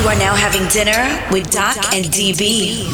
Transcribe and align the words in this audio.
You 0.00 0.08
are 0.08 0.16
now 0.16 0.34
having 0.34 0.66
dinner 0.68 1.20
with 1.30 1.50
Doc 1.50 1.76
and 1.92 2.06
DB. 2.06 2.88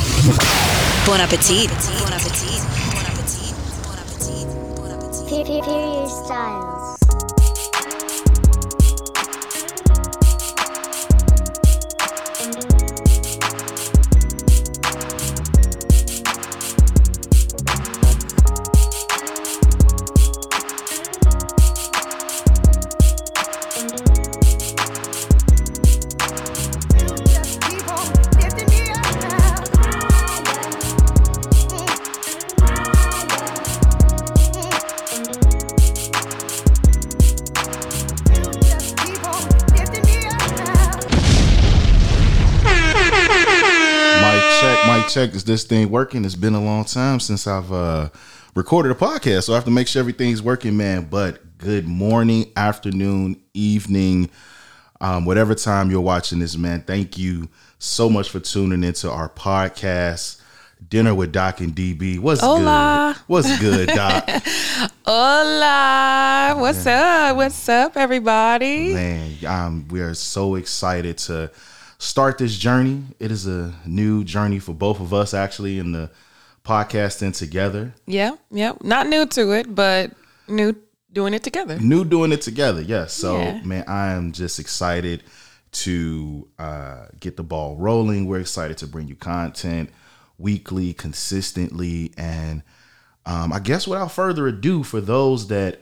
Bon 1.07 1.21
appetit. 1.21 1.71
Bon 2.03 2.13
appetit. 2.13 2.59
Bon 2.91 3.07
appetit. 3.07 3.55
Bon 3.85 3.97
appetit. 4.03 4.47
Bon 4.75 4.91
appetit. 4.91 5.29
Period 5.29 6.09
Styles. 6.11 6.77
Mic 6.77 6.86
check. 45.17 45.35
Is 45.35 45.45
this 45.45 45.65
thing 45.65 45.89
working? 45.91 46.27
It's 46.27 46.35
been 46.35 46.55
a 46.55 46.63
long 46.63 46.85
time 46.85 47.21
since 47.21 47.47
I've 47.47 47.73
uh, 47.73 48.11
recorded 48.55 48.93
a 48.93 48.95
podcast, 48.95 49.45
so 49.45 49.55
I 49.55 49.57
have 49.57 49.65
to 49.65 49.71
make 49.71 49.89
sure 49.89 50.01
everything's 50.01 50.43
working, 50.43 50.77
man. 50.77 51.07
But 51.11 51.57
good 51.57 51.89
morning, 51.89 52.53
afternoon, 52.55 53.41
evening, 53.55 54.29
um, 55.01 55.25
whatever 55.25 55.55
time 55.55 55.91
you're 55.91 56.03
watching 56.03 56.41
this, 56.41 56.59
man. 56.59 56.83
Thank 56.83 57.17
you 57.17 57.49
so 57.79 58.11
much 58.11 58.29
for 58.29 58.41
tuning 58.41 58.85
into 58.85 59.11
our 59.11 59.31
podcast, 59.31 60.43
Dinner 60.87 61.15
with 61.15 61.33
Doc 61.33 61.61
and 61.61 61.75
DB. 61.75 62.19
What's 62.19 62.43
Hola. 62.43 63.15
good? 63.17 63.23
What's 63.27 63.59
good, 63.59 63.89
Doc? 63.89 64.29
Hola, 65.07 66.57
what's 66.59 66.87
up? 66.87 67.37
What's 67.39 67.67
up, 67.71 67.97
everybody? 67.97 68.93
Man, 68.93 69.33
um, 69.47 69.89
we 69.89 70.03
are 70.03 70.13
so 70.13 70.57
excited 70.57 71.17
to 71.17 71.51
start 71.99 72.39
this 72.39 72.57
journey. 72.59 73.03
It 73.19 73.31
is 73.31 73.47
a 73.47 73.75
new 73.87 74.25
journey 74.25 74.59
for 74.59 74.73
both 74.75 75.01
of 75.01 75.13
us, 75.15 75.35
actually, 75.35 75.79
in 75.79 75.93
the 75.93 76.11
podcasting 76.65 77.37
together. 77.37 77.95
Yeah, 78.07 78.33
yeah. 78.51 78.73
Not 78.83 79.07
new 79.07 79.27
to 79.27 79.53
it, 79.53 79.75
but 79.75 80.13
new 80.49 80.77
doing 81.13 81.35
it 81.35 81.43
together. 81.43 81.79
New 81.79 82.05
doing 82.05 82.33
it 82.33 82.43
together, 82.43 82.83
yes. 82.83 83.13
So, 83.13 83.39
Yeah. 83.39 83.63
man, 83.63 83.85
I 83.87 84.13
am 84.13 84.33
just 84.33 84.59
excited 84.59 85.23
to 85.73 86.49
uh, 86.59 87.07
get 87.21 87.37
the 87.37 87.43
ball 87.43 87.77
rolling. 87.77 88.27
We're 88.27 88.41
excited 88.41 88.79
to 88.79 88.87
bring 88.87 89.09
you 89.09 89.17
content 89.17 89.91
weekly, 90.39 90.93
consistently, 90.93 92.13
and 92.17 92.63
um, 93.25 93.53
I 93.53 93.59
guess 93.59 93.89
without 93.89 94.13
further 94.13 94.47
ado, 94.47 94.83
for 94.83 95.01
those 95.01 95.49
that 95.49 95.81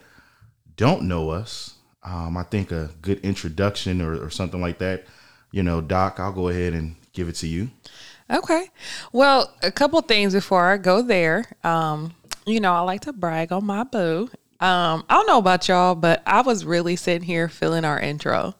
don't 0.77 1.03
know 1.03 1.31
us, 1.31 1.75
um, 2.03 2.37
I 2.37 2.43
think 2.45 2.71
a 2.73 2.91
good 3.03 3.21
introduction 3.21 4.01
or, 4.01 4.23
or 4.25 4.31
something 4.31 4.61
like 4.61 4.79
that. 4.79 5.07
You 5.55 5.63
know, 5.63 5.81
Doc, 5.81 6.19
I'll 6.19 6.33
go 6.33 6.49
ahead 6.49 6.73
and 6.73 6.97
give 7.13 7.29
it 7.29 7.37
to 7.37 7.47
you. 7.47 7.71
Okay. 8.29 8.71
Well, 9.13 9.55
a 9.63 9.71
couple 9.71 10.01
things 10.01 10.33
before 10.33 10.65
I 10.65 10.79
go 10.79 11.01
there. 11.01 11.45
Um, 11.63 12.13
you 12.45 12.59
know, 12.59 12.73
I 12.73 12.81
like 12.81 13.03
to 13.03 13.13
brag 13.13 13.53
on 13.53 13.65
my 13.65 13.85
boo. 13.85 14.29
Um, 14.59 15.05
I 15.09 15.15
don't 15.15 15.29
know 15.29 15.39
about 15.39 15.69
y'all, 15.69 15.95
but 15.95 16.25
I 16.27 16.41
was 16.41 16.65
really 16.65 16.97
sitting 16.97 17.23
here 17.23 17.49
feeling 17.49 17.85
our 17.85 18.01
intro. 18.01 18.57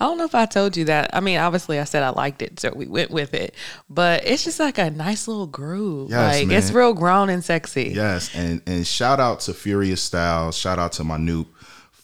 I 0.00 0.06
don't 0.06 0.16
know 0.16 0.24
if 0.24 0.34
I 0.34 0.46
told 0.46 0.74
you 0.74 0.86
that. 0.86 1.10
I 1.12 1.20
mean, 1.20 1.36
obviously 1.36 1.78
I 1.78 1.84
said 1.84 2.02
I 2.02 2.10
liked 2.10 2.40
it, 2.40 2.58
so 2.60 2.72
we 2.74 2.86
went 2.86 3.10
with 3.10 3.34
it. 3.34 3.54
But 3.90 4.24
it's 4.24 4.42
just 4.42 4.58
like 4.58 4.78
a 4.78 4.88
nice 4.88 5.28
little 5.28 5.46
groove. 5.46 6.08
Yes, 6.08 6.42
like 6.42 6.50
it's 6.50 6.70
real 6.70 6.94
grown 6.94 7.28
and 7.28 7.44
sexy. 7.44 7.92
Yes, 7.94 8.34
and 8.34 8.62
and 8.66 8.86
shout 8.86 9.20
out 9.20 9.40
to 9.40 9.52
Furious 9.52 10.00
Styles. 10.00 10.56
Shout 10.56 10.78
out 10.78 10.92
to 10.92 11.02
Manoop 11.02 11.48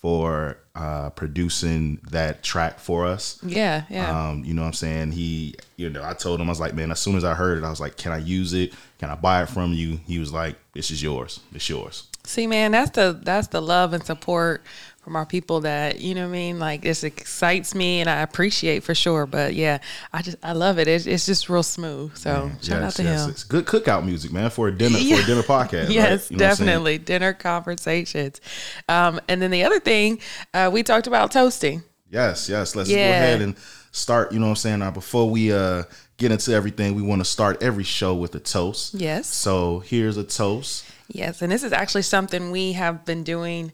for 0.05 0.59
uh, 0.75 1.09
producing 1.09 1.99
that 2.11 2.43
track 2.43 2.79
for 2.79 3.07
us. 3.07 3.41
Yeah, 3.43 3.85
yeah. 3.89 4.29
Um, 4.29 4.45
you 4.45 4.53
know 4.53 4.61
what 4.61 4.67
I'm 4.67 4.75
saying? 4.75 5.13
He, 5.13 5.55
you 5.79 5.89
know, 5.89 6.05
I 6.05 6.13
told 6.13 6.43
him, 6.43 6.49
I 6.49 6.51
was 6.51 6.61
like, 6.61 6.75
man, 6.75 6.91
as 6.91 7.01
soon 7.01 7.17
as 7.17 7.25
I 7.25 7.33
heard 7.33 7.57
it, 7.57 7.65
I 7.65 7.71
was 7.71 7.81
like, 7.81 7.97
can 7.97 8.13
I 8.13 8.19
use 8.19 8.53
it? 8.53 8.75
Can 8.99 9.09
I 9.09 9.15
buy 9.15 9.45
it 9.45 9.49
from 9.49 9.73
you? 9.73 10.01
He 10.07 10.19
was 10.19 10.31
like, 10.31 10.57
this 10.75 10.91
is 10.91 11.03
yours. 11.03 11.41
It's 11.55 11.71
yours. 11.71 12.07
See, 12.23 12.47
man, 12.47 12.73
that's 12.73 12.91
the 12.91 13.19
that's 13.23 13.47
the 13.47 13.63
love 13.63 13.95
and 13.95 14.05
support 14.05 14.63
from 15.05 15.17
our 15.17 15.27
people 15.27 15.61
that 15.61 16.01
you 16.01 16.15
know 16.15 16.23
what 16.23 16.29
I 16.29 16.33
mean. 16.33 16.59
Like 16.59 16.81
this 16.83 17.05
excites 17.05 17.75
me 17.75 18.01
and 18.01 18.09
I 18.09 18.23
appreciate 18.23 18.83
for 18.83 18.95
sure. 18.95 19.27
But 19.27 19.55
yeah, 19.55 19.79
I 20.13 20.23
just 20.23 20.39
I 20.43 20.53
love 20.53 20.79
it. 20.79 20.89
It's, 20.89 21.07
it's 21.07 21.27
just 21.27 21.49
real 21.51 21.63
smooth. 21.63 22.17
So 22.17 22.51
shout 22.63 22.83
out 22.83 22.93
to 22.95 23.03
him. 23.03 23.31
It's 23.31 23.45
good 23.45 23.67
cookout 23.67 24.05
music, 24.05 24.33
man, 24.33 24.49
for 24.51 24.69
a 24.69 24.73
dinner 24.77 24.97
for 24.99 25.05
a 25.23 25.25
dinner 25.27 25.43
podcast. 25.43 25.85
right? 25.85 25.91
Yes, 25.91 26.31
You 26.31 26.39
know 26.39 26.45
what 26.47 26.51
I'm 26.51 26.57
saying? 26.57 26.67
definitely 26.69 26.99
dinner 26.99 27.33
conversations. 27.35 28.41
Um, 28.89 29.21
and 29.29 29.43
then 29.43 29.51
the 29.51 29.65
other 29.65 29.79
thing 29.79 30.21
uh, 30.55 30.71
we 30.73 30.83
talked 30.83 31.07
about 31.07 31.31
toasting. 31.31 31.83
Yes, 32.11 32.49
yes. 32.49 32.75
Let's 32.75 32.89
go 32.89 32.95
ahead 32.97 33.43
and 33.43 33.57
start. 33.93 34.33
You 34.33 34.39
know 34.39 34.47
what 34.47 34.51
I'm 34.51 34.57
saying? 34.57 34.79
Now, 34.79 34.91
before 34.91 35.29
we 35.29 35.53
uh, 35.53 35.83
get 36.17 36.33
into 36.33 36.53
everything, 36.53 36.95
we 36.95 37.03
want 37.03 37.21
to 37.21 37.25
start 37.25 37.63
every 37.63 37.85
show 37.85 38.15
with 38.15 38.35
a 38.35 38.41
toast. 38.41 38.95
Yes. 38.95 39.27
So 39.27 39.81
here's 39.81 40.17
a 40.17 40.25
toast. 40.25 40.87
Yes, 41.09 41.43
and 41.43 41.53
this 41.53 41.63
is 41.63 41.73
actually 41.73 42.03
something 42.03 42.51
we 42.51 42.73
have 42.73 43.05
been 43.05 43.25
doing 43.25 43.73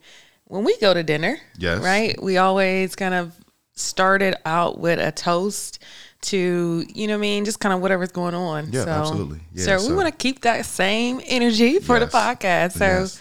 when 0.51 0.65
we 0.65 0.77
go 0.79 0.93
to 0.93 1.03
dinner. 1.03 1.39
Yes. 1.57 1.81
Right? 1.81 2.21
We 2.21 2.37
always 2.37 2.97
kind 2.97 3.15
of 3.15 3.33
started 3.75 4.35
out 4.45 4.79
with 4.79 4.99
a 4.99 5.13
toast 5.13 5.79
to, 6.23 6.85
you 6.93 7.07
know 7.07 7.15
what 7.15 7.19
I 7.19 7.21
mean, 7.21 7.45
just 7.45 7.61
kind 7.61 7.73
of 7.73 7.81
whatever's 7.81 8.13
going 8.13 8.35
on. 8.35 8.73
Yeah, 8.73 8.85
so, 8.85 8.91
absolutely. 8.91 9.41
Yeah, 9.55 9.79
so, 9.79 9.89
we 9.89 9.95
want 9.95 10.09
to 10.09 10.15
keep 10.17 10.43
that 10.43 10.67
same 10.67 11.21
energy 11.25 11.79
for 11.79 11.99
the 11.99 12.07
podcast. 12.07 12.73
So 12.73 12.85
Yes. 12.85 13.21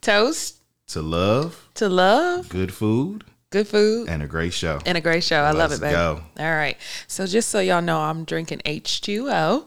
toast 0.00 0.56
To 0.88 1.02
love, 1.02 1.68
to 1.74 1.88
love, 1.88 2.48
good 2.48 2.72
food, 2.72 3.24
good 3.50 3.68
food. 3.68 4.08
and 4.08 4.22
a 4.22 4.26
great 4.26 4.52
show. 4.52 4.80
And 4.84 4.98
a 4.98 5.00
great 5.00 5.24
show. 5.24 5.40
I 5.42 5.50
love 5.52 5.70
Let's 5.70 5.76
it, 5.76 5.80
baby. 5.80 5.92
go. 5.92 6.20
All 6.38 6.54
right. 6.54 6.76
So 7.06 7.26
just 7.26 7.48
so 7.48 7.60
y'all 7.60 7.82
know, 7.82 8.00
I'm 8.00 8.24
drinking 8.24 8.60
H2O 8.64 9.66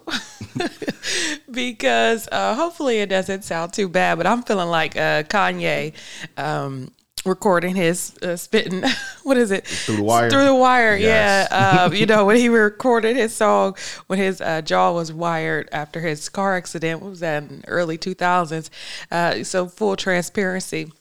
because 1.52 2.28
uh, 2.32 2.56
hopefully 2.56 3.00
it 3.00 3.10
doesn't 3.10 3.44
sound 3.44 3.74
too 3.74 3.88
bad, 3.90 4.18
but 4.18 4.28
I'm 4.28 4.44
feeling 4.44 4.70
like 4.70 4.96
uh, 4.96 5.24
Kanye 5.24 5.94
um, 6.38 6.92
recording 7.26 7.76
his 7.76 8.16
uh, 8.22 8.36
spitting. 8.36 8.84
what 9.24 9.38
is 9.38 9.52
it? 9.52 9.66
Through 9.66 9.98
the 9.98 10.04
wire? 10.04 10.30
Through 10.30 10.46
the 10.46 10.56
wire. 10.56 10.96
Yes. 10.96 11.48
Yeah. 11.52 11.84
Um, 11.84 11.94
you 11.94 12.06
know 12.06 12.26
when 12.26 12.36
he 12.36 12.50
recorded 12.50 13.16
his 13.16 13.34
song 13.34 13.76
when 14.08 14.20
his 14.20 14.42
uh, 14.42 14.62
jaw 14.62 14.92
was 14.92 15.12
wired 15.14 15.70
after 15.72 16.02
his 16.02 16.28
car 16.30 16.56
accident. 16.58 17.02
What 17.02 17.12
was 17.12 17.20
that? 17.22 17.44
In 17.44 17.64
early 17.68 17.98
2000s. 17.98 18.70
Uh, 19.12 19.44
so 19.44 19.68
full 19.68 19.96
transparency. 19.96 20.92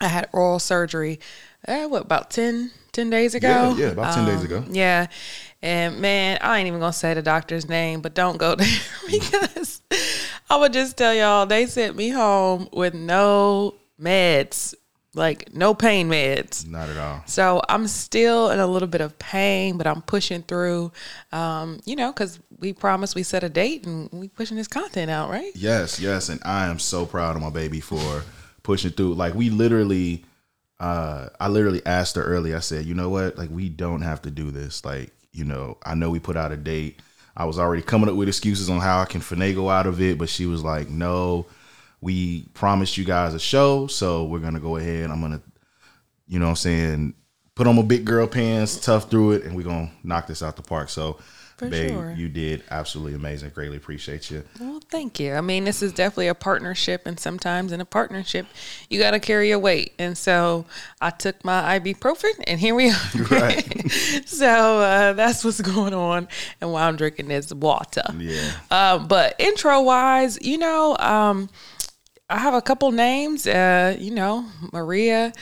I 0.00 0.08
had 0.08 0.28
oral 0.32 0.58
surgery. 0.58 1.20
Uh, 1.66 1.86
what 1.86 2.02
about 2.02 2.30
10, 2.30 2.70
10 2.92 3.10
days 3.10 3.34
ago? 3.34 3.74
Yeah, 3.76 3.86
yeah, 3.86 3.90
about 3.92 4.14
10 4.14 4.26
days 4.26 4.42
ago. 4.44 4.64
Yeah. 4.70 5.06
And 5.62 6.00
man, 6.00 6.38
I 6.40 6.58
ain't 6.58 6.66
even 6.66 6.80
gonna 6.80 6.92
say 6.92 7.14
the 7.14 7.22
doctor's 7.22 7.68
name, 7.68 8.00
but 8.00 8.14
don't 8.14 8.36
go 8.36 8.54
there 8.56 8.66
because 9.08 9.80
I 10.50 10.56
would 10.56 10.72
just 10.72 10.96
tell 10.96 11.14
y'all 11.14 11.46
they 11.46 11.66
sent 11.66 11.96
me 11.96 12.08
home 12.08 12.68
with 12.72 12.94
no 12.94 13.74
meds, 14.00 14.74
like 15.14 15.54
no 15.54 15.72
pain 15.72 16.08
meds. 16.10 16.66
Not 16.66 16.88
at 16.88 16.96
all. 16.96 17.22
So 17.26 17.62
I'm 17.68 17.86
still 17.86 18.50
in 18.50 18.58
a 18.58 18.66
little 18.66 18.88
bit 18.88 19.00
of 19.00 19.16
pain, 19.20 19.78
but 19.78 19.86
I'm 19.86 20.02
pushing 20.02 20.42
through. 20.42 20.90
Um, 21.30 21.78
you 21.84 21.94
know, 21.94 22.10
because 22.10 22.40
we 22.58 22.72
promised 22.72 23.14
we 23.14 23.22
set 23.22 23.44
a 23.44 23.48
date 23.48 23.86
and 23.86 24.08
we 24.12 24.26
pushing 24.26 24.56
this 24.56 24.68
content 24.68 25.12
out, 25.12 25.30
right? 25.30 25.52
Yes, 25.54 26.00
yes, 26.00 26.28
and 26.28 26.40
I 26.44 26.66
am 26.66 26.80
so 26.80 27.06
proud 27.06 27.36
of 27.36 27.42
my 27.42 27.50
baby 27.50 27.78
for 27.80 28.24
pushing 28.64 28.90
through. 28.90 29.14
Like 29.14 29.34
we 29.34 29.48
literally, 29.48 30.24
uh, 30.82 31.28
I 31.38 31.46
literally 31.46 31.80
asked 31.86 32.16
her 32.16 32.24
early. 32.24 32.54
I 32.54 32.58
said, 32.58 32.86
you 32.86 32.94
know 32.94 33.08
what? 33.08 33.38
Like 33.38 33.50
we 33.50 33.68
don't 33.68 34.02
have 34.02 34.20
to 34.22 34.30
do 34.30 34.50
this. 34.50 34.84
Like 34.84 35.12
you 35.30 35.44
know, 35.44 35.78
I 35.84 35.94
know 35.94 36.10
we 36.10 36.18
put 36.18 36.36
out 36.36 36.50
a 36.50 36.56
date. 36.56 37.00
I 37.36 37.44
was 37.44 37.58
already 37.58 37.82
coming 37.82 38.10
up 38.10 38.16
with 38.16 38.28
excuses 38.28 38.68
on 38.68 38.80
how 38.80 39.00
I 39.00 39.04
can 39.04 39.20
finagle 39.20 39.72
out 39.72 39.86
of 39.86 40.02
it, 40.02 40.18
but 40.18 40.28
she 40.28 40.44
was 40.44 40.62
like, 40.64 40.90
no, 40.90 41.46
we 42.00 42.42
promised 42.52 42.98
you 42.98 43.04
guys 43.04 43.32
a 43.32 43.38
show, 43.38 43.86
so 43.86 44.24
we're 44.24 44.40
gonna 44.40 44.60
go 44.60 44.76
ahead. 44.76 45.08
I'm 45.08 45.20
gonna, 45.20 45.40
you 46.26 46.40
know, 46.40 46.48
I'm 46.48 46.56
saying, 46.56 47.14
put 47.54 47.68
on 47.68 47.76
my 47.76 47.82
big 47.82 48.04
girl 48.04 48.26
pants, 48.26 48.76
tough 48.76 49.08
through 49.08 49.32
it, 49.32 49.44
and 49.44 49.54
we're 49.54 49.62
gonna 49.62 49.92
knock 50.02 50.26
this 50.26 50.42
out 50.42 50.56
the 50.56 50.62
park. 50.62 50.88
So. 50.88 51.18
For 51.64 51.70
babe, 51.70 51.90
sure. 51.90 52.14
you 52.16 52.28
did 52.28 52.62
absolutely 52.70 53.14
amazing. 53.14 53.50
Greatly 53.50 53.76
appreciate 53.76 54.30
you. 54.30 54.44
Well, 54.58 54.80
thank 54.90 55.20
you. 55.20 55.34
I 55.34 55.40
mean, 55.40 55.64
this 55.64 55.82
is 55.82 55.92
definitely 55.92 56.28
a 56.28 56.34
partnership, 56.34 57.06
and 57.06 57.18
sometimes 57.18 57.72
in 57.72 57.80
a 57.80 57.84
partnership, 57.84 58.46
you 58.90 58.98
got 58.98 59.12
to 59.12 59.20
carry 59.20 59.48
your 59.48 59.58
weight. 59.58 59.92
And 59.98 60.16
so 60.16 60.66
I 61.00 61.10
took 61.10 61.44
my 61.44 61.78
ibuprofen, 61.78 62.42
and 62.46 62.58
here 62.60 62.74
we 62.74 62.90
are. 62.90 62.94
Right. 63.30 63.90
so 64.26 64.80
uh, 64.80 65.12
that's 65.14 65.44
what's 65.44 65.60
going 65.60 65.94
on, 65.94 66.28
and 66.60 66.72
why 66.72 66.82
I'm 66.82 66.96
drinking 66.96 67.28
this 67.28 67.52
water. 67.52 68.02
Yeah. 68.18 68.52
Um, 68.70 69.08
but 69.08 69.34
intro 69.38 69.80
wise, 69.80 70.38
you 70.42 70.58
know, 70.58 70.96
um, 70.98 71.48
I 72.32 72.38
have 72.38 72.54
a 72.54 72.62
couple 72.62 72.90
names. 72.92 73.46
Uh, 73.46 73.94
you 73.98 74.10
know, 74.10 74.46
Maria, 74.72 75.34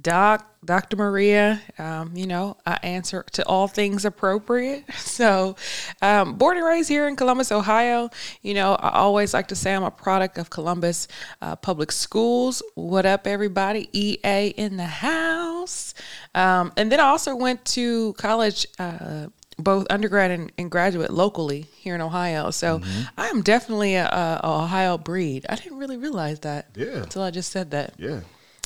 Doc, 0.00 0.50
Dr. 0.64 0.96
Maria. 0.96 1.60
Um, 1.78 2.12
you 2.16 2.26
know, 2.26 2.56
I 2.64 2.78
answer 2.82 3.22
to 3.32 3.46
all 3.46 3.68
things 3.68 4.06
appropriate. 4.06 4.84
So, 5.18 5.56
um, 6.00 6.34
born 6.34 6.58
and 6.58 6.64
raised 6.64 6.88
here 6.88 7.08
in 7.08 7.16
Columbus, 7.16 7.50
Ohio. 7.50 8.08
You 8.40 8.54
know, 8.54 8.76
I 8.76 8.90
always 8.90 9.34
like 9.34 9.48
to 9.48 9.56
say 9.56 9.74
I'm 9.74 9.82
a 9.82 9.90
product 9.90 10.38
of 10.38 10.48
Columbus 10.48 11.08
uh, 11.42 11.56
Public 11.56 11.90
Schools. 11.90 12.62
What 12.76 13.04
up, 13.04 13.26
everybody? 13.26 13.88
EA 13.92 14.50
in 14.56 14.76
the 14.76 14.86
house. 14.86 15.92
Um, 16.36 16.72
and 16.76 16.92
then 16.92 17.00
I 17.00 17.04
also 17.04 17.34
went 17.34 17.64
to 17.76 18.12
college. 18.12 18.64
Uh, 18.78 19.26
both 19.58 19.86
undergrad 19.90 20.30
and, 20.30 20.52
and 20.56 20.70
graduate 20.70 21.10
locally 21.10 21.62
here 21.76 21.94
in 21.94 22.00
Ohio. 22.00 22.50
So 22.50 22.80
I 23.16 23.28
am 23.28 23.42
definitely 23.42 23.96
a, 23.96 24.06
a, 24.06 24.40
Ohio 24.44 24.96
breed. 24.98 25.44
I 25.48 25.56
didn't 25.56 25.78
really 25.78 25.96
realize 25.96 26.40
that 26.40 26.68
Yeah. 26.76 27.02
until 27.02 27.22
I 27.22 27.30
just 27.32 27.50
said 27.50 27.72
that. 27.72 27.94
Yeah. 27.98 28.20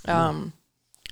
Um, 0.06 0.52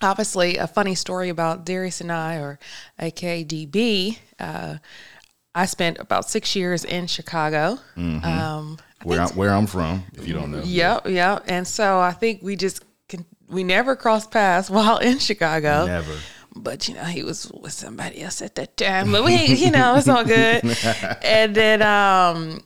Obviously, 0.02 0.56
a 0.56 0.66
funny 0.66 0.94
story 0.94 1.28
about 1.28 1.66
Darius 1.66 2.00
and 2.00 2.10
I, 2.10 2.36
or 2.36 2.58
AKDB. 2.98 4.16
Uh, 4.38 4.76
I 5.54 5.66
spent 5.66 5.98
about 5.98 6.28
six 6.28 6.56
years 6.56 6.84
in 6.84 7.06
Chicago. 7.06 7.78
Um, 7.96 8.78
Where, 9.02 9.20
I, 9.20 9.26
where 9.28 9.50
I'm 9.52 9.66
from, 9.66 10.04
if 10.14 10.26
you 10.26 10.32
don't 10.34 10.50
know. 10.52 10.62
Yep, 10.64 11.08
yep. 11.08 11.44
And 11.48 11.66
so 11.66 11.98
I 12.00 12.12
think 12.12 12.40
we 12.42 12.56
just 12.56 12.82
can, 13.08 13.26
we 13.48 13.62
never 13.64 13.94
crossed 13.96 14.30
paths 14.30 14.70
while 14.76 14.98
in 14.98 15.18
Chicago. 15.18 15.86
Never. 15.86 16.14
But 16.56 16.88
you 16.88 16.94
know, 16.94 17.04
he 17.04 17.22
was 17.22 17.50
with 17.52 17.72
somebody 17.72 18.22
else 18.22 18.42
at 18.42 18.54
that 18.56 18.76
time. 18.76 19.12
But 19.12 19.24
we, 19.24 19.44
you 19.46 19.70
know, 19.70 19.94
it's 19.96 20.08
all 20.08 20.24
good. 20.24 20.64
and 21.22 21.54
then 21.54 21.82
um 21.82 22.62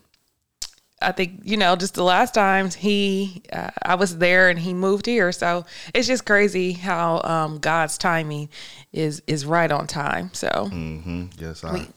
I 1.02 1.12
think 1.12 1.40
you 1.44 1.56
know, 1.56 1.76
just 1.76 1.94
the 1.94 2.02
last 2.04 2.32
times 2.34 2.74
he, 2.74 3.42
uh, 3.52 3.70
I 3.82 3.94
was 3.96 4.16
there 4.18 4.48
and 4.48 4.58
he 4.58 4.72
moved 4.72 5.04
here. 5.04 5.32
So 5.32 5.66
it's 5.92 6.06
just 6.06 6.24
crazy 6.24 6.72
how 6.72 7.20
um, 7.24 7.58
God's 7.58 7.98
timing 7.98 8.48
is 8.92 9.20
is 9.26 9.44
right 9.44 9.70
on 9.70 9.86
time. 9.86 10.30
So 10.32 10.48
Mm-hmm. 10.48 11.26
Yes, 11.38 11.62
I. 11.62 11.88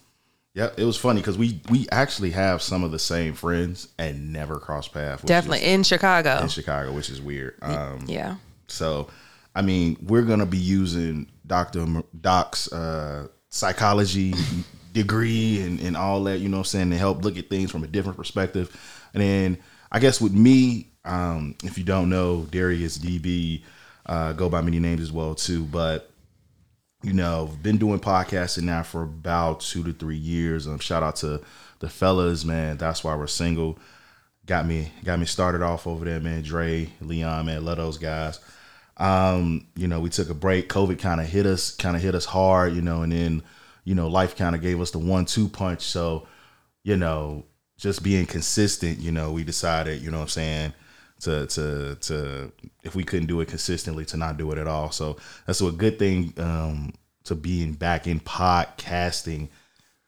yeah, 0.53 0.69
it 0.75 0.83
was 0.83 0.97
funny 0.97 1.21
because 1.21 1.37
we 1.37 1.61
we 1.69 1.87
actually 1.91 2.31
have 2.31 2.61
some 2.61 2.83
of 2.83 2.91
the 2.91 2.99
same 2.99 3.33
friends 3.33 3.87
and 3.97 4.33
never 4.33 4.59
cross 4.59 4.89
paths. 4.89 5.23
definitely 5.23 5.59
is 5.59 5.73
in 5.73 5.83
Chicago. 5.83 6.39
in 6.41 6.49
Chicago, 6.49 6.91
which 6.91 7.09
is 7.09 7.21
weird. 7.21 7.55
Um, 7.61 8.03
yeah, 8.07 8.35
So, 8.67 9.07
I 9.55 9.61
mean, 9.61 9.95
we're 10.01 10.23
gonna 10.23 10.45
be 10.45 10.57
using 10.57 11.29
Doctor 11.47 11.85
Doc's 12.19 12.71
uh, 12.71 13.27
psychology 13.49 14.33
degree 14.93 15.61
and, 15.61 15.79
and 15.79 15.97
all 15.97 16.23
that. 16.25 16.39
You 16.39 16.49
know, 16.49 16.59
I'm 16.59 16.63
saying 16.63 16.89
to 16.91 16.97
help 16.97 17.23
look 17.23 17.37
at 17.37 17.49
things 17.49 17.71
from 17.71 17.83
a 17.83 17.87
different 17.87 18.17
perspective. 18.17 18.75
And 19.13 19.23
then 19.23 19.57
I 19.91 19.99
guess 19.99 20.19
with 20.19 20.33
me, 20.33 20.91
um, 21.05 21.55
if 21.63 21.77
you 21.77 21.83
don't 21.83 22.09
know, 22.09 22.45
Darius 22.51 22.97
DB 22.97 23.63
uh, 24.05 24.33
go 24.33 24.49
by 24.49 24.61
many 24.61 24.79
names 24.79 25.01
as 25.01 25.11
well 25.11 25.35
too. 25.35 25.63
But 25.63 26.11
you 27.03 27.13
know, 27.13 27.49
been 27.61 27.77
doing 27.77 27.99
podcasting 27.99 28.63
now 28.63 28.83
for 28.83 29.03
about 29.03 29.61
two 29.61 29.83
to 29.83 29.93
three 29.93 30.17
years. 30.17 30.67
Um, 30.67 30.79
shout 30.79 31.03
out 31.03 31.17
to 31.17 31.41
the 31.79 31.89
fellas, 31.89 32.43
man. 32.43 32.77
That's 32.77 33.03
why 33.03 33.15
we're 33.15 33.27
single. 33.27 33.77
Got 34.45 34.65
me, 34.65 34.91
got 35.03 35.19
me 35.19 35.25
started 35.25 35.61
off 35.61 35.85
over 35.87 36.05
there, 36.05 36.19
man. 36.19 36.41
Dre, 36.41 36.89
Leon, 37.01 37.45
man, 37.45 37.65
love 37.65 37.77
those 37.77 37.97
guys. 37.97 38.39
Um, 38.97 39.67
you 39.75 39.87
know, 39.87 39.99
we 39.99 40.09
took 40.09 40.29
a 40.29 40.33
break. 40.33 40.69
COVID 40.69 40.99
kind 40.99 41.21
of 41.21 41.27
hit 41.27 41.45
us, 41.45 41.71
kind 41.75 41.95
of 41.95 42.01
hit 42.01 42.15
us 42.15 42.25
hard, 42.25 42.73
you 42.73 42.81
know, 42.81 43.03
and 43.03 43.11
then, 43.11 43.43
you 43.83 43.95
know, 43.95 44.07
life 44.07 44.35
kind 44.35 44.55
of 44.55 44.61
gave 44.61 44.81
us 44.81 44.91
the 44.91 44.99
one-two 44.99 45.49
punch. 45.49 45.81
So, 45.81 46.27
you 46.83 46.97
know, 46.97 47.45
just 47.77 48.01
being 48.01 48.25
consistent, 48.25 48.99
you 48.99 49.11
know, 49.11 49.31
we 49.31 49.43
decided, 49.43 50.01
you 50.01 50.09
know 50.09 50.17
what 50.17 50.23
I'm 50.23 50.29
saying, 50.29 50.73
to 51.19 51.47
to 51.47 51.95
to 51.95 52.51
if 52.83 52.95
we 52.95 53.03
couldn't 53.03 53.27
do 53.27 53.39
it 53.41 53.47
consistently, 53.47 54.05
to 54.05 54.17
not 54.17 54.37
do 54.37 54.51
it 54.51 54.57
at 54.57 54.67
all. 54.67 54.91
So 54.91 55.17
that's 55.45 55.61
a 55.61 55.71
good 55.71 55.99
thing 55.99 56.33
um 56.37 56.93
to 57.25 57.35
being 57.35 57.73
back 57.73 58.07
in 58.07 58.19
podcasting 58.19 59.49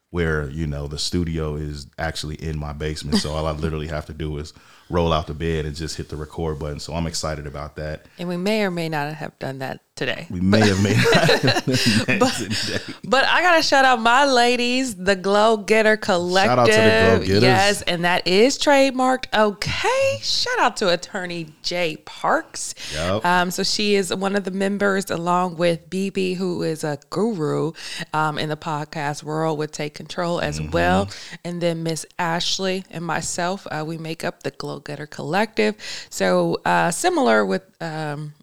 where, 0.09 0.49
you 0.49 0.65
know, 0.65 0.87
the 0.87 0.97
studio 0.97 1.55
is 1.55 1.87
actually 1.97 2.35
in 2.35 2.57
my 2.57 2.73
basement. 2.73 3.17
So 3.17 3.31
all 3.33 3.45
I 3.45 3.51
literally 3.51 3.87
have 3.87 4.05
to 4.07 4.13
do 4.13 4.37
is 4.37 4.53
roll 4.89 5.13
out 5.13 5.27
the 5.27 5.33
bed 5.33 5.65
and 5.65 5.75
just 5.75 5.97
hit 5.97 6.09
the 6.09 6.15
record 6.15 6.59
button. 6.59 6.79
So 6.79 6.93
I'm 6.93 7.05
excited 7.07 7.45
about 7.47 7.75
that. 7.75 8.05
and 8.17 8.27
we 8.27 8.37
may 8.37 8.63
or 8.63 8.71
may 8.71 8.89
not 8.89 9.13
have 9.13 9.37
done 9.39 9.59
that 9.59 9.81
today. 9.95 10.27
We 10.29 10.39
may 10.39 10.65
have 10.67 10.81
made 10.81 10.95
that. 10.95 12.93
But 13.09 13.25
I 13.25 13.41
gotta 13.41 13.61
shout 13.63 13.85
out 13.85 13.99
my 14.01 14.25
ladies, 14.25 14.95
the 14.95 15.15
Glow 15.15 15.57
Getter 15.57 15.97
Collective. 15.97 16.49
Shout 16.51 16.59
out 16.59 16.65
to 16.67 16.71
the 16.71 17.17
Glow 17.17 17.25
Getters. 17.25 17.43
Yes, 17.43 17.81
and 17.83 18.03
that 18.05 18.27
is 18.27 18.57
trademarked. 18.57 19.25
Okay. 19.37 20.17
Shout 20.21 20.59
out 20.59 20.77
to 20.77 20.89
attorney 20.93 21.47
Jay 21.63 21.97
Parks. 22.05 22.75
Yup. 22.93 23.25
Um, 23.25 23.51
so 23.51 23.63
she 23.63 23.95
is 23.95 24.13
one 24.15 24.35
of 24.35 24.43
the 24.43 24.51
members, 24.51 25.09
along 25.09 25.57
with 25.57 25.89
BB, 25.89 26.35
who 26.37 26.61
is 26.63 26.83
a 26.83 26.99
guru 27.09 27.71
um, 28.13 28.37
in 28.37 28.49
the 28.49 28.57
podcast 28.57 29.23
world, 29.23 29.57
would 29.57 29.71
take 29.71 29.93
control 29.95 30.39
as 30.39 30.59
Mm-hmm. 30.59 30.71
well. 30.71 31.09
And 31.43 31.61
then 31.61 31.83
Miss 31.83 32.05
Ashley 32.17 32.83
and 32.91 33.03
myself, 33.05 33.65
uh, 33.71 33.83
we 33.85 33.97
make 33.97 34.23
up 34.23 34.43
the 34.43 34.51
Glow 34.51 34.78
Getter 34.79 35.07
Collective. 35.07 35.75
So 36.09 36.57
uh, 36.65 36.91
similar 36.91 37.45
with. 37.45 37.63
Um, 37.81 38.33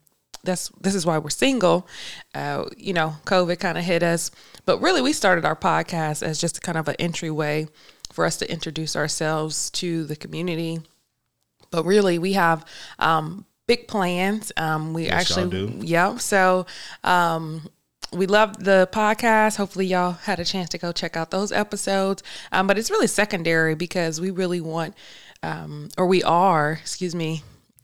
that's 0.45 0.69
this 0.81 0.95
is 0.95 1.05
why 1.05 1.19
we're 1.19 1.29
single. 1.31 1.89
Uh, 2.33 2.67
you 2.77 2.93
know, 2.93 3.15
COVID 3.25 3.59
kind 3.59 3.77
of 3.77 3.83
hit 3.85 4.05
us, 4.05 4.31
but 4.65 4.79
really 4.81 5.03
we 5.03 5.13
started 5.13 5.45
our 5.45 5.57
podcast 5.57 6.23
as 6.23 6.41
just 6.41 6.63
kind 6.63 6.79
of 6.79 6.87
an 6.87 6.95
entryway 7.01 7.67
for 8.13 8.25
us 8.25 8.37
to 8.37 8.49
introduce 8.51 8.95
ourselves 8.95 9.71
to 9.71 10.05
the 10.05 10.15
community. 10.15 10.81
But 11.73 11.85
really, 11.85 12.21
we 12.21 12.35
have 12.35 12.65
um, 13.01 13.45
big 13.67 13.89
plans. 13.89 14.53
Um, 14.57 14.95
we 14.95 15.07
Yes, 15.07 15.13
actually, 15.15 15.51
do. 15.51 15.81
yeah. 15.83 16.17
So 16.19 16.67
um, 17.03 17.69
we 18.13 18.27
love 18.27 18.63
the 18.63 18.89
podcast. 18.93 19.57
Hopefully, 19.57 19.87
y'all 19.87 20.13
had 20.13 20.39
a 20.39 20.45
chance 20.45 20.69
to 20.71 20.79
go 20.79 20.93
check 20.93 21.17
out 21.17 21.33
those 21.33 21.51
episodes. 21.51 22.23
Um, 22.53 22.69
but 22.69 22.79
it's 22.79 22.91
really 22.91 23.09
secondary 23.09 23.75
because 23.75 24.21
we 24.21 24.31
really 24.31 24.61
want, 24.61 24.95
um, 25.43 25.89
or 25.99 26.07
we 26.07 26.23
are, 26.23 26.73
excuse 26.73 27.15
me, 27.15 27.43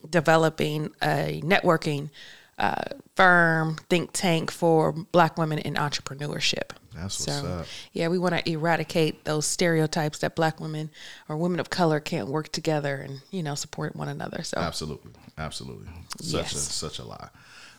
developing 0.08 0.90
a 1.02 1.40
networking 1.44 2.10
uh, 2.58 2.82
firm 3.16 3.76
think 3.88 4.10
tank 4.12 4.50
for 4.50 4.92
Black 4.92 5.36
women 5.38 5.58
in 5.58 5.74
entrepreneurship. 5.74 6.70
That's 6.94 7.20
what's 7.20 7.42
up. 7.44 7.66
Yeah, 7.92 8.08
we 8.08 8.18
want 8.18 8.36
to 8.36 8.50
eradicate 8.50 9.24
those 9.24 9.46
stereotypes 9.46 10.18
that 10.18 10.36
Black 10.36 10.60
women 10.60 10.90
or 11.28 11.36
women 11.36 11.58
of 11.58 11.70
color 11.70 12.00
can't 12.00 12.28
work 12.28 12.50
together 12.52 12.96
and 12.96 13.20
you 13.30 13.42
know 13.42 13.54
support 13.54 13.96
one 13.96 14.08
another. 14.08 14.42
So 14.42 14.58
Absolutely, 14.58 15.12
absolutely. 15.38 15.88
Such 16.20 16.52
a 16.52 16.54
Yes. 16.54 16.56
such 16.74 16.98
a 16.98 17.04
lie, 17.04 17.30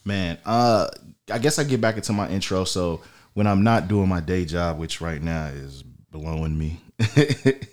man. 0.03 0.39
Uh, 0.45 0.87
I 1.31 1.37
guess 1.37 1.59
I 1.59 1.63
get 1.63 1.79
back 1.79 1.95
into 1.95 2.11
my 2.13 2.27
intro. 2.29 2.63
So 2.63 3.01
when 3.33 3.45
I'm 3.45 3.63
not 3.63 3.87
doing 3.87 4.09
my 4.09 4.19
day 4.19 4.45
job, 4.45 4.79
which 4.79 4.99
right 4.99 5.21
now 5.21 5.45
is 5.47 5.83
blowing 5.83 6.57
me, 6.57 6.81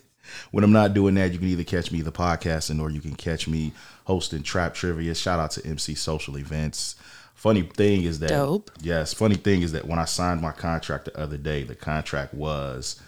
when 0.50 0.64
I'm 0.64 0.72
not 0.72 0.94
doing 0.94 1.14
that, 1.16 1.32
you 1.32 1.38
can 1.38 1.48
either 1.48 1.64
catch 1.64 1.90
me 1.92 2.00
the 2.02 2.12
podcasting 2.12 2.80
or 2.80 2.90
you 2.90 3.00
can 3.00 3.14
catch 3.14 3.46
me 3.48 3.72
hosting 4.04 4.42
Trap 4.42 4.74
Trivia. 4.74 5.14
Shout 5.14 5.38
out 5.40 5.50
to 5.52 5.66
MC 5.66 5.94
Social 5.94 6.36
Events. 6.38 6.96
Funny 7.34 7.62
thing 7.62 8.02
is 8.02 8.18
that 8.18 8.28
Dope. 8.28 8.70
yes, 8.82 9.14
funny 9.14 9.36
thing 9.36 9.62
is 9.62 9.72
that 9.72 9.86
when 9.86 9.98
I 9.98 10.04
signed 10.04 10.42
my 10.42 10.52
contract 10.52 11.06
the 11.06 11.18
other 11.18 11.38
day, 11.38 11.62
the 11.62 11.74
contract 11.74 12.34
was 12.34 13.00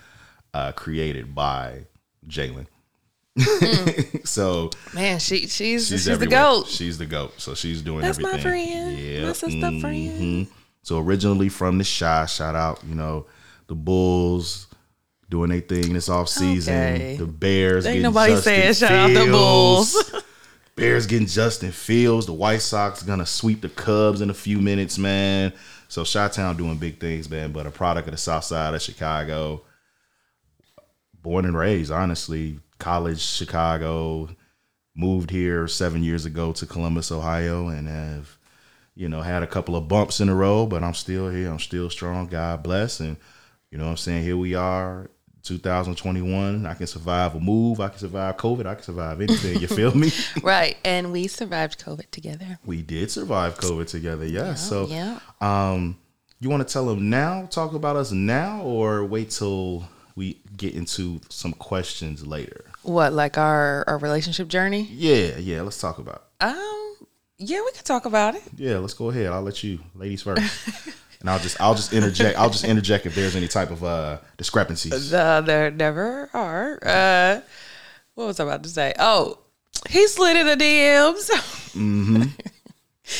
uh, 0.54 0.72
created 0.72 1.34
by 1.34 1.82
Jalen. 2.26 2.66
so 4.24 4.70
man, 4.94 5.18
she 5.18 5.46
she's 5.48 5.88
she's, 5.88 6.04
She's, 6.04 6.18
the 6.18 6.26
goat. 6.26 6.66
She's 6.68 6.98
the 6.98 7.06
goat. 7.06 7.34
So 7.38 7.54
she's 7.54 7.82
doing 7.82 8.00
That's 8.02 8.18
my 8.18 8.30
everything. 8.34 8.50
friend. 8.52 8.98
Yeah. 8.98 9.26
My 9.26 9.32
sister 9.32 9.80
friend. 9.80 10.20
mhm. 10.20 10.46
So 10.82 10.98
originally 10.98 11.48
from 11.48 11.78
the 11.78 11.84
Chi, 11.84 12.26
shout 12.26 12.54
out, 12.54 12.82
you 12.86 12.94
know, 12.94 13.26
the 13.68 13.74
Bulls 13.74 14.66
doing 15.32 15.48
their 15.48 15.60
thing 15.60 15.94
this 15.94 16.10
off 16.10 16.28
season. 16.28 16.74
Okay. 16.74 17.16
The 17.16 17.26
Bears 17.26 17.86
Ain't 17.86 17.94
getting 17.94 18.02
nobody 18.02 18.34
Justin 18.34 18.52
saying 18.52 18.74
shout 18.74 18.92
out 18.92 19.08
the. 19.08 19.32
Bulls. 19.32 20.12
Bears 20.76 21.06
getting 21.06 21.26
Justin 21.26 21.72
Fields. 21.72 22.26
The 22.26 22.34
White 22.34 22.60
Sox 22.60 23.02
gonna 23.02 23.26
sweep 23.26 23.62
the 23.62 23.70
Cubs 23.70 24.20
in 24.20 24.28
a 24.28 24.34
few 24.34 24.60
minutes, 24.60 24.98
man. 24.98 25.54
So 25.88 26.04
Chi-Town 26.04 26.56
doing 26.58 26.76
big 26.76 27.00
things, 27.00 27.30
man. 27.30 27.52
But 27.52 27.66
a 27.66 27.70
product 27.70 28.08
of 28.08 28.12
the 28.12 28.18
South 28.18 28.44
Side 28.44 28.74
of 28.74 28.82
Chicago. 28.82 29.62
Born 31.22 31.46
and 31.46 31.56
raised, 31.56 31.90
honestly. 31.90 32.60
College, 32.78 33.20
Chicago. 33.20 34.28
Moved 34.94 35.30
here 35.30 35.66
seven 35.66 36.02
years 36.02 36.26
ago 36.26 36.52
to 36.52 36.66
Columbus, 36.66 37.10
Ohio, 37.10 37.68
and 37.68 37.88
have, 37.88 38.36
you 38.94 39.08
know, 39.08 39.22
had 39.22 39.42
a 39.42 39.46
couple 39.46 39.76
of 39.76 39.88
bumps 39.88 40.20
in 40.20 40.28
a 40.28 40.34
row, 40.34 40.66
but 40.66 40.82
I'm 40.82 40.92
still 40.92 41.30
here. 41.30 41.50
I'm 41.50 41.58
still 41.58 41.88
strong. 41.88 42.26
God 42.26 42.62
bless. 42.62 43.00
And, 43.00 43.16
you 43.70 43.78
know 43.78 43.84
what 43.84 43.92
I'm 43.92 43.96
saying? 43.96 44.24
Here 44.24 44.36
we 44.36 44.54
are, 44.54 45.08
2021. 45.42 46.66
I 46.66 46.74
can 46.74 46.86
survive 46.86 47.34
a 47.34 47.40
move. 47.40 47.80
I 47.80 47.88
can 47.88 47.98
survive 47.98 48.36
COVID. 48.36 48.66
I 48.66 48.74
can 48.74 48.84
survive 48.84 49.20
anything. 49.20 49.60
You 49.60 49.68
feel 49.68 49.94
me? 49.94 50.10
right, 50.42 50.76
and 50.84 51.12
we 51.12 51.26
survived 51.26 51.84
COVID 51.84 52.10
together. 52.10 52.58
We 52.64 52.82
did 52.82 53.10
survive 53.10 53.58
COVID 53.58 53.88
together, 53.88 54.26
yeah. 54.26 54.54
so, 54.54 54.86
yeah. 54.86 55.18
um, 55.40 55.98
you 56.40 56.50
want 56.50 56.66
to 56.66 56.72
tell 56.72 56.86
them 56.86 57.10
now, 57.10 57.46
talk 57.46 57.74
about 57.74 57.96
us 57.96 58.12
now, 58.12 58.62
or 58.62 59.04
wait 59.04 59.30
till 59.30 59.88
we 60.16 60.40
get 60.56 60.74
into 60.74 61.20
some 61.28 61.52
questions 61.52 62.26
later? 62.26 62.64
What 62.82 63.12
like 63.12 63.38
our 63.38 63.84
our 63.86 63.98
relationship 63.98 64.48
journey? 64.48 64.88
Yeah, 64.90 65.38
yeah. 65.38 65.62
Let's 65.62 65.80
talk 65.80 65.98
about. 65.98 66.24
It. 66.40 66.44
Um, 66.44 67.06
Yeah, 67.38 67.60
we 67.60 67.72
can 67.72 67.84
talk 67.84 68.04
about 68.04 68.34
it. 68.34 68.42
Yeah, 68.56 68.78
let's 68.78 68.94
go 68.94 69.10
ahead. 69.10 69.26
I'll 69.26 69.42
let 69.42 69.62
you, 69.64 69.80
ladies 69.94 70.22
first, 70.22 70.42
and 71.22 71.30
I'll 71.30 71.38
just 71.38 71.60
I'll 71.60 71.74
just 71.74 71.92
interject. 71.92 72.36
I'll 72.36 72.50
just 72.50 72.64
interject 72.64 73.06
if 73.06 73.14
there's 73.14 73.36
any 73.36 73.48
type 73.48 73.70
of 73.70 73.82
uh 73.82 74.18
discrepancies. 74.36 75.14
Uh, 75.14 75.40
there 75.40 75.70
never 75.70 76.28
are. 76.34 76.78
Uh, 76.82 77.40
what 78.14 78.26
was 78.26 78.40
I 78.40 78.44
about 78.44 78.64
to 78.64 78.68
say? 78.68 78.92
Oh, 78.98 79.38
he 79.88 80.06
slid 80.08 80.36
in 80.36 80.46
the 80.46 80.56
DMs. 80.56 81.30
mm-hmm. 81.70 82.22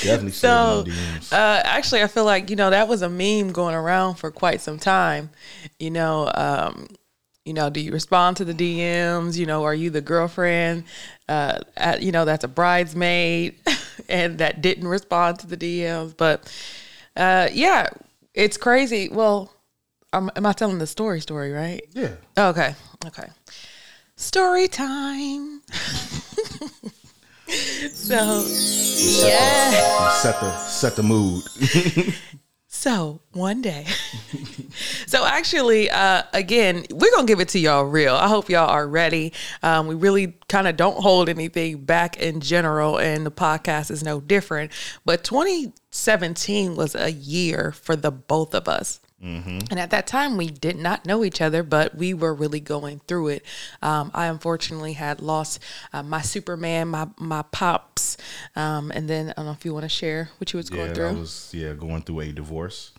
Definitely 0.03 0.31
So, 0.33 0.85
DMs. 0.87 1.33
uh, 1.33 1.63
actually, 1.65 2.03
I 2.03 2.09
feel 2.09 2.25
like 2.25 2.51
you 2.51 2.57
know 2.57 2.71
that 2.71 2.89
was 2.89 3.03
a 3.03 3.09
meme 3.09 3.53
going 3.53 3.77
around 3.77 4.17
for 4.17 4.33
quite 4.33 4.61
some 4.61 4.79
time. 4.81 5.31
You 5.79 5.93
know, 5.93 6.31
um, 6.35 6.89
you 7.45 7.53
know, 7.55 7.71
do 7.71 7.81
you 7.81 7.93
respond 7.93 8.37
to 8.39 8.45
the 8.45 8.55
DMs? 8.55 9.37
You 9.37 9.47
know, 9.47 9.63
are 9.63 9.75
you 9.75 9.91
the 9.91 10.01
girlfriend? 10.01 10.85
Uh, 11.29 11.61
at, 11.77 12.03
you 12.03 12.11
know, 12.13 12.25
that's 12.25 12.45
a 12.45 12.49
bridesmaid 12.49 13.55
and 14.09 14.39
that 14.39 14.61
didn't 14.61 14.89
respond 14.89 15.39
to 15.41 15.47
the 15.47 15.57
DMs. 15.57 16.17
But 16.17 16.53
uh, 17.17 17.49
yeah, 17.53 17.89
it's 18.35 18.57
crazy. 18.57 19.09
Well, 19.09 19.53
um, 20.13 20.31
am 20.37 20.47
I 20.47 20.53
telling 20.53 20.79
the 20.79 20.87
story? 20.87 21.21
Story, 21.21 21.53
right? 21.53 21.83
yeah. 21.93 22.15
Okay. 22.37 22.75
Okay. 23.07 23.29
Story 24.17 24.69
time. 24.69 25.63
so, 27.93 28.45
yeah. 28.47 30.11
Set 30.21 30.41
the 30.41 30.59
set 30.59 30.97
the 30.97 31.03
mood. 31.03 31.43
So, 32.83 33.21
one 33.31 33.63
day. 33.63 33.87
so, 35.07 35.25
actually, 35.25 35.89
uh, 35.89 36.25
again, 36.33 36.85
we're 36.91 37.13
to 37.13 37.25
give 37.27 37.39
it 37.39 37.51
to 37.51 37.61
y'all 37.61 37.85
real. 37.85 38.17
I 38.17 38.27
hope 38.27 38.51
y'all 38.51 38.69
are 38.69 38.89
ready. 38.89 39.33
Um, 39.63 39.87
we 39.87 39.95
really 39.95 40.37
kind 40.49 40.67
of 40.67 40.77
don't 40.77 40.97
hold 40.97 41.29
anything 41.29 41.85
back 41.85 42.19
in 42.19 42.41
general, 42.41 42.99
and 42.99 43.25
the 43.25 43.31
podcast 43.31 43.93
is 43.93 44.03
no 44.03 44.21
different. 44.21 44.73
But 45.05 45.23
2017 45.23 46.75
was 46.75 46.97
a 46.97 47.13
year 47.13 47.71
for 47.71 47.95
the 47.95 48.11
both 48.11 48.53
of 48.53 48.67
us. 48.67 48.99
And 49.23 49.79
at 49.79 49.91
that 49.91 50.07
time, 50.07 50.37
we 50.37 50.49
did 50.49 50.77
not 50.77 51.07
know 51.07 51.25
each 51.25 51.41
other, 51.41 51.63
but 51.63 51.95
we 51.95 52.13
were 52.13 52.35
really 52.35 52.61
going 52.61 53.01
through 53.07 53.29
it. 53.29 53.45
Um, 53.81 54.11
I 54.15 54.27
unfortunately 54.27 54.95
had 54.95 55.21
lost 55.21 55.61
uh, 55.93 56.03
my 56.03 56.23
Superman, 56.23 56.89
my 56.89 57.09
my 57.19 57.43
pops, 57.43 58.17
um, 58.57 58.91
and 58.91 59.09
then 59.09 59.31
I 59.31 59.33
don't 59.35 59.47
know 59.47 59.53
if 59.53 59.65
you 59.65 59.73
want 59.73 59.85
to 59.85 59.89
share 59.89 60.31
what 60.39 60.53
you 60.53 60.57
was 60.57 60.71
going 60.71 60.89
yeah, 60.89 60.95
through. 60.95 61.09
I 61.09 61.13
was 61.13 61.51
yeah 61.55 61.73
going 61.75 62.03
through 62.03 62.21
a 62.21 62.33
divorce 62.33 62.93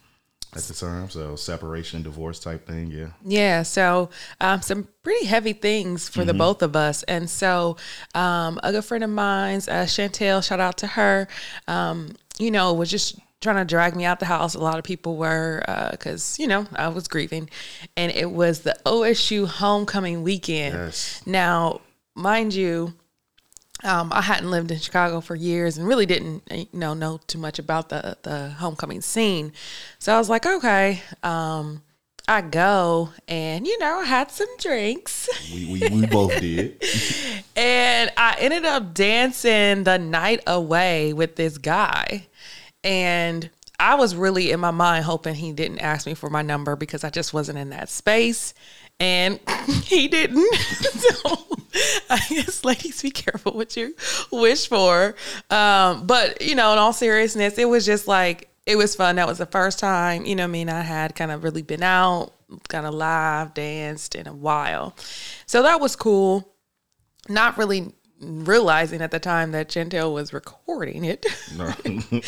at 0.55 0.63
the 0.63 0.73
time, 0.73 1.09
so 1.09 1.35
separation, 1.35 2.03
divorce 2.03 2.39
type 2.39 2.67
thing. 2.67 2.91
Yeah. 2.91 3.07
Yeah, 3.25 3.63
so 3.63 4.09
um, 4.39 4.61
some 4.61 4.87
pretty 5.01 5.25
heavy 5.25 5.53
things 5.53 6.07
for 6.07 6.23
the 6.23 6.33
both 6.33 6.61
of 6.61 6.75
us. 6.75 7.03
And 7.03 7.29
so 7.29 7.77
um, 8.13 8.59
a 8.63 8.71
good 8.71 8.85
friend 8.85 9.03
of 9.03 9.09
mine's, 9.09 9.67
uh, 9.67 9.85
Chantel, 9.85 10.43
shout 10.43 10.59
out 10.59 10.77
to 10.77 10.87
her, 10.87 11.27
um, 11.67 12.15
you 12.37 12.51
know, 12.51 12.73
was 12.73 12.89
just 12.89 13.19
trying 13.43 13.57
to 13.57 13.65
drag 13.65 13.95
me 13.95 14.05
out 14.05 14.19
the 14.19 14.25
house. 14.25 14.55
A 14.55 14.59
lot 14.59 14.79
of 14.79 14.83
people 14.83 15.17
were, 15.17 15.63
because, 15.91 16.39
you 16.39 16.47
know, 16.47 16.65
I 16.73 16.87
was 16.87 17.07
grieving. 17.07 17.49
And 17.95 18.11
it 18.11 18.31
was 18.31 18.61
the 18.61 18.75
OSU 18.85 19.47
homecoming 19.47 20.23
weekend. 20.23 20.73
Yes. 20.73 21.21
Now, 21.25 21.81
mind 22.15 22.53
you, 22.53 22.93
um, 23.83 24.11
I 24.13 24.21
hadn't 24.21 24.49
lived 24.49 24.71
in 24.71 24.79
Chicago 24.79 25.19
for 25.19 25.35
years 25.35 25.77
and 25.77 25.87
really 25.87 26.05
didn't, 26.05 26.43
you 26.49 26.67
know, 26.73 26.93
know 26.93 27.19
too 27.27 27.37
much 27.37 27.59
about 27.59 27.89
the 27.89 28.17
the 28.23 28.49
homecoming 28.49 29.01
scene. 29.01 29.51
So 29.99 30.15
I 30.15 30.17
was 30.17 30.29
like, 30.29 30.45
okay, 30.45 31.01
um, 31.21 31.81
I 32.27 32.41
go, 32.41 33.09
and 33.27 33.67
you 33.67 33.77
know, 33.79 33.99
I 33.99 34.05
had 34.05 34.31
some 34.31 34.47
drinks, 34.57 35.27
We 35.53 35.65
we, 35.65 35.89
we 35.89 36.05
both 36.05 36.39
did. 36.39 36.81
and 37.57 38.09
I 38.15 38.37
ended 38.39 38.63
up 38.63 38.93
dancing 38.93 39.83
the 39.83 39.99
night 39.99 40.41
away 40.47 41.11
with 41.11 41.35
this 41.35 41.57
guy, 41.57 42.27
and. 42.83 43.49
I 43.79 43.95
was 43.95 44.15
really 44.15 44.51
in 44.51 44.61
my 44.61 44.71
mind 44.71 45.03
hoping 45.03 45.35
he 45.35 45.51
didn't 45.51 45.79
ask 45.79 46.05
me 46.05 46.13
for 46.13 46.29
my 46.29 46.41
number 46.41 46.77
because 46.77 47.03
I 47.03 47.09
just 47.09 47.33
wasn't 47.33 47.57
in 47.57 47.71
that 47.71 47.89
space. 47.89 48.53
And 48.99 49.39
he 49.83 50.07
didn't. 50.07 50.55
so 50.55 51.57
I 52.09 52.19
guess, 52.29 52.63
ladies, 52.63 53.01
be 53.01 53.11
careful 53.11 53.53
what 53.53 53.75
you 53.75 53.95
wish 54.31 54.67
for. 54.67 55.15
Um, 55.49 56.05
but, 56.05 56.41
you 56.41 56.55
know, 56.55 56.71
in 56.73 56.79
all 56.79 56.93
seriousness, 56.93 57.57
it 57.57 57.67
was 57.67 57.85
just 57.85 58.07
like, 58.07 58.49
it 58.65 58.75
was 58.75 58.95
fun. 58.95 59.15
That 59.15 59.27
was 59.27 59.39
the 59.39 59.45
first 59.45 59.79
time, 59.79 60.25
you 60.25 60.35
know, 60.35 60.45
I 60.45 60.47
mean, 60.47 60.69
I 60.69 60.81
had 60.81 61.15
kind 61.15 61.31
of 61.31 61.43
really 61.43 61.63
been 61.63 61.83
out, 61.83 62.33
kind 62.69 62.85
of 62.85 62.93
live 62.93 63.53
danced 63.53 64.15
in 64.15 64.27
a 64.27 64.33
while. 64.33 64.95
So 65.45 65.63
that 65.63 65.81
was 65.81 65.95
cool. 65.95 66.53
Not 67.27 67.57
really 67.57 67.93
realizing 68.23 69.01
at 69.01 69.11
the 69.11 69.19
time 69.19 69.51
that 69.51 69.69
Chantel 69.69 70.13
was 70.13 70.33
recording 70.33 71.05
it. 71.05 71.25
No. 71.55 71.65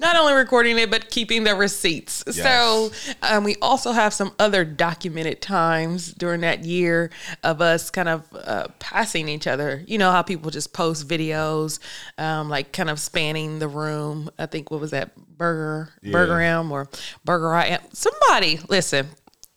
Not 0.00 0.16
only 0.16 0.34
recording 0.34 0.78
it, 0.78 0.90
but 0.90 1.10
keeping 1.10 1.44
the 1.44 1.54
receipts. 1.54 2.24
Yes. 2.26 2.36
So 2.36 3.14
um, 3.22 3.44
we 3.44 3.56
also 3.60 3.92
have 3.92 4.12
some 4.12 4.32
other 4.38 4.64
documented 4.64 5.40
times 5.40 6.12
during 6.12 6.42
that 6.42 6.64
year 6.64 7.10
of 7.42 7.60
us 7.60 7.90
kind 7.90 8.08
of 8.08 8.24
uh, 8.34 8.68
passing 8.78 9.28
each 9.28 9.46
other. 9.46 9.82
You 9.86 9.98
know 9.98 10.10
how 10.10 10.22
people 10.22 10.50
just 10.50 10.72
post 10.72 11.08
videos, 11.08 11.78
um, 12.18 12.48
like 12.48 12.72
kind 12.72 12.90
of 12.90 12.98
spanning 13.00 13.58
the 13.58 13.68
room. 13.68 14.30
I 14.38 14.46
think 14.46 14.70
what 14.70 14.80
was 14.80 14.90
that 14.90 15.16
Burger 15.16 15.92
Burger 16.02 16.40
M 16.40 16.72
or 16.72 16.88
Burger 17.24 17.54
I 17.54 17.66
am. 17.66 17.80
Somebody 17.92 18.60
listen. 18.68 19.08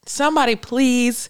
Somebody 0.05 0.55
please 0.55 1.29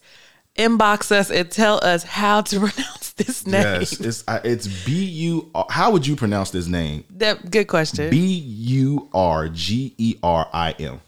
inbox 0.61 1.11
us 1.11 1.29
and 1.31 1.49
tell 1.51 1.79
us 1.83 2.03
how 2.03 2.41
to 2.41 2.59
pronounce 2.69 3.13
this 3.13 3.45
name. 3.45 3.61
yes, 3.61 3.99
it's 3.99 4.23
I- 4.27 4.41
it's 4.43 4.67
B 4.85 5.03
U. 5.05 5.51
How 5.69 5.91
would 5.91 6.05
you 6.07 6.15
pronounce 6.15 6.51
this 6.51 6.67
name? 6.67 7.03
That 7.17 7.49
good 7.51 7.67
question. 7.67 8.09
B 8.09 8.17
U 8.17 9.09
R 9.13 9.49
G 9.49 9.93
E 9.97 10.15
R 10.23 10.47
I 10.53 10.71
M. 10.79 11.01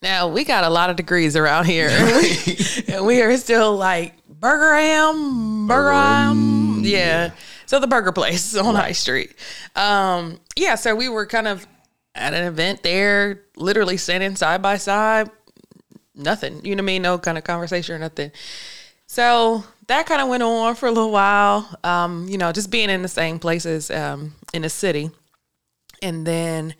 Now 0.00 0.28
we 0.28 0.44
got 0.44 0.64
a 0.64 0.70
lot 0.70 0.90
of 0.90 0.96
degrees 0.96 1.34
around 1.36 1.66
here, 1.66 1.88
and 2.88 3.04
we 3.04 3.20
are 3.22 3.36
still 3.36 3.76
like 3.76 4.14
Burger 4.28 4.74
Am, 4.74 5.66
Burger 5.66 5.92
Am, 5.92 6.80
yeah. 6.84 7.32
So 7.66 7.80
the 7.80 7.86
burger 7.88 8.12
place 8.12 8.56
on 8.56 8.74
High 8.76 8.92
Street. 8.92 9.34
Um, 9.76 10.38
yeah. 10.56 10.76
So 10.76 10.94
we 10.94 11.08
were 11.08 11.26
kind 11.26 11.48
of 11.48 11.66
at 12.14 12.32
an 12.32 12.44
event 12.44 12.82
there, 12.82 13.42
literally 13.56 13.96
standing 13.96 14.36
side 14.36 14.62
by 14.62 14.76
side. 14.76 15.30
Nothing, 16.18 16.64
you 16.64 16.74
know 16.76 16.82
what 16.82 16.90
I 16.90 16.92
mean? 16.92 17.02
No 17.02 17.18
kind 17.18 17.38
of 17.38 17.44
conversation 17.44 17.94
or 17.94 17.98
nothing. 17.98 18.30
So 19.06 19.64
that 19.86 20.04
kind 20.06 20.20
of 20.20 20.28
went 20.28 20.42
on 20.42 20.74
for 20.74 20.86
a 20.86 20.90
little 20.90 21.10
while. 21.12 21.66
Um, 21.84 22.28
you 22.28 22.36
know, 22.36 22.52
just 22.52 22.70
being 22.70 22.90
in 22.90 23.02
the 23.02 23.08
same 23.08 23.38
places 23.38 23.90
um, 23.90 24.34
in 24.52 24.62
the 24.62 24.68
city, 24.68 25.10
and 26.02 26.26
then 26.26 26.74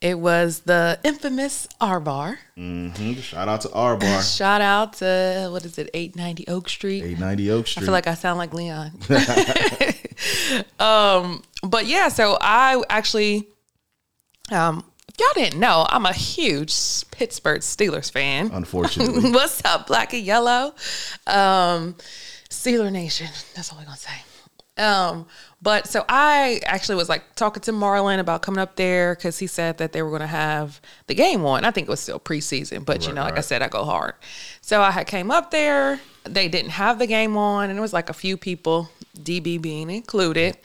it 0.00 0.18
was 0.18 0.60
the 0.60 0.98
infamous 1.04 1.66
R 1.80 2.00
Bar. 2.00 2.38
Mhm. 2.56 3.16
Shout 3.22 3.48
out 3.48 3.60
to 3.62 3.72
R 3.72 3.96
Bar, 3.96 4.22
Shout 4.38 4.60
out 4.60 4.94
to 4.94 5.48
what 5.50 5.64
is 5.64 5.76
it, 5.78 5.90
eight 5.92 6.16
ninety 6.16 6.46
Oak 6.48 6.68
Street. 6.68 7.02
eight 7.04 7.18
ninety 7.18 7.50
Oak 7.50 7.66
Street. 7.66 7.82
I 7.82 7.86
feel 7.86 7.92
like 7.92 8.06
I 8.06 8.14
sound 8.14 8.38
like 8.38 8.54
Leon. 8.54 8.92
um, 10.78 11.42
but 11.62 11.86
yeah, 11.86 12.08
so 12.08 12.36
I 12.40 12.82
actually, 12.88 13.46
um, 14.50 14.84
y'all 15.18 15.28
didn't 15.34 15.60
know, 15.60 15.86
I'm 15.88 16.06
a 16.06 16.12
huge 16.12 16.72
Pittsburgh 17.10 17.60
Steelers 17.60 18.10
fan. 18.10 18.50
Unfortunately, 18.52 19.30
What's 19.32 19.64
up, 19.64 19.86
black 19.86 20.12
and 20.12 20.22
yellow? 20.22 20.74
Um, 21.26 21.96
Steeler 22.48 22.90
Nation. 22.90 23.28
That's 23.54 23.72
all 23.72 23.78
we're 23.78 23.84
gonna 23.84 23.96
say. 23.96 24.12
Um, 24.76 25.26
but 25.62 25.86
so 25.86 26.04
I 26.08 26.60
actually 26.66 26.96
was 26.96 27.08
like 27.08 27.36
talking 27.36 27.60
to 27.62 27.72
Marlon 27.72 28.18
about 28.18 28.42
coming 28.42 28.58
up 28.58 28.74
there 28.74 29.14
because 29.14 29.38
he 29.38 29.46
said 29.46 29.78
that 29.78 29.92
they 29.92 30.02
were 30.02 30.10
gonna 30.10 30.26
have 30.26 30.80
the 31.06 31.14
game 31.14 31.44
on. 31.44 31.64
I 31.64 31.70
think 31.70 31.86
it 31.86 31.90
was 31.90 32.00
still 32.00 32.18
preseason, 32.18 32.84
but 32.84 33.06
you 33.06 33.12
know, 33.12 33.22
like 33.22 33.38
I 33.38 33.40
said, 33.40 33.62
I 33.62 33.68
go 33.68 33.84
hard. 33.84 34.14
So 34.62 34.82
I 34.82 34.90
had 34.90 35.06
came 35.06 35.30
up 35.30 35.52
there. 35.52 36.00
They 36.24 36.48
didn't 36.48 36.72
have 36.72 36.98
the 36.98 37.06
game 37.06 37.36
on, 37.36 37.70
and 37.70 37.78
it 37.78 37.82
was 37.82 37.92
like 37.92 38.10
a 38.10 38.14
few 38.14 38.36
people, 38.36 38.90
DB 39.16 39.60
being 39.62 39.90
included, 39.90 40.56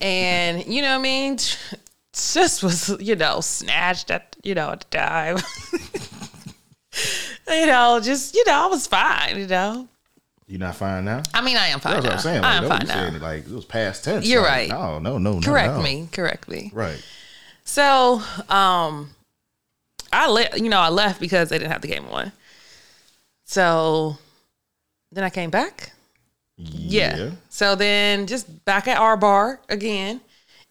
and 0.00 0.64
you 0.66 0.80
know 0.80 0.92
what 0.92 1.00
I 1.00 1.02
mean. 1.02 1.38
Just 2.12 2.62
was 2.62 2.88
you 3.00 3.16
know 3.16 3.40
snatched 3.40 4.10
at 4.10 4.36
you 4.42 4.54
know 4.54 4.70
at 4.70 4.80
the 4.80 4.98
time. 4.98 5.36
you 7.48 7.66
know, 7.66 8.00
just 8.02 8.34
you 8.34 8.44
know, 8.46 8.52
I 8.52 8.66
was 8.66 8.86
fine. 8.86 9.38
You 9.38 9.46
know, 9.46 9.88
You're 10.46 10.58
not 10.58 10.76
fine 10.76 11.04
now. 11.04 11.22
I 11.32 11.40
mean, 11.40 11.56
I 11.56 11.68
am 11.68 11.80
fine 11.80 12.02
That's 12.02 12.04
now. 12.04 12.10
what 12.10 12.16
I'm 12.16 12.22
saying. 12.22 12.44
I'm 12.44 12.68
fine 12.68 12.86
now. 12.86 13.08
saying 13.10 13.20
like 13.20 13.46
it 13.46 13.52
was 13.52 13.64
past 13.64 14.04
tense. 14.04 14.26
You're 14.26 14.42
Like, 14.42 14.50
right. 14.50 14.68
No, 14.70 14.98
no, 14.98 15.18
no, 15.18 15.34
no. 15.34 15.40
Correct 15.40 15.74
no. 15.74 15.82
me. 15.82 16.08
Correct 16.10 16.48
me. 16.48 16.70
Right. 16.74 17.00
So, 17.64 18.20
um, 18.48 19.10
I 20.12 20.28
let 20.28 20.60
you 20.60 20.68
know 20.68 20.80
I 20.80 20.88
left 20.88 21.20
because 21.20 21.50
they 21.50 21.58
didn't 21.58 21.70
have 21.70 21.82
the 21.82 21.88
game 21.88 22.06
on. 22.06 22.32
So 23.44 24.18
then 25.12 25.22
I 25.22 25.30
came 25.30 25.50
back. 25.50 25.92
Yeah. 26.56 27.30
So 27.48 27.74
then 27.74 28.26
just 28.26 28.64
back 28.64 28.88
at 28.88 28.98
R 28.98 29.16
Bar 29.16 29.60
again, 29.68 30.20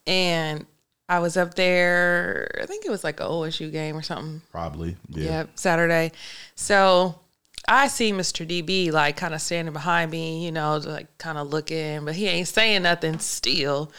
and 0.06 0.66
I 1.10 1.18
was 1.18 1.36
up 1.36 1.54
there. 1.54 2.48
I 2.62 2.66
think 2.66 2.86
it 2.86 2.90
was 2.90 3.02
like 3.02 3.18
a 3.18 3.24
OSU 3.24 3.72
game 3.72 3.96
or 3.96 4.02
something. 4.02 4.42
Probably. 4.52 4.96
Yeah. 5.08 5.24
Yeah, 5.24 5.44
Saturday. 5.56 6.12
So 6.54 7.18
I 7.66 7.88
see 7.88 8.12
Mr. 8.12 8.46
DB 8.46 8.92
like 8.92 9.16
kind 9.16 9.34
of 9.34 9.40
standing 9.40 9.72
behind 9.72 10.12
me, 10.12 10.44
you 10.44 10.52
know, 10.52 10.76
like 10.76 11.18
kind 11.18 11.36
of 11.36 11.48
looking, 11.48 12.04
but 12.04 12.14
he 12.14 12.28
ain't 12.28 12.46
saying 12.46 12.84
nothing 12.84 13.18
still. 13.18 13.90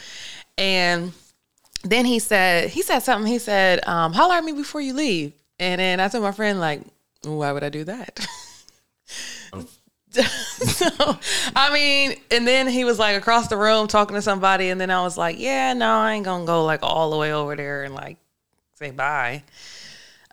And 0.57 1.11
then 1.83 2.05
he 2.05 2.19
said 2.19 2.69
he 2.69 2.81
said 2.81 2.99
something. 2.99 3.29
He 3.29 3.39
said, 3.39 3.85
um, 3.85 4.13
"Holler 4.13 4.35
at 4.35 4.45
me 4.45 4.53
before 4.53 4.79
you 4.79 4.93
leave." 4.93 5.33
And 5.59 5.81
then 5.81 5.99
I 5.99 6.07
told 6.07 6.23
my 6.23 6.31
friend, 6.31 6.61
like, 6.61 6.81
"Why 7.23 7.51
would 7.51 7.63
I 7.63 7.69
do 7.69 7.83
that?" 7.83 8.25
so 10.21 10.87
I 11.55 11.71
mean, 11.73 12.15
and 12.31 12.45
then 12.45 12.67
he 12.67 12.83
was 12.83 12.99
like 12.99 13.15
across 13.15 13.47
the 13.47 13.57
room 13.57 13.87
talking 13.87 14.15
to 14.15 14.21
somebody, 14.21 14.69
and 14.69 14.79
then 14.79 14.91
I 14.91 15.01
was 15.01 15.17
like, 15.17 15.39
"Yeah, 15.39 15.73
no, 15.73 15.89
I 15.89 16.13
ain't 16.13 16.25
gonna 16.25 16.45
go 16.45 16.65
like 16.65 16.79
all 16.83 17.11
the 17.11 17.17
way 17.17 17.33
over 17.33 17.55
there 17.55 17.83
and 17.83 17.95
like 17.95 18.17
say 18.75 18.91
bye." 18.91 19.43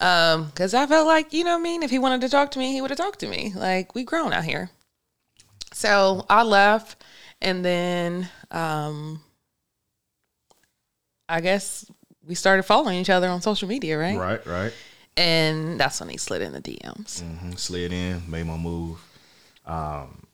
Um, 0.01 0.47
because 0.47 0.75
I 0.75 0.87
felt 0.87 1.07
like, 1.07 1.33
you 1.33 1.43
know 1.45 1.53
what 1.55 1.61
I 1.61 1.63
mean? 1.63 1.83
If 1.83 1.91
he 1.91 1.99
wanted 1.99 2.21
to 2.21 2.29
talk 2.29 2.53
to 2.53 2.59
me, 2.59 2.73
he 2.73 2.81
would 2.81 2.91
have 2.91 2.99
talked 2.99 3.19
to 3.21 3.27
me. 3.27 3.53
Like, 3.55 3.97
we 3.97 4.05
grown 4.05 4.33
out 4.33 4.45
here. 4.45 4.71
So 5.73 6.25
I 6.31 6.43
left 6.45 7.03
and 7.41 7.65
then 7.65 8.29
um 8.51 9.21
I 11.29 11.41
guess 11.41 11.91
we 12.27 12.35
started 12.35 12.63
following 12.63 12.99
each 12.99 13.11
other 13.11 13.29
on 13.29 13.43
social 13.43 13.69
media, 13.69 13.99
right? 13.99 14.17
Right, 14.19 14.47
right. 14.47 14.73
And 15.17 15.79
that's 15.79 16.01
when 16.01 16.09
he 16.09 16.17
slid 16.17 16.43
in 16.43 16.53
the 16.53 16.61
DMs. 16.61 17.23
Mhm, 17.23 17.59
Slid 17.59 17.93
in, 17.93 18.23
made 18.29 18.47
my 18.47 18.57
move. 18.57 18.99
Um, 19.69 20.25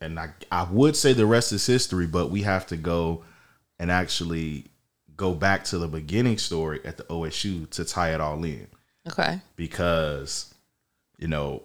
and 0.00 0.18
I, 0.18 0.30
I 0.50 0.64
would 0.64 0.96
say 0.96 1.12
the 1.12 1.26
rest 1.26 1.52
is 1.52 1.64
history, 1.64 2.06
but 2.06 2.30
we 2.30 2.42
have 2.42 2.66
to 2.68 2.76
go 2.76 3.22
and 3.78 3.90
actually 3.90 4.64
go 5.16 5.34
back 5.34 5.64
to 5.64 5.78
the 5.78 5.86
beginning 5.86 6.38
story 6.38 6.80
at 6.84 6.96
the 6.96 7.04
OSU 7.04 7.70
to 7.70 7.84
tie 7.84 8.12
it 8.12 8.20
all 8.20 8.42
in. 8.42 8.66
Okay. 9.06 9.40
because 9.54 10.54
you 11.18 11.28
know, 11.28 11.62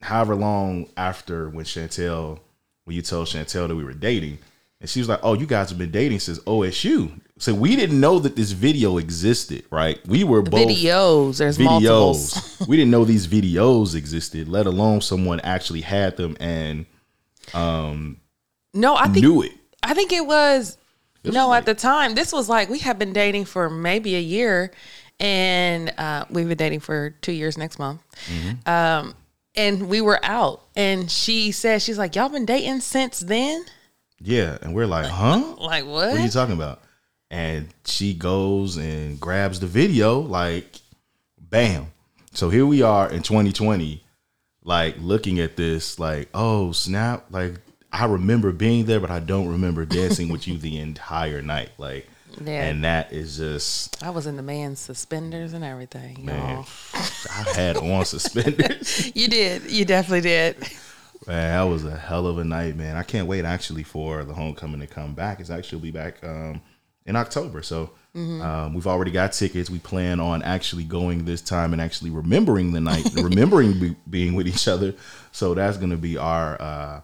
however 0.00 0.34
long 0.34 0.88
after 0.96 1.48
when 1.48 1.64
Chantel, 1.64 2.40
when 2.84 2.96
you 2.96 3.02
told 3.02 3.28
Chantel 3.28 3.68
that 3.68 3.76
we 3.76 3.84
were 3.84 3.92
dating, 3.92 4.38
and 4.80 4.88
she 4.88 5.00
was 5.00 5.08
like, 5.08 5.20
"Oh, 5.22 5.34
you 5.34 5.46
guys 5.46 5.68
have 5.70 5.78
been 5.78 5.90
dating 5.90 6.20
since 6.20 6.38
OSU." 6.40 7.20
So 7.38 7.54
we 7.54 7.74
didn't 7.74 7.98
know 7.98 8.18
that 8.18 8.36
this 8.36 8.52
video 8.52 8.98
existed, 8.98 9.64
right? 9.70 9.98
We 10.06 10.24
were 10.24 10.42
both 10.42 10.68
Videos. 10.68 11.38
There's 11.38 11.56
videos. 11.56 12.66
we 12.68 12.76
didn't 12.76 12.90
know 12.90 13.04
these 13.04 13.26
videos 13.26 13.94
existed, 13.94 14.46
let 14.46 14.66
alone 14.66 15.00
someone 15.00 15.40
actually 15.40 15.80
had 15.80 16.16
them 16.16 16.36
and 16.38 16.84
No, 18.74 18.94
I 18.94 19.08
think 19.08 19.24
knew 19.24 19.42
it. 19.42 19.52
I 19.82 19.94
think 19.94 20.12
it 20.12 20.26
was 20.26 20.76
was 21.24 21.34
no 21.34 21.48
like- 21.48 21.60
at 21.60 21.66
the 21.66 21.74
time. 21.74 22.14
This 22.14 22.32
was 22.32 22.48
like 22.48 22.68
we 22.68 22.78
had 22.78 22.98
been 22.98 23.12
dating 23.12 23.46
for 23.46 23.70
maybe 23.70 24.16
a 24.16 24.20
year, 24.20 24.70
and 25.18 25.92
uh, 25.98 26.24
we've 26.30 26.48
been 26.48 26.56
dating 26.56 26.80
for 26.80 27.10
two 27.22 27.32
years 27.32 27.56
next 27.58 27.78
month. 27.78 28.02
Mm-hmm. 28.26 28.68
Um, 28.68 29.14
and 29.54 29.88
we 29.88 30.00
were 30.00 30.20
out, 30.22 30.62
and 30.76 31.10
she 31.10 31.52
said 31.52 31.82
she's 31.82 31.98
like, 31.98 32.16
"Y'all 32.16 32.28
been 32.28 32.46
dating 32.46 32.80
since 32.80 33.20
then?" 33.20 33.64
Yeah, 34.20 34.58
and 34.62 34.74
we're 34.74 34.86
like, 34.86 35.06
"Huh? 35.06 35.42
Like 35.58 35.84
What 35.84 36.10
What 36.10 36.16
are 36.18 36.20
you 36.20 36.28
talking 36.30 36.54
about?" 36.54 36.82
And 37.30 37.68
she 37.84 38.12
goes 38.14 38.76
and 38.76 39.20
grabs 39.20 39.60
the 39.60 39.66
video, 39.68 40.18
like, 40.20 40.80
bam. 41.38 41.86
So 42.32 42.50
here 42.50 42.66
we 42.66 42.82
are 42.82 43.08
in 43.10 43.22
2020, 43.22 44.02
like 44.64 44.96
looking 44.98 45.38
at 45.40 45.56
this, 45.56 45.98
like, 45.98 46.28
oh 46.34 46.72
snap! 46.72 47.26
Like 47.30 47.54
I 47.92 48.06
remember 48.06 48.52
being 48.52 48.84
there, 48.86 49.00
but 49.00 49.10
I 49.10 49.20
don't 49.20 49.48
remember 49.48 49.84
dancing 49.84 50.28
with 50.28 50.46
you 50.48 50.58
the 50.58 50.78
entire 50.78 51.40
night. 51.42 51.70
Like, 51.78 52.08
Yeah. 52.44 52.64
and 52.66 52.84
that 52.84 53.12
is 53.12 53.36
just, 53.36 54.00
I 54.02 54.10
was 54.10 54.26
in 54.26 54.36
the 54.36 54.42
man's 54.44 54.78
suspenders 54.80 55.52
and 55.54 55.64
everything. 55.64 56.24
man. 56.24 56.56
y'all. 56.56 56.66
I 56.94 57.52
had 57.56 57.76
on 57.78 58.04
suspenders. 58.04 59.10
You 59.16 59.26
did. 59.28 59.70
You 59.70 59.84
definitely 59.84 60.20
did. 60.22 60.56
Man, 61.26 61.50
that 61.50 61.70
was 61.70 61.84
a 61.84 61.96
hell 61.96 62.26
of 62.26 62.38
a 62.38 62.44
night, 62.44 62.76
man. 62.76 62.96
I 62.96 63.02
can't 63.02 63.28
wait 63.28 63.44
actually 63.44 63.82
for 63.82 64.24
the 64.24 64.34
homecoming 64.34 64.80
to 64.80 64.86
come 64.86 65.14
back. 65.14 65.40
It's 65.40 65.50
actually 65.50 65.82
be 65.82 65.90
back 65.90 66.22
um, 66.24 66.62
in 67.04 67.16
October. 67.16 67.62
So 67.62 67.90
um, 68.14 68.74
we've 68.74 68.86
already 68.86 69.10
got 69.10 69.32
tickets. 69.32 69.70
We 69.70 69.78
plan 69.78 70.18
on 70.18 70.42
actually 70.42 70.84
going 70.84 71.24
this 71.24 71.42
time 71.42 71.72
and 71.72 71.80
actually 71.80 72.10
remembering 72.10 72.72
the 72.72 72.80
night, 72.80 73.08
remembering 73.14 73.78
be, 73.78 73.96
being 74.08 74.34
with 74.34 74.48
each 74.48 74.66
other. 74.66 74.94
So 75.32 75.54
that's 75.54 75.76
going 75.76 75.90
to 75.90 75.96
be 75.96 76.16
our 76.16 76.60
uh, 76.60 77.00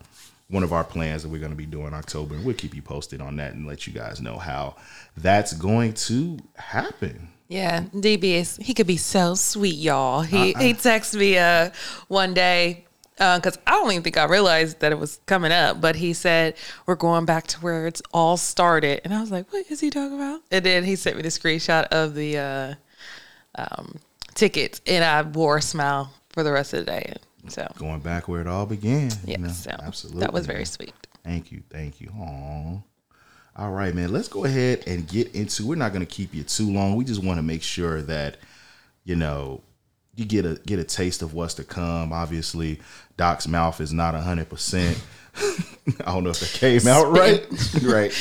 one 0.49 0.63
of 0.63 0.73
our 0.73 0.85
plans 0.85 1.23
that 1.23 1.29
we're 1.29 1.41
going 1.41 1.53
to 1.53 1.57
be 1.57 1.67
doing 1.67 1.89
in 1.89 1.95
October, 1.95 2.35
and 2.35 2.45
we'll 2.45 2.55
keep 2.55 2.75
you 2.75 2.83
posted 2.83 3.21
on 3.21 3.37
that 3.37 3.55
and 3.55 3.67
let 3.67 3.87
you 3.87 3.93
guys 3.93 4.21
know 4.21 4.39
how 4.39 4.77
that's 5.17 5.53
going 5.53 5.93
to 5.93 6.39
happen. 6.55 7.29
Yeah, 7.49 7.83
DB 7.95 8.25
is 8.25 8.57
he 8.57 8.75
could 8.75 8.89
be 8.89 8.97
so 8.97 9.35
sweet, 9.35 9.77
y'all. 9.77 10.23
He 10.23 10.55
he 10.55 10.75
texted 10.75 11.19
me 11.19 11.39
uh 11.39 11.71
one 12.09 12.35
day 12.35 12.86
because 13.17 13.59
I 13.67 13.73
don't 13.73 13.91
even 13.91 14.03
think 14.03 14.17
I 14.19 14.25
realized 14.25 14.81
that 14.81 14.93
it 14.93 14.99
was 14.99 15.21
coming 15.27 15.53
up, 15.53 15.81
but 15.81 15.97
he 15.97 16.13
said 16.13 16.55
we're 16.85 16.97
going 16.97 17.25
back 17.25 17.47
to 17.49 17.61
where 17.61 17.87
it's 17.87 18.03
all 18.13 18.37
started, 18.37 19.01
and 19.05 19.15
I 19.15 19.21
was 19.21 19.31
like, 19.31 19.51
what 19.53 19.65
is 19.71 19.81
he 19.81 19.91
talking 19.91 20.17
about? 20.17 20.43
And 20.51 20.65
then 20.65 20.85
he 20.85 20.97
sent 20.97 21.17
me 21.17 21.23
the 21.23 21.29
screenshot 21.29 21.85
of 21.87 22.15
the 22.15 22.39
uh, 22.39 22.75
um, 23.55 23.99
tickets, 24.35 24.81
and 24.87 25.03
I 25.05 25.23
wore 25.23 25.57
a 25.57 25.63
smile 25.63 26.13
for 26.31 26.43
the 26.43 26.53
rest 26.53 26.75
of 26.75 26.85
the 26.85 26.93
day. 26.93 27.15
So 27.49 27.67
Going 27.79 28.01
back 28.01 28.29
where 28.29 28.41
it 28.41 28.47
all 28.47 28.67
began. 28.67 29.11
yeah, 29.25 29.39
you 29.39 29.45
know? 29.45 29.49
so 29.49 29.71
absolutely. 29.71 30.21
that 30.21 30.33
was 30.33 30.47
very 30.47 30.65
sweet. 30.65 30.93
Thank 31.25 31.53
you. 31.53 31.63
Thank 31.71 32.01
you. 32.01 32.11
Aw. 32.19 32.83
All 33.59 33.71
right, 33.71 33.95
man. 33.95 34.13
Let's 34.13 34.29
go 34.29 34.45
ahead 34.45 34.83
and 34.87 35.09
get 35.09 35.35
into. 35.35 35.67
We're 35.67 35.77
not 35.77 35.93
going 35.93 36.05
to 36.05 36.13
keep 36.13 36.35
you 36.35 36.43
too 36.43 36.71
long. 36.71 36.97
We 36.97 37.05
just 37.05 37.23
want 37.25 37.39
to 37.39 37.43
make 37.43 37.63
sure 37.63 38.03
that 38.03 38.37
you 39.05 39.17
know 39.17 39.63
you 40.17 40.25
get 40.25 40.45
a 40.47 40.61
get 40.67 40.79
a 40.79 40.85
taste 40.85 41.23
of 41.23 41.35
what's 41.35 41.55
to 41.55 41.65
come. 41.65 42.13
Obviously, 42.13 42.81
Doc's 43.17 43.47
mouth 43.47 43.81
is 43.81 43.93
not 43.93 44.15
hundred 44.15 44.49
percent. 44.51 45.03
I 45.37 46.07
don't 46.07 46.25
know 46.25 46.31
if 46.31 46.41
that 46.41 46.51
came 46.55 46.87
out 46.89 47.11
right, 47.13 47.47
right. 47.83 48.13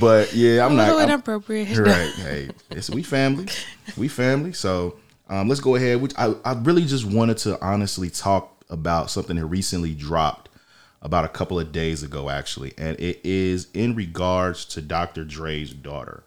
But 0.00 0.32
yeah, 0.34 0.64
I'm 0.64 0.72
A 0.72 0.76
not. 0.76 0.82
little 0.86 0.98
I'm- 1.00 1.08
inappropriate. 1.10 1.68
right. 1.78 2.10
Hey, 2.16 2.50
it's 2.70 2.90
we 2.90 3.02
family. 3.02 3.46
We 3.96 4.08
family. 4.08 4.52
So 4.54 4.96
um, 5.28 5.48
let's 5.48 5.60
go 5.60 5.74
ahead. 5.76 6.00
Which 6.00 6.14
I, 6.16 6.34
I 6.44 6.54
really 6.54 6.84
just 6.86 7.04
wanted 7.04 7.36
to 7.38 7.60
honestly 7.64 8.08
talk 8.10 8.64
about 8.70 9.10
something 9.10 9.36
that 9.36 9.46
recently 9.46 9.94
dropped 9.94 10.48
about 11.02 11.24
a 11.24 11.28
couple 11.28 11.60
of 11.60 11.70
days 11.70 12.02
ago, 12.02 12.28
actually, 12.30 12.72
and 12.78 12.98
it 12.98 13.20
is 13.24 13.68
in 13.74 13.94
regards 13.94 14.64
to 14.64 14.80
Dr. 14.80 15.24
Dre's 15.24 15.72
daughter. 15.72 16.24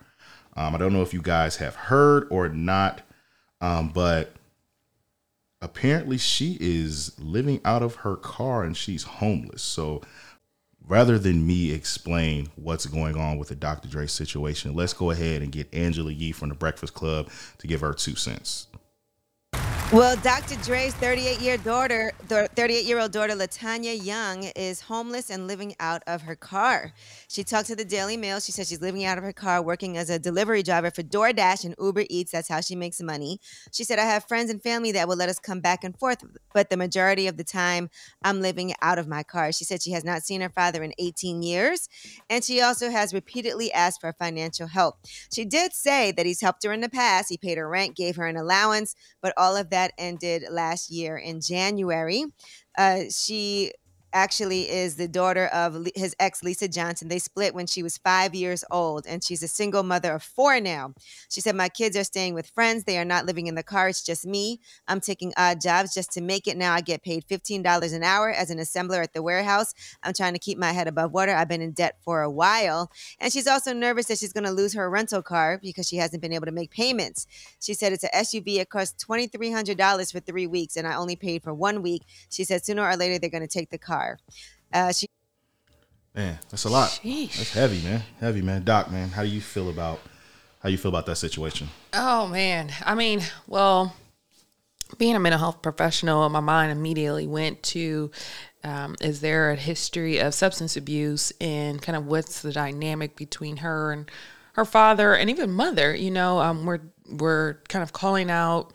Um, 0.55 0.75
I 0.75 0.77
don't 0.77 0.93
know 0.93 1.01
if 1.01 1.13
you 1.13 1.21
guys 1.21 1.57
have 1.57 1.75
heard 1.75 2.27
or 2.29 2.47
not, 2.49 3.01
um, 3.59 3.89
but 3.89 4.33
apparently 5.61 6.17
she 6.17 6.57
is 6.59 7.17
living 7.19 7.61
out 7.63 7.83
of 7.83 7.95
her 7.95 8.15
car 8.15 8.63
and 8.63 8.75
she's 8.75 9.03
homeless. 9.03 9.61
So 9.61 10.01
rather 10.87 11.19
than 11.19 11.45
me 11.45 11.71
explain 11.71 12.49
what's 12.55 12.85
going 12.85 13.15
on 13.15 13.37
with 13.37 13.49
the 13.49 13.55
Dr. 13.55 13.87
Dre 13.87 14.07
situation, 14.07 14.75
let's 14.75 14.93
go 14.93 15.11
ahead 15.11 15.41
and 15.41 15.51
get 15.51 15.73
Angela 15.73 16.11
Yee 16.11 16.31
from 16.31 16.49
the 16.49 16.55
Breakfast 16.55 16.93
Club 16.93 17.29
to 17.59 17.67
give 17.67 17.81
her 17.81 17.93
two 17.93 18.15
cents. 18.15 18.67
Well, 19.93 20.15
Dr. 20.15 20.55
Dre's 20.63 20.93
38 20.93 21.41
year 21.41 21.57
daughter, 21.57 22.13
38 22.29 22.85
year 22.85 22.97
old 22.97 23.11
daughter, 23.11 23.33
Latanya 23.33 24.01
Young, 24.01 24.45
is 24.55 24.79
homeless 24.79 25.29
and 25.29 25.47
living 25.47 25.75
out 25.81 26.01
of 26.07 26.21
her 26.21 26.35
car. 26.37 26.93
She 27.27 27.43
talked 27.43 27.67
to 27.67 27.75
the 27.75 27.83
Daily 27.83 28.15
Mail. 28.15 28.39
She 28.39 28.53
said 28.53 28.67
she's 28.67 28.79
living 28.79 29.03
out 29.03 29.17
of 29.17 29.25
her 29.25 29.33
car, 29.33 29.61
working 29.61 29.97
as 29.97 30.09
a 30.09 30.17
delivery 30.17 30.63
driver 30.63 30.91
for 30.91 31.03
DoorDash 31.03 31.65
and 31.65 31.75
Uber 31.77 32.05
Eats. 32.09 32.31
That's 32.31 32.47
how 32.47 32.61
she 32.61 32.73
makes 32.73 33.01
money. 33.01 33.41
She 33.73 33.83
said, 33.83 33.99
I 33.99 34.05
have 34.05 34.23
friends 34.29 34.49
and 34.49 34.63
family 34.63 34.93
that 34.93 35.09
will 35.09 35.17
let 35.17 35.27
us 35.27 35.39
come 35.39 35.59
back 35.59 35.83
and 35.83 35.97
forth, 35.99 36.23
but 36.53 36.69
the 36.69 36.77
majority 36.77 37.27
of 37.27 37.35
the 37.35 37.43
time, 37.43 37.89
I'm 38.23 38.41
living 38.41 38.73
out 38.81 38.97
of 38.97 39.09
my 39.09 39.23
car. 39.23 39.51
She 39.51 39.65
said 39.65 39.81
she 39.81 39.91
has 39.91 40.05
not 40.05 40.23
seen 40.23 40.39
her 40.39 40.47
father 40.47 40.83
in 40.83 40.93
18 40.99 41.43
years, 41.43 41.89
and 42.29 42.45
she 42.45 42.61
also 42.61 42.91
has 42.91 43.13
repeatedly 43.13 43.73
asked 43.73 43.99
for 43.99 44.13
financial 44.13 44.67
help. 44.67 44.99
She 45.33 45.43
did 45.43 45.73
say 45.73 46.13
that 46.13 46.25
he's 46.25 46.39
helped 46.39 46.63
her 46.63 46.71
in 46.71 46.79
the 46.79 46.87
past. 46.87 47.27
He 47.27 47.37
paid 47.37 47.57
her 47.57 47.67
rent, 47.67 47.97
gave 47.97 48.15
her 48.15 48.27
an 48.27 48.37
allowance, 48.37 48.95
but 49.21 49.33
all 49.35 49.57
of 49.57 49.69
that 49.69 49.80
ended 49.97 50.43
last 50.49 50.89
year 50.91 51.17
in 51.17 51.41
January. 51.41 52.25
Uh, 52.77 53.03
she 53.11 53.71
actually 54.13 54.69
is 54.69 54.95
the 54.95 55.07
daughter 55.07 55.47
of 55.47 55.87
his 55.95 56.15
ex 56.19 56.43
Lisa 56.43 56.67
Johnson. 56.67 57.07
They 57.07 57.19
split 57.19 57.53
when 57.53 57.67
she 57.67 57.83
was 57.83 57.97
five 57.97 58.35
years 58.35 58.63
old, 58.71 59.05
and 59.07 59.23
she's 59.23 59.43
a 59.43 59.47
single 59.47 59.83
mother 59.83 60.13
of 60.13 60.23
four 60.23 60.59
now. 60.59 60.93
She 61.29 61.41
said, 61.41 61.55
My 61.55 61.69
kids 61.69 61.95
are 61.97 62.03
staying 62.03 62.33
with 62.33 62.47
friends. 62.47 62.83
They 62.83 62.97
are 62.97 63.05
not 63.05 63.25
living 63.25 63.47
in 63.47 63.55
the 63.55 63.63
car. 63.63 63.89
It's 63.89 64.03
just 64.03 64.25
me. 64.25 64.59
I'm 64.87 64.99
taking 64.99 65.33
odd 65.37 65.61
jobs 65.61 65.93
just 65.93 66.11
to 66.13 66.21
make 66.21 66.47
it 66.47 66.57
now. 66.57 66.73
I 66.73 66.81
get 66.81 67.03
paid 67.03 67.25
$15 67.27 67.93
an 67.93 68.03
hour 68.03 68.29
as 68.29 68.49
an 68.49 68.57
assembler 68.57 69.03
at 69.03 69.13
the 69.13 69.23
warehouse. 69.23 69.73
I'm 70.03 70.13
trying 70.13 70.33
to 70.33 70.39
keep 70.39 70.57
my 70.57 70.71
head 70.71 70.87
above 70.87 71.11
water. 71.11 71.33
I've 71.33 71.49
been 71.49 71.61
in 71.61 71.71
debt 71.71 71.97
for 72.01 72.21
a 72.21 72.31
while. 72.31 72.91
And 73.19 73.31
she's 73.31 73.47
also 73.47 73.73
nervous 73.73 74.07
that 74.07 74.17
she's 74.17 74.33
going 74.33 74.45
to 74.45 74.51
lose 74.51 74.73
her 74.73 74.89
rental 74.89 75.21
car 75.21 75.59
because 75.61 75.87
she 75.87 75.97
hasn't 75.97 76.21
been 76.21 76.33
able 76.33 76.45
to 76.45 76.51
make 76.51 76.71
payments. 76.71 77.27
She 77.59 77.73
said 77.73 77.93
it's 77.93 78.03
an 78.03 78.09
SUV. 78.13 78.57
It 78.57 78.69
cost 78.69 79.03
$2,300 79.07 80.11
for 80.11 80.19
three 80.19 80.47
weeks, 80.47 80.75
and 80.75 80.87
I 80.87 80.95
only 80.95 81.15
paid 81.15 81.43
for 81.43 81.53
one 81.53 81.81
week. 81.81 82.03
She 82.29 82.43
said 82.43 82.65
sooner 82.65 82.83
or 82.83 82.95
later 82.95 83.19
they're 83.19 83.29
going 83.29 83.41
to 83.41 83.47
take 83.47 83.69
the 83.69 83.77
car. 83.77 84.00
Uh, 84.73 84.91
she 84.91 85.07
Man, 86.13 86.39
that's 86.49 86.65
a 86.65 86.69
lot. 86.69 86.89
Sheesh. 86.89 87.37
That's 87.37 87.53
heavy, 87.53 87.81
man. 87.81 88.03
Heavy, 88.19 88.41
man. 88.41 88.65
Doc, 88.65 88.91
man, 88.91 89.09
how 89.09 89.23
do 89.23 89.29
you 89.29 89.39
feel 89.39 89.69
about 89.69 89.99
how 90.59 90.67
you 90.67 90.77
feel 90.77 90.89
about 90.89 91.05
that 91.05 91.15
situation? 91.15 91.69
Oh 91.93 92.27
man, 92.27 92.71
I 92.85 92.95
mean, 92.95 93.21
well, 93.47 93.95
being 94.97 95.15
a 95.15 95.19
mental 95.19 95.39
health 95.39 95.61
professional, 95.61 96.27
my 96.29 96.41
mind 96.41 96.71
immediately 96.71 97.27
went 97.27 97.63
to 97.63 98.11
um, 98.63 98.95
is 99.01 99.21
there 99.21 99.51
a 99.51 99.55
history 99.55 100.19
of 100.19 100.33
substance 100.33 100.75
abuse 100.75 101.31
and 101.39 101.81
kind 101.81 101.95
of 101.95 102.05
what's 102.05 102.41
the 102.41 102.51
dynamic 102.51 103.15
between 103.15 103.57
her 103.57 103.91
and 103.91 104.11
her 104.53 104.65
father 104.65 105.15
and 105.15 105.29
even 105.29 105.51
mother, 105.51 105.95
you 105.95 106.11
know, 106.11 106.39
um, 106.39 106.65
we're 106.65 106.81
we're 107.09 107.55
kind 107.69 107.83
of 107.83 107.93
calling 107.93 108.29
out 108.29 108.73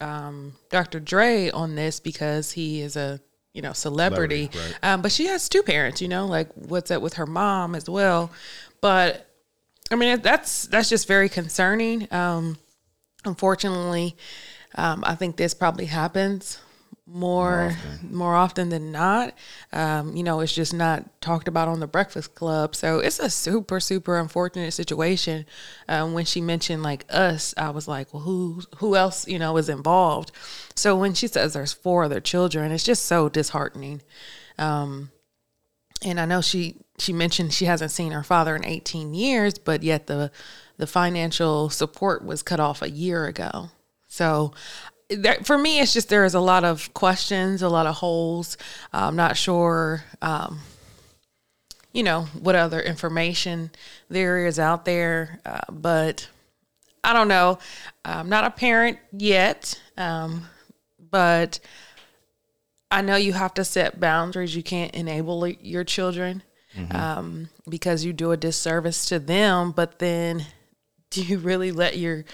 um, 0.00 0.54
Dr. 0.70 1.00
Dre 1.00 1.50
on 1.50 1.74
this 1.74 1.98
because 2.00 2.52
he 2.52 2.80
is 2.80 2.96
a 2.96 3.20
you 3.56 3.62
know 3.62 3.72
celebrity, 3.72 4.50
Celebrity, 4.52 4.76
um, 4.82 5.02
but 5.02 5.10
she 5.10 5.26
has 5.26 5.48
two 5.48 5.62
parents, 5.62 6.02
you 6.02 6.08
know, 6.08 6.26
like 6.26 6.52
what's 6.54 6.90
up 6.90 7.00
with 7.00 7.14
her 7.14 7.26
mom 7.26 7.74
as 7.74 7.88
well. 7.88 8.30
But 8.82 9.26
I 9.90 9.96
mean, 9.96 10.20
that's 10.20 10.66
that's 10.66 10.90
just 10.90 11.08
very 11.08 11.30
concerning. 11.30 12.06
Um, 12.12 12.58
unfortunately, 13.24 14.14
um, 14.74 15.02
I 15.06 15.14
think 15.14 15.36
this 15.36 15.54
probably 15.54 15.86
happens 15.86 16.58
more 17.06 17.76
more 18.02 18.34
often, 18.34 18.68
than 18.68 18.90
not. 18.90 19.32
Um, 19.72 20.16
you 20.16 20.22
know, 20.22 20.40
it's 20.40 20.54
just 20.54 20.74
not 20.74 21.20
talked 21.20 21.46
about 21.46 21.68
on 21.68 21.80
the 21.80 21.86
Breakfast 21.86 22.34
Club. 22.34 22.74
So 22.74 22.98
it's 22.98 23.20
a 23.20 23.30
super 23.30 23.78
super 23.80 24.18
unfortunate 24.18 24.72
situation. 24.72 25.46
Um, 25.88 26.14
when 26.14 26.24
she 26.24 26.40
mentioned 26.40 26.82
like 26.82 27.04
us, 27.08 27.54
I 27.56 27.70
was 27.70 27.86
like, 27.86 28.12
well, 28.12 28.24
who 28.24 28.62
who 28.78 28.96
else 28.96 29.26
you 29.28 29.38
know 29.38 29.56
is 29.56 29.68
involved? 29.68 30.32
So 30.74 30.96
when 30.96 31.14
she 31.14 31.28
says 31.28 31.52
there's 31.52 31.72
four 31.72 32.04
other 32.04 32.20
children, 32.20 32.72
it's 32.72 32.84
just 32.84 33.06
so 33.06 33.28
disheartening. 33.28 34.02
Um, 34.58 35.10
and 36.04 36.18
I 36.20 36.26
know 36.26 36.40
she 36.40 36.76
she 36.98 37.12
mentioned 37.12 37.52
she 37.52 37.66
hasn't 37.66 37.90
seen 37.90 38.12
her 38.12 38.22
father 38.22 38.56
in 38.56 38.64
18 38.64 39.14
years, 39.14 39.58
but 39.58 39.82
yet 39.82 40.06
the 40.06 40.30
the 40.76 40.86
financial 40.86 41.70
support 41.70 42.24
was 42.24 42.42
cut 42.42 42.60
off 42.60 42.82
a 42.82 42.90
year 42.90 43.26
ago. 43.26 43.70
So 44.08 44.52
there, 45.08 45.38
for 45.44 45.56
me, 45.56 45.80
it's 45.80 45.92
just 45.92 46.08
there 46.08 46.24
is 46.24 46.34
a 46.34 46.40
lot 46.40 46.64
of 46.64 46.92
questions, 46.94 47.62
a 47.62 47.68
lot 47.68 47.86
of 47.86 47.96
holes. 47.96 48.56
I'm 48.92 49.16
not 49.16 49.36
sure, 49.36 50.04
um, 50.20 50.60
you 51.92 52.02
know, 52.02 52.22
what 52.40 52.54
other 52.54 52.80
information 52.80 53.70
there 54.08 54.46
is 54.46 54.58
out 54.58 54.84
there, 54.84 55.40
uh, 55.46 55.60
but 55.70 56.28
I 57.04 57.12
don't 57.12 57.28
know. 57.28 57.58
I'm 58.04 58.28
not 58.28 58.44
a 58.44 58.50
parent 58.50 58.98
yet, 59.12 59.80
um, 59.96 60.46
but 61.10 61.60
I 62.90 63.00
know 63.00 63.16
you 63.16 63.32
have 63.32 63.54
to 63.54 63.64
set 63.64 64.00
boundaries. 64.00 64.56
You 64.56 64.62
can't 64.62 64.94
enable 64.94 65.46
your 65.46 65.84
children 65.84 66.42
um, 66.90 67.48
because 67.68 68.04
you 68.04 68.12
do 68.12 68.32
a 68.32 68.36
disservice 68.36 69.06
to 69.06 69.18
them. 69.18 69.72
But 69.72 69.98
then, 69.98 70.46
do 71.10 71.22
you 71.22 71.38
really 71.38 71.72
let 71.72 71.96
your 71.96 72.24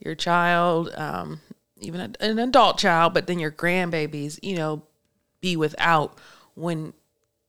your 0.00 0.14
child, 0.14 0.92
um, 0.96 1.40
even 1.82 2.00
a, 2.00 2.24
an 2.24 2.38
adult 2.38 2.78
child, 2.78 3.14
but 3.14 3.26
then 3.26 3.38
your 3.38 3.50
grandbabies, 3.50 4.38
you 4.42 4.56
know, 4.56 4.82
be 5.40 5.56
without 5.56 6.18
when 6.54 6.92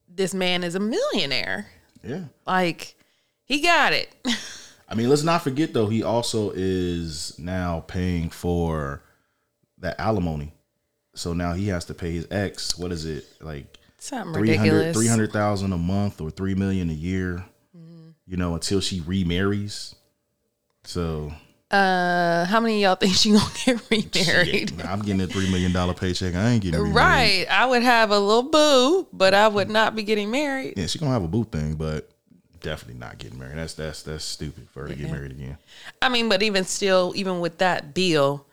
this 0.08 0.34
man 0.34 0.64
is 0.64 0.76
a 0.76 0.80
millionaire? 0.80 1.68
Yeah. 2.04 2.26
Like 2.46 2.96
he 3.46 3.62
got 3.62 3.94
it. 3.94 4.14
I 4.90 4.96
mean, 4.96 5.10
let's 5.10 5.24
not 5.24 5.42
forget 5.42 5.74
though, 5.74 5.88
he 5.88 6.04
also 6.04 6.52
is 6.54 7.38
now 7.40 7.84
paying 7.88 8.30
for 8.30 9.02
that 9.80 10.00
alimony. 10.00 10.54
So 11.16 11.34
now 11.34 11.54
he 11.54 11.68
has 11.68 11.86
to 11.86 11.94
pay 11.94 12.12
his 12.12 12.28
ex, 12.32 12.78
what 12.78 12.92
is 12.92 13.06
it? 13.06 13.26
Like 13.42 13.78
Something 14.04 14.34
300 14.34 14.70
ridiculous. 14.70 14.98
300,000 14.98 15.74
a 15.74 15.78
month 15.78 16.20
or 16.20 16.30
3 16.30 16.56
million 16.56 16.90
a 16.90 16.94
year. 16.94 17.46
Mm-hmm. 17.78 18.10
You 18.28 18.38
know, 18.38 18.54
until 18.54 18.82
she 18.82 19.00
remarries. 19.00 19.96
So, 20.84 21.32
Uh, 21.74 22.46
how 22.46 22.60
many 22.60 22.76
of 22.76 22.82
y'all 22.88 22.96
think 22.96 23.16
she 23.16 23.32
gonna 23.32 23.52
get 23.66 23.82
remarried? 23.90 24.70
shit, 24.70 24.86
I'm 24.86 25.02
getting 25.02 25.22
a 25.22 25.28
3 25.28 25.50
million 25.50 25.72
dollar 25.72 25.96
paycheck. 25.96 26.36
I 26.36 26.52
ain't 26.52 26.62
getting 26.64 26.80
remarried. 26.80 26.96
Right. 26.96 27.46
I 27.50 27.66
would 27.66 27.82
have 27.82 28.12
a 28.12 28.20
little 28.20 28.44
boo, 28.44 29.08
but 29.12 29.34
I 29.34 29.48
would 29.48 29.72
not 29.72 29.96
be 29.96 30.04
getting 30.04 30.30
married. 30.30 30.76
Yeah, 30.78 30.86
she 30.86 31.00
to 31.00 31.06
have 31.06 31.24
a 31.24 31.28
boo 31.28 31.46
thing, 31.46 31.74
but 31.74 32.12
definitely 32.62 33.00
not 33.00 33.18
getting 33.18 33.40
married. 33.40 33.58
That's 33.58 33.74
that's 33.74 34.04
that's 34.04 34.24
stupid 34.24 34.70
for 34.70 34.84
her 34.84 34.90
to 34.90 34.96
get 34.96 35.10
married 35.10 35.32
again. 35.32 35.58
I 36.00 36.10
mean, 36.10 36.30
but 36.30 36.44
even 36.44 36.64
still, 36.64 37.12
even 37.16 37.40
with 37.40 37.58
that 37.58 37.96
bill, 37.96 38.46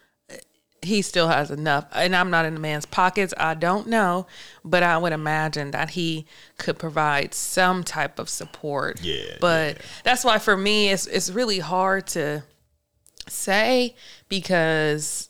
he 0.80 1.02
still 1.02 1.28
has 1.28 1.50
enough. 1.50 1.86
And 1.92 2.16
I'm 2.16 2.30
not 2.30 2.46
in 2.46 2.54
the 2.54 2.60
man's 2.60 2.86
pockets. 2.86 3.34
I 3.36 3.52
don't 3.52 3.86
know, 3.86 4.26
but 4.64 4.82
I 4.82 4.96
would 4.96 5.12
imagine 5.12 5.72
that 5.72 5.90
he 5.90 6.24
could 6.56 6.78
provide 6.78 7.34
some 7.34 7.84
type 7.84 8.18
of 8.18 8.30
support. 8.30 9.02
Yeah, 9.02 9.36
But 9.40 9.78
that's 10.04 10.24
why 10.24 10.38
for 10.38 10.56
me, 10.56 10.90
it's 10.90 11.06
it's 11.06 11.30
really 11.30 11.58
hard 11.58 12.06
to 12.08 12.44
say 13.30 13.94
because 14.28 15.28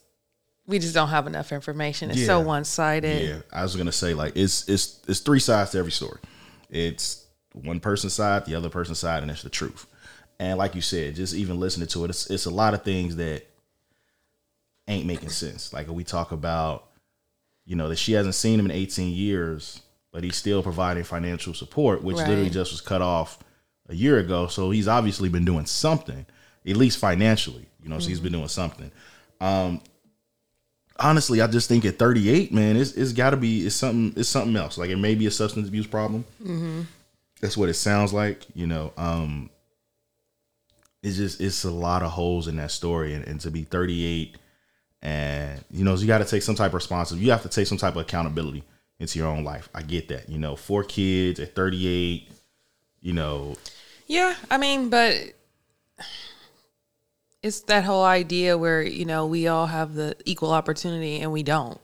we 0.66 0.78
just 0.78 0.94
don't 0.94 1.08
have 1.08 1.26
enough 1.26 1.52
information. 1.52 2.10
It's 2.10 2.26
so 2.26 2.40
one 2.40 2.64
sided. 2.64 3.28
Yeah, 3.28 3.38
I 3.52 3.62
was 3.62 3.76
gonna 3.76 3.92
say 3.92 4.14
like 4.14 4.36
it's 4.36 4.68
it's 4.68 5.00
it's 5.08 5.20
three 5.20 5.40
sides 5.40 5.70
to 5.72 5.78
every 5.78 5.92
story. 5.92 6.20
It's 6.68 7.26
one 7.52 7.80
person's 7.80 8.12
side, 8.12 8.44
the 8.46 8.54
other 8.54 8.68
person's 8.68 8.98
side, 9.00 9.22
and 9.22 9.30
it's 9.30 9.42
the 9.42 9.50
truth. 9.50 9.86
And 10.38 10.56
like 10.58 10.74
you 10.74 10.80
said, 10.80 11.16
just 11.16 11.34
even 11.34 11.58
listening 11.60 11.88
to 11.88 12.04
it, 12.04 12.10
it's 12.10 12.30
it's 12.30 12.46
a 12.46 12.50
lot 12.50 12.74
of 12.74 12.82
things 12.84 13.16
that 13.16 13.42
ain't 14.88 15.06
making 15.06 15.28
sense. 15.30 15.72
Like 15.72 15.88
we 15.88 16.04
talk 16.04 16.32
about, 16.32 16.88
you 17.64 17.76
know, 17.76 17.88
that 17.88 17.96
she 17.96 18.12
hasn't 18.12 18.34
seen 18.34 18.58
him 18.58 18.66
in 18.66 18.72
18 18.72 19.12
years, 19.12 19.80
but 20.12 20.24
he's 20.24 20.36
still 20.36 20.62
providing 20.62 21.04
financial 21.04 21.54
support, 21.54 22.02
which 22.02 22.16
Right. 22.16 22.28
literally 22.28 22.50
just 22.50 22.72
was 22.72 22.80
cut 22.80 23.02
off 23.02 23.38
a 23.88 23.94
year 23.94 24.18
ago. 24.18 24.46
So 24.46 24.70
he's 24.70 24.88
obviously 24.88 25.28
been 25.28 25.44
doing 25.44 25.66
something, 25.66 26.26
at 26.66 26.76
least 26.76 26.98
financially. 26.98 27.66
You 27.82 27.88
know, 27.88 27.98
so 27.98 28.08
he's 28.08 28.20
been 28.20 28.32
doing 28.32 28.48
something. 28.48 28.90
Um, 29.40 29.80
honestly, 30.98 31.40
I 31.40 31.46
just 31.46 31.68
think 31.68 31.84
at 31.84 31.98
38, 31.98 32.52
man, 32.52 32.76
it's 32.76 32.92
it's 32.92 33.12
got 33.12 33.30
to 33.30 33.36
be 33.36 33.66
it's 33.66 33.74
something 33.74 34.12
it's 34.18 34.28
something 34.28 34.56
else. 34.56 34.78
Like 34.78 34.90
it 34.90 34.96
may 34.96 35.14
be 35.14 35.26
a 35.26 35.30
substance 35.30 35.68
abuse 35.68 35.86
problem. 35.86 36.24
That's 37.40 37.56
what 37.56 37.68
it 37.68 37.74
sounds 37.74 38.12
like. 38.12 38.46
You 38.54 38.66
know, 38.66 38.92
um, 38.96 39.50
it's 41.02 41.16
just 41.16 41.40
it's 41.40 41.64
a 41.64 41.70
lot 41.70 42.02
of 42.02 42.10
holes 42.10 42.48
in 42.48 42.56
that 42.56 42.70
story, 42.70 43.14
and, 43.14 43.26
and 43.26 43.40
to 43.40 43.50
be 43.50 43.62
38, 43.62 44.36
and 45.02 45.64
you 45.70 45.84
know, 45.84 45.94
you 45.94 46.06
got 46.06 46.18
to 46.18 46.26
take 46.26 46.42
some 46.42 46.54
type 46.54 46.70
of 46.70 46.74
responsibility. 46.74 47.24
You 47.24 47.32
have 47.32 47.42
to 47.42 47.48
take 47.48 47.66
some 47.66 47.78
type 47.78 47.96
of 47.96 48.02
accountability 48.02 48.62
into 48.98 49.18
your 49.18 49.28
own 49.28 49.44
life. 49.44 49.70
I 49.74 49.82
get 49.82 50.08
that. 50.08 50.28
You 50.28 50.38
know, 50.38 50.56
four 50.56 50.84
kids 50.84 51.40
at 51.40 51.54
38. 51.54 52.28
You 53.00 53.14
know, 53.14 53.56
Yeah, 54.06 54.34
I 54.50 54.58
mean, 54.58 54.90
but 54.90 55.14
it's 57.42 57.60
that 57.62 57.84
whole 57.84 58.04
idea 58.04 58.56
where 58.58 58.82
you 58.82 59.04
know 59.04 59.26
we 59.26 59.48
all 59.48 59.66
have 59.66 59.94
the 59.94 60.14
equal 60.24 60.52
opportunity 60.52 61.20
and 61.20 61.32
we 61.32 61.42
don't. 61.42 61.78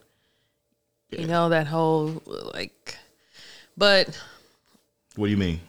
You 1.09 1.25
know 1.25 1.49
that 1.49 1.67
whole 1.67 2.21
like, 2.53 2.97
but 3.77 4.21
what 5.15 5.27
do 5.27 5.31
you 5.31 5.37
mean? 5.37 5.61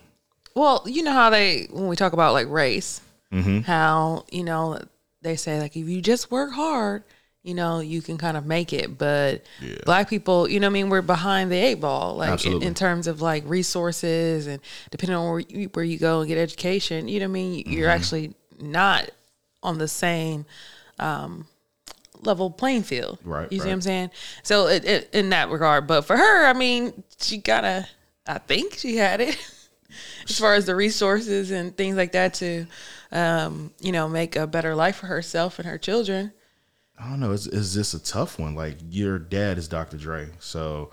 well, 0.55 0.83
you 0.87 1.03
know 1.05 1.13
how 1.13 1.31
they 1.31 1.69
when 1.71 1.87
we 1.89 1.95
talk 1.97 2.13
about 2.13 2.33
like 2.33 2.49
race, 2.49 3.01
Mm-hmm. 3.33 3.61
how 3.61 4.25
you 4.33 4.43
know 4.43 4.81
they 5.23 5.37
say 5.37 5.61
like 5.61 5.77
if 5.77 5.87
you 5.89 6.01
just 6.03 6.31
work 6.31 6.51
hard, 6.53 7.05
you 7.45 7.55
know 7.55 7.79
you 7.81 8.03
can 8.03 8.19
kind 8.19 8.37
of 8.37 8.47
make 8.47 8.73
it. 8.73 8.99
But 8.99 9.45
black 9.85 10.11
people, 10.11 10.49
you 10.49 10.59
know, 10.59 10.67
what 10.67 10.73
I 10.73 10.75
mean, 10.75 10.89
we're 10.89 11.03
behind 11.03 11.53
the 11.53 11.57
eight 11.57 11.81
ball, 11.81 12.17
like 12.17 12.45
in, 12.45 12.63
in 12.63 12.75
terms 12.75 13.07
of 13.07 13.21
like 13.23 13.45
resources 13.47 14.49
and 14.49 14.61
depending 14.91 15.17
on 15.17 15.31
where 15.31 15.41
you, 15.41 15.69
where 15.69 15.85
you 15.85 15.99
go 15.99 16.21
and 16.21 16.29
get 16.29 16.37
education. 16.39 17.07
You 17.07 17.21
know, 17.21 17.27
what 17.27 17.31
I 17.31 17.33
mean, 17.35 17.65
you're 17.69 17.89
Mm-hmm. 17.89 17.97
actually 17.97 18.35
not 18.61 19.09
on 19.63 19.79
the 19.79 19.89
same 19.89 20.47
um, 20.99 21.47
level 22.21 22.51
playing 22.51 22.83
field. 22.83 23.19
Right, 23.25 23.51
You 23.51 23.61
see 23.61 23.67
what. 23.67 23.73
I'm 23.73 23.81
saying? 23.81 24.11
So 24.43 24.69
it, 24.69 24.85
it, 24.85 25.11
in 25.13 25.31
that 25.31 25.51
regard, 25.51 25.87
but 25.87 26.03
for 26.03 26.17
her, 26.17 26.47
I 26.47 26.53
mean, 26.53 27.03
she 27.21 27.39
gotta. 27.39 27.89
I 28.27 28.39
think 28.39 28.75
she 28.75 28.97
had 28.97 29.23
it 29.23 29.39
as 30.29 30.39
far 30.39 30.55
as 30.55 30.67
the 30.67 30.77
resources 30.77 31.51
and 31.51 31.75
things 31.75 31.97
like 31.97 32.13
that 32.13 32.35
to, 32.35 32.67
um, 33.11 33.73
you 33.81 33.91
know, 33.91 34.07
make 34.07 34.37
a 34.37 34.47
better 34.47 34.75
life 34.75 34.97
for 34.97 35.07
herself 35.07 35.59
and 35.59 35.67
her 35.67 35.79
children. 35.79 36.33
I 36.99 37.09
don't 37.09 37.21
know. 37.21 37.31
Is 37.33 37.47
it's 37.47 37.75
just 37.75 37.95
a 37.95 38.03
tough 38.03 38.39
one. 38.39 38.55
Like 38.55 38.77
your 38.91 39.19
dad 39.19 39.57
is 39.57 39.69
Dr. 39.69 39.97
Dre, 39.97 40.29
so 40.41 40.93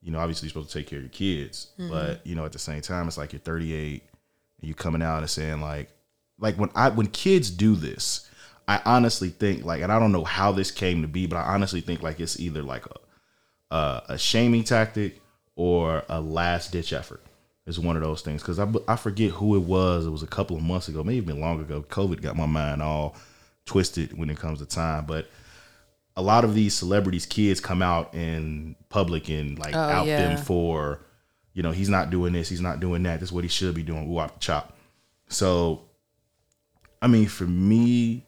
you 0.00 0.10
know 0.10 0.18
obviously 0.18 0.46
you're 0.46 0.50
supposed 0.50 0.70
to 0.70 0.78
take 0.78 0.88
care 0.88 0.98
of 0.98 1.04
your 1.04 1.10
kids, 1.10 1.68
but 1.76 2.26
you 2.26 2.34
know 2.34 2.44
at 2.44 2.52
the 2.52 2.58
same 2.58 2.80
time 2.80 3.06
it's 3.06 3.18
like 3.18 3.32
you're 3.32 3.40
38 3.40 4.02
and 4.60 4.68
you're 4.68 4.74
coming 4.74 5.02
out 5.02 5.18
and 5.18 5.28
saying 5.30 5.60
like, 5.60 5.90
like 6.38 6.56
when 6.56 6.70
I 6.74 6.88
when 6.90 7.06
kids 7.08 7.50
do 7.50 7.74
this, 7.74 8.28
I 8.66 8.80
honestly 8.84 9.30
think 9.30 9.64
like, 9.64 9.82
and 9.82 9.92
I 9.92 9.98
don't 9.98 10.12
know 10.12 10.24
how 10.24 10.52
this 10.52 10.70
came 10.70 11.02
to 11.02 11.08
be, 11.08 11.26
but 11.26 11.36
I 11.36 11.54
honestly 11.54 11.80
think 11.80 12.02
like 12.02 12.20
it's 12.20 12.38
either 12.40 12.62
like 12.62 12.84
a 12.86 13.74
a, 13.74 14.02
a 14.10 14.18
shaming 14.18 14.64
tactic 14.64 15.20
or 15.56 16.02
a 16.08 16.20
last 16.20 16.72
ditch 16.72 16.92
effort. 16.92 17.22
It's 17.66 17.78
one 17.78 17.96
of 17.96 18.02
those 18.02 18.20
things 18.20 18.42
because 18.42 18.58
I, 18.58 18.70
I 18.86 18.96
forget 18.96 19.30
who 19.30 19.56
it 19.56 19.62
was. 19.62 20.06
It 20.06 20.10
was 20.10 20.22
a 20.22 20.26
couple 20.26 20.56
of 20.56 20.62
months 20.62 20.88
ago, 20.88 21.02
maybe 21.02 21.16
even 21.18 21.40
longer 21.40 21.62
ago. 21.62 21.82
COVID 21.88 22.20
got 22.20 22.36
my 22.36 22.44
mind 22.46 22.82
all 22.82 23.16
twisted 23.64 24.16
when 24.18 24.28
it 24.28 24.36
comes 24.38 24.58
to 24.58 24.66
time, 24.66 25.06
but 25.06 25.28
a 26.16 26.22
lot 26.22 26.44
of 26.44 26.54
these 26.54 26.74
celebrities' 26.74 27.24
kids 27.26 27.60
come 27.60 27.80
out 27.82 28.14
in 28.14 28.76
public 28.90 29.28
and 29.30 29.58
like 29.58 29.74
Oh, 29.74 29.78
out 29.78 30.06
yeah. 30.06 30.18
them 30.28 30.36
for, 30.44 31.00
you 31.54 31.62
know, 31.62 31.70
he's 31.72 31.88
not 31.88 32.10
doing 32.10 32.34
this, 32.34 32.48
he's 32.50 32.60
not 32.60 32.80
doing 32.80 33.02
that. 33.04 33.20
This 33.20 33.30
is 33.30 33.32
what 33.32 33.44
he 33.44 33.48
should 33.48 33.74
be 33.74 33.82
doing. 33.82 34.10
Ooh, 34.12 34.16
the 34.20 34.30
chop. 34.40 34.76
So, 35.28 35.82
I 37.04 37.06
mean, 37.06 37.28
for 37.28 37.44
me, 37.44 38.24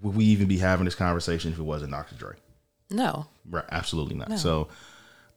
would 0.00 0.16
we 0.16 0.24
even 0.24 0.48
be 0.48 0.56
having 0.56 0.86
this 0.86 0.94
conversation 0.94 1.52
if 1.52 1.58
it 1.58 1.62
wasn't 1.62 1.92
Dr. 1.92 2.14
Dre? 2.14 2.32
No, 2.88 3.26
Right, 3.50 3.64
absolutely 3.70 4.14
not. 4.16 4.38
So, 4.38 4.68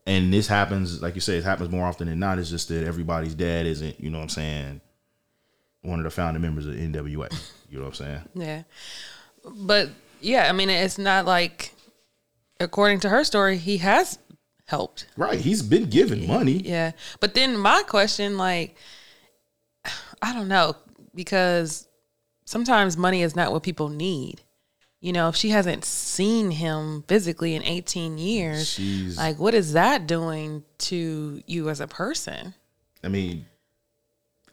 and 0.07 0.31
this 0.33 0.47
happens, 0.47 1.01
like 1.01 1.13
you 1.15 1.21
say, 1.21 1.37
it 1.37 1.43
happens 1.43 1.69
more 1.69 1.85
often 1.85 2.07
than 2.07 2.19
not. 2.19 2.39
It's 2.39 2.49
just 2.49 2.69
that 2.69 2.85
everybody's 2.85 3.35
dad 3.35 3.65
isn't, 3.65 3.99
you 3.99 4.09
know 4.09 4.19
what 4.19 4.23
I'm 4.23 4.29
saying, 4.29 4.81
one 5.81 5.99
of 5.99 6.05
the 6.05 6.09
founding 6.09 6.41
members 6.41 6.65
of 6.67 6.75
NWA. 6.75 7.29
You 7.69 7.79
know 7.79 7.83
what 7.83 7.99
I'm 7.99 8.05
saying? 8.05 8.21
Yeah. 8.33 8.63
But 9.45 9.89
yeah, 10.21 10.47
I 10.47 10.53
mean, 10.53 10.69
it's 10.69 10.97
not 10.97 11.25
like, 11.25 11.73
according 12.61 13.01
to 13.01 13.09
her 13.09 13.25
story, 13.25 13.57
he 13.57 13.77
has 13.77 14.19
helped. 14.67 15.07
Right. 15.17 15.39
He's 15.39 15.61
been 15.61 15.89
given 15.89 16.25
money. 16.27 16.61
Yeah. 16.63 16.91
But 17.19 17.33
then 17.33 17.57
my 17.57 17.83
question, 17.85 18.37
like, 18.37 18.77
I 20.21 20.33
don't 20.33 20.47
know, 20.47 20.75
because 21.13 21.88
sometimes 22.49 22.97
money 22.97 23.21
is 23.21 23.35
not 23.35 23.51
what 23.51 23.61
people 23.61 23.89
need. 23.89 24.41
You 25.01 25.13
know, 25.13 25.29
if 25.29 25.35
she 25.35 25.49
hasn't 25.51 25.85
seen 25.85 26.51
him 26.51 27.03
physically 27.07 27.55
in 27.55 27.63
18 27.63 28.17
years, 28.17 28.67
She's 28.69 29.17
like, 29.17 29.39
what 29.39 29.53
is 29.53 29.73
that 29.73 30.07
doing 30.07 30.63
to 30.79 31.41
you 31.45 31.69
as 31.69 31.79
a 31.79 31.87
person? 31.87 32.55
I 33.03 33.07
mean, 33.07 33.45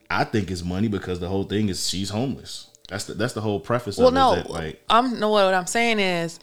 I 0.09 0.23
think 0.25 0.51
it's 0.51 0.63
money 0.63 0.87
because 0.89 1.19
the 1.19 1.29
whole 1.29 1.45
thing 1.45 1.69
is 1.69 1.89
she's 1.89 2.11
homeless. 2.11 2.71
That's 2.89 3.07
the 3.07 3.15
that's 3.15 3.33
the 3.33 3.41
whole 3.41 3.59
preface 3.59 3.99
Well, 3.99 4.09
of 4.09 4.15
no, 4.15 4.35
that, 4.37 4.49
like 4.51 4.85
I'm 4.89 5.19
no. 5.19 5.31
What 5.31 5.53
I'm 5.53 5.67
saying 5.67 5.99
is, 5.99 6.39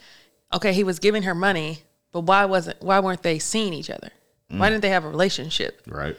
okay, 0.52 0.74
he 0.74 0.84
was 0.84 0.98
giving 0.98 1.22
her 1.22 1.34
money, 1.34 1.78
but 2.12 2.22
why 2.22 2.44
wasn't? 2.44 2.82
Why 2.82 3.00
weren't 3.00 3.22
they 3.22 3.38
seeing 3.38 3.72
each 3.72 3.88
other? 3.88 4.10
Mm. 4.52 4.58
Why 4.58 4.68
didn't 4.68 4.82
they 4.82 4.90
have 4.90 5.06
a 5.06 5.08
relationship? 5.08 5.80
right, 5.86 6.16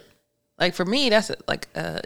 Like 0.58 0.74
for 0.74 0.84
me, 0.84 1.08
that's 1.10 1.30
a, 1.30 1.36
like 1.46 1.68
a 1.76 2.02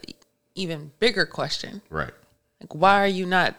even 0.54 0.90
bigger 0.98 1.24
question. 1.24 1.80
right. 1.88 2.12
Like, 2.60 2.74
why 2.74 3.02
are 3.02 3.06
you 3.06 3.26
not 3.26 3.54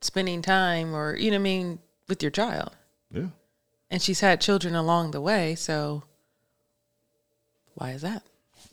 spending 0.00 0.42
time, 0.42 0.94
or 0.94 1.16
you 1.16 1.30
know, 1.30 1.36
what 1.36 1.40
I 1.40 1.44
mean, 1.44 1.78
with 2.08 2.22
your 2.22 2.30
child? 2.30 2.70
Yeah. 3.10 3.28
And 3.90 4.00
she's 4.02 4.20
had 4.20 4.40
children 4.40 4.74
along 4.74 5.10
the 5.12 5.20
way, 5.20 5.54
so 5.54 6.04
why 7.74 7.90
is 7.92 8.02
that? 8.02 8.22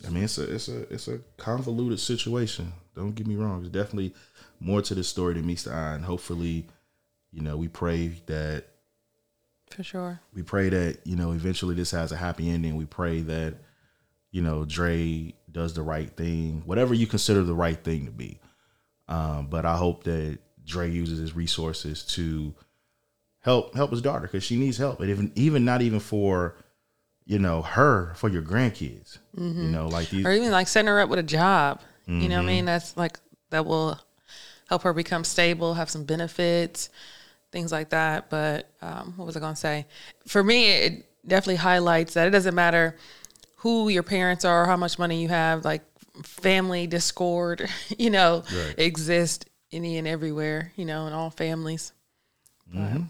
I 0.05 0.09
mean, 0.09 0.23
it's 0.23 0.37
a 0.37 0.53
it's 0.53 0.67
a 0.67 0.81
it's 0.93 1.07
a 1.07 1.19
convoluted 1.37 1.99
situation. 1.99 2.73
Don't 2.95 3.15
get 3.15 3.27
me 3.27 3.35
wrong. 3.35 3.61
There's 3.61 3.71
definitely 3.71 4.13
more 4.59 4.81
to 4.81 4.95
this 4.95 5.07
story 5.07 5.33
than 5.33 5.45
meets 5.45 5.63
the 5.63 5.71
eye, 5.73 5.93
and 5.95 6.03
hopefully, 6.05 6.67
you 7.31 7.41
know, 7.41 7.57
we 7.57 7.67
pray 7.67 8.07
that 8.27 8.65
For 9.69 9.83
sure. 9.83 10.19
we 10.33 10.43
pray 10.43 10.69
that 10.69 10.99
you 11.05 11.15
know 11.15 11.31
eventually 11.31 11.75
this 11.75 11.91
has 11.91 12.11
a 12.11 12.17
happy 12.17 12.49
ending. 12.49 12.75
We 12.75 12.85
pray 12.85 13.21
that 13.21 13.55
you 14.31 14.41
know 14.41 14.65
Dre 14.65 15.33
does 15.51 15.73
the 15.73 15.81
right 15.81 16.09
thing, 16.15 16.63
whatever 16.65 16.93
you 16.93 17.07
consider 17.07 17.43
the 17.43 17.55
right 17.55 17.81
thing 17.81 18.05
to 18.05 18.11
be. 18.11 18.39
Um, 19.07 19.47
but 19.47 19.65
I 19.65 19.77
hope 19.77 20.03
that 20.05 20.39
Dre 20.65 20.89
uses 20.89 21.19
his 21.19 21.35
resources 21.35 22.03
to 22.15 22.53
help 23.41 23.75
help 23.75 23.91
his 23.91 24.01
daughter 24.01 24.21
because 24.21 24.43
she 24.43 24.57
needs 24.57 24.77
help, 24.77 24.99
and 24.99 25.09
even 25.09 25.31
even 25.35 25.65
not 25.65 25.81
even 25.81 25.99
for 25.99 26.55
you 27.25 27.39
know 27.39 27.61
her 27.61 28.13
for 28.15 28.29
your 28.29 28.41
grandkids. 28.41 29.19
You 29.37 29.69
know, 29.69 29.87
like 29.87 30.09
these. 30.09 30.25
or 30.25 30.31
even 30.31 30.51
like 30.51 30.67
setting 30.67 30.87
her 30.87 30.99
up 30.99 31.09
with 31.09 31.19
a 31.19 31.23
job. 31.23 31.81
You 32.07 32.29
know 32.29 32.35
what 32.35 32.43
I 32.43 32.45
Mm-hmm. 32.45 32.47
mean? 32.47 32.65
That's 32.65 32.95
like 32.97 33.19
that 33.51 33.65
will 33.65 33.99
help 34.69 34.83
her 34.83 34.93
become 34.93 35.23
stable, 35.23 35.73
have 35.75 35.89
some 35.89 36.03
benefits, 36.03 36.89
things 37.51 37.71
like 37.71 37.89
that. 37.89 38.29
But 38.29 38.69
um, 38.81 39.13
what 39.17 39.25
was 39.25 39.35
I 39.37 39.39
going 39.39 39.53
to 39.53 39.59
say? 39.59 39.85
For 40.27 40.43
me, 40.43 40.71
it 40.71 41.05
definitely 41.27 41.57
highlights 41.57 42.13
that 42.15 42.27
it 42.27 42.31
doesn't 42.31 42.55
matter 42.55 42.95
who 43.57 43.89
your 43.89 44.03
parents 44.03 44.45
are, 44.45 44.65
how 44.65 44.77
much 44.77 44.99
money 44.99 45.21
you 45.21 45.27
have, 45.29 45.65
like 45.65 45.81
family 46.23 46.87
discord, 46.87 47.67
you 47.97 48.09
know, 48.09 48.43
Right. 48.51 48.75
exist 48.77 49.45
any 49.71 49.97
and 49.97 50.07
everywhere, 50.07 50.71
you 50.75 50.85
know, 50.85 51.07
in 51.07 51.13
all 51.13 51.29
families. 51.29 51.91
Mm-hmm. 52.73 53.03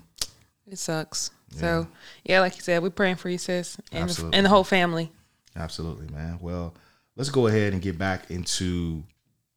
It 0.68 0.78
sucks. 0.80 1.32
So 1.52 1.88
yeah, 2.26 2.42
like 2.42 2.56
you 2.58 2.62
said, 2.62 2.84
we're 2.84 2.90
praying 2.90 3.16
for 3.16 3.30
you, 3.30 3.38
sis, 3.38 3.78
and, 3.92 4.04
Absolutely. 4.04 4.38
and 4.38 4.46
the 4.46 4.50
whole 4.50 4.66
family. 4.66 5.12
Absolutely, 5.56 6.08
man. 6.14 6.38
Well, 6.42 6.74
let's 7.16 7.30
go 7.30 7.48
ahead 7.48 7.72
and 7.72 7.82
get 7.82 7.98
back 7.98 8.30
into 8.30 9.04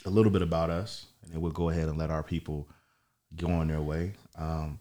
a 0.04 0.10
little 0.10 0.30
bit 0.30 0.42
about 0.42 0.70
us, 0.70 1.06
and 1.24 1.32
then 1.32 1.40
we'll 1.40 1.50
go 1.50 1.70
ahead 1.70 1.88
and 1.88 1.98
let 1.98 2.10
our 2.10 2.22
people 2.22 2.68
go 3.34 3.48
on 3.48 3.66
their 3.66 3.80
way. 3.80 4.12
Um, 4.36 4.78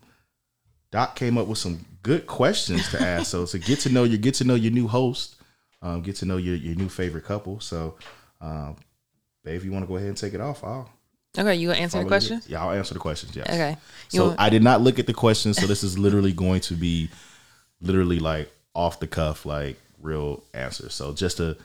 Doc 0.92 1.16
came 1.16 1.40
up 1.40 1.48
with 1.48 1.58
some 1.58 1.84
good 2.04 2.28
questions 2.28 2.88
to 2.92 3.02
ask, 3.02 3.32
so 3.32 3.46
to 3.48 3.58
get 3.58 3.80
to 3.80 3.90
know 3.90 4.04
you, 4.04 4.18
get 4.20 4.36
to 4.36 4.44
know 4.44 4.56
your 4.56 4.72
new 4.72 4.88
host, 4.88 5.38
um, 5.82 6.02
get 6.02 6.18
to 6.18 6.26
know 6.26 6.38
your 6.38 6.56
your 6.56 6.76
new 6.76 6.88
favorite 6.90 7.24
couple. 7.26 7.60
So, 7.62 7.96
um, 8.42 8.76
babe, 9.44 9.56
if 9.58 9.64
you 9.66 9.72
want 9.72 9.84
to 9.84 9.88
go 9.88 9.96
ahead 9.96 10.10
and 10.10 10.18
take 10.18 10.34
it 10.34 10.42
off, 10.42 10.64
I'll 10.64 10.90
Okay, 11.38 11.56
you 11.56 11.68
gonna 11.68 11.80
answer 11.80 12.00
the 12.02 12.06
questions? 12.08 12.42
question? 12.42 12.52
Yeah, 12.54 12.64
I'll 12.66 12.72
answer 12.72 12.94
the 12.96 13.00
questions. 13.00 13.36
Yes. 13.36 13.48
Okay. 13.48 13.78
You 14.12 14.20
So 14.20 14.28
want- 14.28 14.40
I 14.40 14.50
did 14.50 14.64
not 14.64 14.82
look 14.82 14.98
at 14.98 15.06
the 15.08 15.14
questions, 15.14 15.58
so 15.58 15.68
this 15.68 15.84
is 15.84 15.98
literally 15.98 16.34
going 16.34 16.62
to 16.62 16.74
be 16.74 17.10
literally 17.80 18.20
like 18.20 18.52
off 18.74 19.00
the 19.00 19.08
cuff, 19.08 19.46
like 19.46 19.80
real 20.02 20.44
answers. 20.56 20.94
So 20.96 21.14
just 21.14 21.38
to 21.38 21.56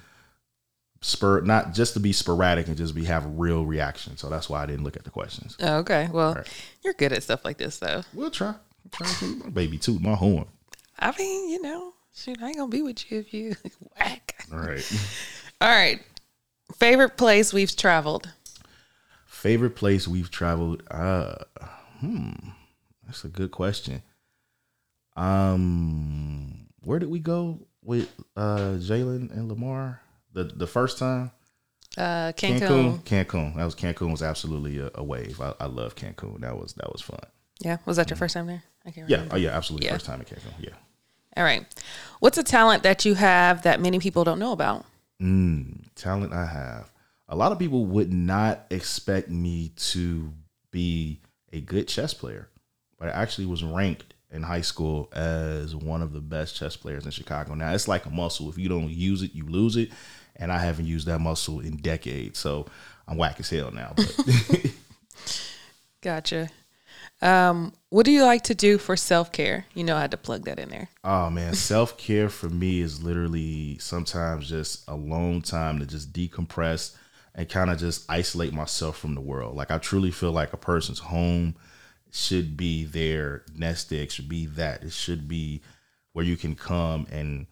spur, 1.01 1.41
not 1.41 1.73
just 1.75 1.95
to 1.95 2.01
be 2.01 2.13
sporadic 2.13 2.69
and 2.69 2.77
just 2.77 2.95
be 2.95 3.05
have 3.05 3.25
a 3.25 3.29
real 3.29 3.65
reaction. 3.65 4.17
So 4.19 4.29
that's 4.29 4.49
why 4.51 4.63
I 4.63 4.67
didn't 4.67 4.85
look 4.85 4.97
at 4.97 5.05
the 5.05 5.11
questions. 5.11 5.57
Oh, 5.61 5.77
okay. 5.79 6.09
Well, 6.13 6.35
Right. 6.35 6.47
you're 6.85 6.95
good 6.95 7.13
at 7.13 7.23
stuff 7.23 7.45
like 7.45 7.57
this, 7.59 7.79
though. 7.79 8.03
We'll 8.13 8.31
try. 8.31 8.55
We'll 9.01 9.09
try 9.09 9.13
to 9.21 9.51
baby 9.51 9.79
toot 9.79 10.01
my 10.03 10.15
horn. 10.15 10.47
I 10.99 11.13
mean, 11.19 11.51
you 11.51 11.63
know, 11.63 11.93
shoot, 12.15 12.39
I 12.43 12.49
ain't 12.49 12.57
gonna 12.59 12.69
be 12.71 12.83
with 12.83 13.11
you 13.11 13.19
if 13.21 13.33
you 13.33 13.57
whack. 13.99 14.45
All 14.53 14.59
right. 14.59 14.93
All 15.61 15.69
right. 15.69 16.01
Favorite 16.77 17.17
place 17.17 17.53
we've 17.53 17.75
traveled? 17.77 18.33
Favorite 19.27 19.77
place 19.77 20.07
we've 20.07 20.31
traveled? 20.31 20.83
Uh, 20.91 21.35
hmm, 22.01 22.33
that's 23.07 23.25
a 23.25 23.29
good 23.29 23.51
question. 23.51 24.03
Um, 25.17 26.69
where 26.81 26.99
did 26.99 27.11
we 27.11 27.19
go 27.19 27.67
with 27.85 28.09
uh 28.37 28.77
Jalen 28.79 29.31
and 29.33 29.49
Lamar 29.49 30.01
the 30.33 30.45
the 30.45 30.67
first 30.67 30.99
time? 30.99 31.33
Uh, 31.99 32.33
Cancun. 32.33 32.61
Cancun. 32.61 33.03
Cancun. 33.03 33.57
That 33.57 33.65
was 33.65 33.75
Cancun 33.75 34.11
was 34.11 34.23
absolutely 34.23 34.79
a, 34.79 34.91
a 34.95 35.05
wave. 35.05 35.41
I, 35.41 35.55
I 35.61 35.67
love 35.67 35.95
Cancun. 35.95 36.41
That 36.41 36.57
was 36.57 36.73
that 36.75 36.91
was 36.91 37.03
fun. 37.03 37.21
Yeah. 37.61 37.79
Was 37.85 37.99
that 37.99 38.09
your 38.09 38.17
first 38.17 38.35
time 38.35 38.47
there? 38.47 38.63
I 38.87 38.91
can't 38.91 39.11
Yeah. 39.11 39.27
Oh 39.31 39.37
yeah. 39.37 39.51
Absolutely. 39.51 39.87
Yeah. 39.87 39.93
First 39.95 40.07
time 40.07 40.21
in 40.21 40.27
Cancun. 40.27 40.55
Yeah. 40.59 40.71
All 41.37 41.45
right. 41.45 41.67
What's 42.21 42.39
a 42.39 42.43
talent 42.43 42.83
that 42.85 43.05
you 43.05 43.15
have 43.15 43.63
that 43.63 43.81
many 43.81 43.99
people 43.99 44.25
don't 44.25 44.39
know 44.39 44.53
about? 44.53 44.87
Mm, 45.23 45.85
talent 45.95 46.33
I 46.33 46.47
have. 46.47 46.91
A 47.29 47.37
lot 47.37 47.53
of 47.53 47.59
people 47.59 47.87
would 47.87 48.13
not 48.13 48.67
expect 48.71 49.31
me 49.31 49.73
to 49.77 50.33
be 50.71 51.21
a 51.53 51.61
good 51.61 51.87
chess 51.87 52.13
player, 52.13 52.49
but 52.99 53.09
I 53.09 53.13
actually 53.13 53.47
was 53.47 53.63
ranked 53.63 54.15
in 54.31 54.43
high 54.43 54.63
school 54.63 55.09
as 55.15 55.77
one 55.77 56.03
of 56.03 56.13
the 56.13 56.21
best 56.21 56.57
chess 56.57 56.77
players 56.77 57.05
in 57.05 57.13
Chicago. 57.13 57.55
Now 57.55 57.73
it's 57.73 57.87
like 57.87 58.07
a 58.07 58.11
muscle. 58.11 58.49
If 58.49 58.59
you 58.59 58.69
don't 58.69 58.91
use 58.91 59.23
it, 59.23 59.35
you 59.35 59.47
lose 59.47 59.77
it. 59.77 59.91
And 60.37 60.51
I 60.51 60.59
haven't 60.59 60.87
used 60.87 61.07
that 61.07 61.21
muscle 61.21 61.61
in 61.61 61.77
decades. 61.77 62.39
So 62.39 62.67
I'm 63.07 63.19
whack 63.19 63.39
as 63.39 63.51
hell 63.51 63.71
now. 63.71 63.95
Gotcha. 66.03 66.51
Um, 67.23 67.73
what 67.89 68.05
do 68.05 68.11
you 68.11 68.25
like 68.25 68.43
to 68.45 68.55
do 68.55 68.79
for 68.79 68.97
self 68.97 69.31
care? 69.33 69.65
You 69.75 69.85
know, 69.85 69.97
I 69.97 70.01
had 70.01 70.11
to 70.11 70.17
plug 70.17 70.45
that 70.45 70.59
in 70.59 70.69
there. 70.69 70.89
Oh 71.05 71.31
man, 71.31 71.55
self 71.55 71.97
care 71.97 72.29
for 72.29 72.49
me 72.49 72.81
is 72.81 73.03
literally 73.03 73.79
sometimes 73.79 74.49
just 74.49 74.85
a 74.89 74.97
long 74.97 75.41
time 75.41 75.79
to 75.79 75.87
just 75.87 76.13
decompress 76.13 76.97
and 77.35 77.49
kind 77.49 77.71
of 77.71 77.79
just 77.79 78.11
isolate 78.11 78.53
myself 78.53 78.99
from 78.99 79.15
the 79.15 79.21
world. 79.21 79.57
Like 79.57 79.71
I 79.71 79.79
truly 79.79 80.11
feel 80.11 80.33
like 80.33 80.53
a 80.53 80.59
person's 80.59 80.99
home 80.99 81.55
should 82.11 82.57
be 82.57 82.85
their 82.85 83.45
nest 83.55 83.93
egg, 83.93 84.11
should 84.11 84.29
be 84.29 84.47
that. 84.47 84.83
It 84.83 84.93
should 84.93 85.29
be 85.29 85.63
where 86.13 86.25
you 86.25 86.37
can 86.37 86.55
come 86.55 87.07
and 87.11 87.47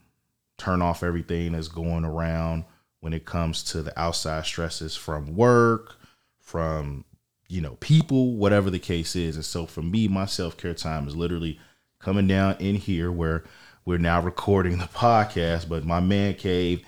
turn 0.59 0.83
off 0.83 1.02
everything 1.02 1.52
that's 1.52 1.68
going 1.68 2.04
around 2.04 2.64
when 3.00 3.14
it 3.14 3.24
comes 3.24 3.62
to 3.62 3.83
the 3.83 3.98
outside 3.98 4.44
stresses 4.44 4.96
from 4.96 5.35
work, 5.35 5.96
from 6.38 7.04
you 7.50 7.60
know, 7.60 7.76
people, 7.80 8.36
whatever 8.36 8.70
the 8.70 8.78
case 8.78 9.16
is. 9.16 9.36
And 9.36 9.44
so 9.44 9.66
for 9.66 9.82
me, 9.82 10.08
my 10.08 10.26
self 10.26 10.56
care 10.56 10.74
time 10.74 11.08
is 11.08 11.16
literally 11.16 11.58
coming 11.98 12.26
down 12.26 12.56
in 12.58 12.76
here 12.76 13.10
where 13.10 13.44
we're 13.84 13.98
now 13.98 14.20
recording 14.20 14.78
the 14.78 14.84
podcast, 14.94 15.68
but 15.68 15.84
my 15.84 16.00
man 16.00 16.34
cave 16.34 16.84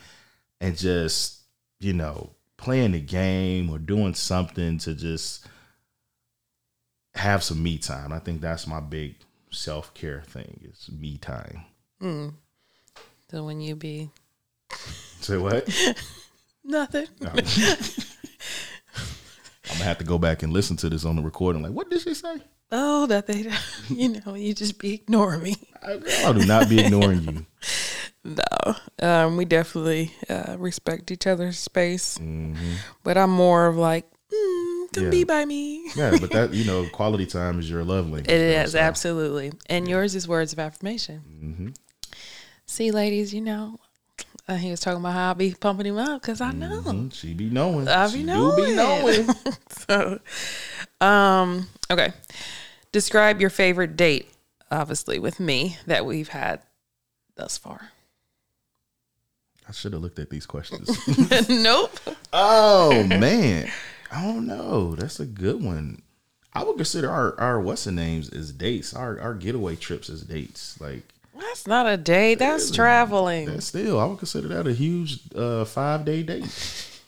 and 0.61 0.77
just, 0.77 1.41
you 1.81 1.93
know, 1.93 2.31
playing 2.57 2.93
the 2.93 3.01
game 3.01 3.69
or 3.71 3.79
doing 3.79 4.15
something 4.15 4.79
to 4.79 4.95
just 4.95 5.47
have 7.15 7.43
some 7.43 7.63
me 7.63 7.79
time. 7.79 8.13
I 8.13 8.21
think 8.21 8.41
that's 8.41 8.67
my 8.67 8.81
big 8.81 9.17
self 9.51 9.93
care 9.95 10.23
thing 10.27 10.61
is 10.71 10.89
me 10.93 11.19
time. 11.19 11.65
Mm. 12.01 12.35
So 13.31 13.45
when 13.45 13.61
you 13.61 13.75
be 13.75 14.11
Say 15.21 15.37
what? 15.37 15.69
nothing. 16.65 17.07
I'm 17.21 17.45
gonna 19.83 19.89
have 19.89 19.99
to 19.99 20.05
go 20.05 20.19
back 20.19 20.43
and 20.43 20.53
listen 20.53 20.77
to 20.79 20.89
this 20.89 21.05
on 21.05 21.17
the 21.17 21.23
recording. 21.23 21.63
Like, 21.63 21.73
what 21.73 21.91
did 21.91 22.01
she 22.01 22.15
say? 22.15 22.37
Oh, 22.71 23.07
that 23.07 23.27
they, 23.27 23.51
you 23.89 24.21
know, 24.25 24.35
you 24.35 24.55
just 24.55 24.79
be 24.79 24.95
ignoring 24.95 25.43
me. 25.43 25.57
I, 25.83 26.01
I 26.25 26.33
do 26.33 26.47
not 26.47 26.69
be 26.69 26.81
ignoring 26.85 27.23
you. 27.25 27.47
No, 28.25 28.77
um, 29.03 29.37
we 29.37 29.45
definitely 29.45 30.13
uh, 30.31 30.55
respect 30.57 31.11
each 31.11 31.27
other's 31.27 31.59
space, 31.59 32.19
Mm-hmm. 32.19 32.75
but 33.03 33.19
I'm 33.19 33.31
more 33.31 33.67
of 33.67 33.77
like, 33.77 34.09
mm, 34.33 34.93
come 34.93 35.05
Yeah. 35.07 35.11
be 35.11 35.25
by 35.25 35.45
me. 35.45 35.91
Yeah, 35.97 36.17
but 36.21 36.31
that 36.31 36.55
you 36.55 36.65
know, 36.65 36.89
quality 36.91 37.27
time 37.27 37.59
is 37.59 37.69
your 37.69 37.83
love 37.83 38.05
language. 38.05 38.29
It 38.31 38.41
is 38.41 38.73
so- 38.73 38.79
absolutely, 38.79 39.51
and 39.69 39.89
yours 39.89 40.15
is 40.15 40.29
words 40.29 40.53
of 40.53 40.61
affirmation. 40.61 41.25
Mm-hmm. 41.43 41.69
See, 42.67 42.93
ladies, 42.93 43.35
you 43.35 43.41
know, 43.41 43.81
Uh, 44.49 44.57
he 44.57 44.71
was 44.71 44.81
talking 44.81 44.99
about 45.01 45.13
how 45.13 45.31
I 45.31 45.35
be 45.35 45.55
pumping 45.59 45.87
him 45.87 45.99
up 45.99 46.21
because 46.21 46.41
I 46.41 46.51
know. 46.53 46.83
Mhm, 46.83 47.15
She 47.15 47.33
be 47.33 47.49
knowing. 47.49 47.87
I 47.89 48.09
she 48.09 48.19
be 48.19 48.23
do 48.25 48.57
be 48.57 48.75
knowing. 48.75 49.27
knowing. 49.27 49.37
so, 49.69 50.21
um, 51.01 51.69
okay. 51.91 52.13
Describe 52.91 53.41
your 53.41 53.51
favorite 53.51 53.97
date, 53.97 54.29
obviously, 54.71 55.19
with 55.19 55.39
me 55.41 55.77
that 55.87 56.05
we've 56.05 56.29
had 56.29 56.61
thus 57.37 57.57
far. 57.57 57.91
I 59.69 59.73
should 59.73 59.93
have 59.93 60.03
looked 60.03 60.19
at 60.19 60.29
these 60.29 60.45
questions. 60.45 60.91
nope. 61.49 61.99
oh 62.33 63.05
man, 63.07 63.71
I 64.11 64.23
don't 64.25 64.47
know. 64.47 64.97
That's 64.97 65.21
a 65.21 65.25
good 65.27 65.63
one. 65.63 66.03
I 66.53 66.65
would 66.65 66.77
consider 66.77 67.09
our 67.11 67.39
our 67.41 67.61
what's 67.61 67.85
the 67.85 67.93
names 67.93 68.29
as 68.29 68.53
dates. 68.53 68.93
Our 68.93 69.21
our 69.21 69.35
getaway 69.35 69.77
trips 69.77 70.11
as 70.11 70.23
dates. 70.23 70.79
Like 70.81 71.05
That's 71.39 71.67
not 71.67 71.87
a 71.87 71.97
date. 71.97 72.39
That's 72.39 72.71
traveling. 72.71 73.47
that 73.47 73.63
still, 73.63 73.99
I 73.99 74.05
would 74.05 74.19
consider 74.19 74.49
that 74.49 74.67
a 74.67 74.73
huge 74.73 75.19
uh, 75.35 75.65
five 75.65 76.05
day 76.05 76.23
date. 76.23 76.45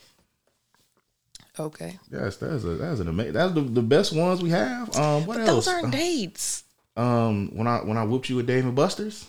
Okay. 1.58 1.98
Yes, 2.10 2.36
that's 2.36 2.64
a 2.64 2.70
that's 2.74 2.98
an 2.98 3.06
amazing. 3.06 3.34
That's 3.34 3.52
the, 3.54 3.60
the 3.60 3.82
best 3.82 4.12
ones 4.12 4.42
we 4.42 4.50
have. 4.50 4.94
Um, 4.96 5.24
what 5.24 5.38
else? 5.38 5.48
Those 5.48 5.68
aren't 5.68 5.92
dates. 5.92 6.64
Um, 6.96 7.50
when 7.56 7.68
I 7.68 7.78
when 7.78 7.96
I 7.96 8.02
whooped 8.04 8.28
you 8.28 8.34
with 8.36 8.46
Dave 8.48 8.64
and 8.64 8.74
Buster's 8.74 9.24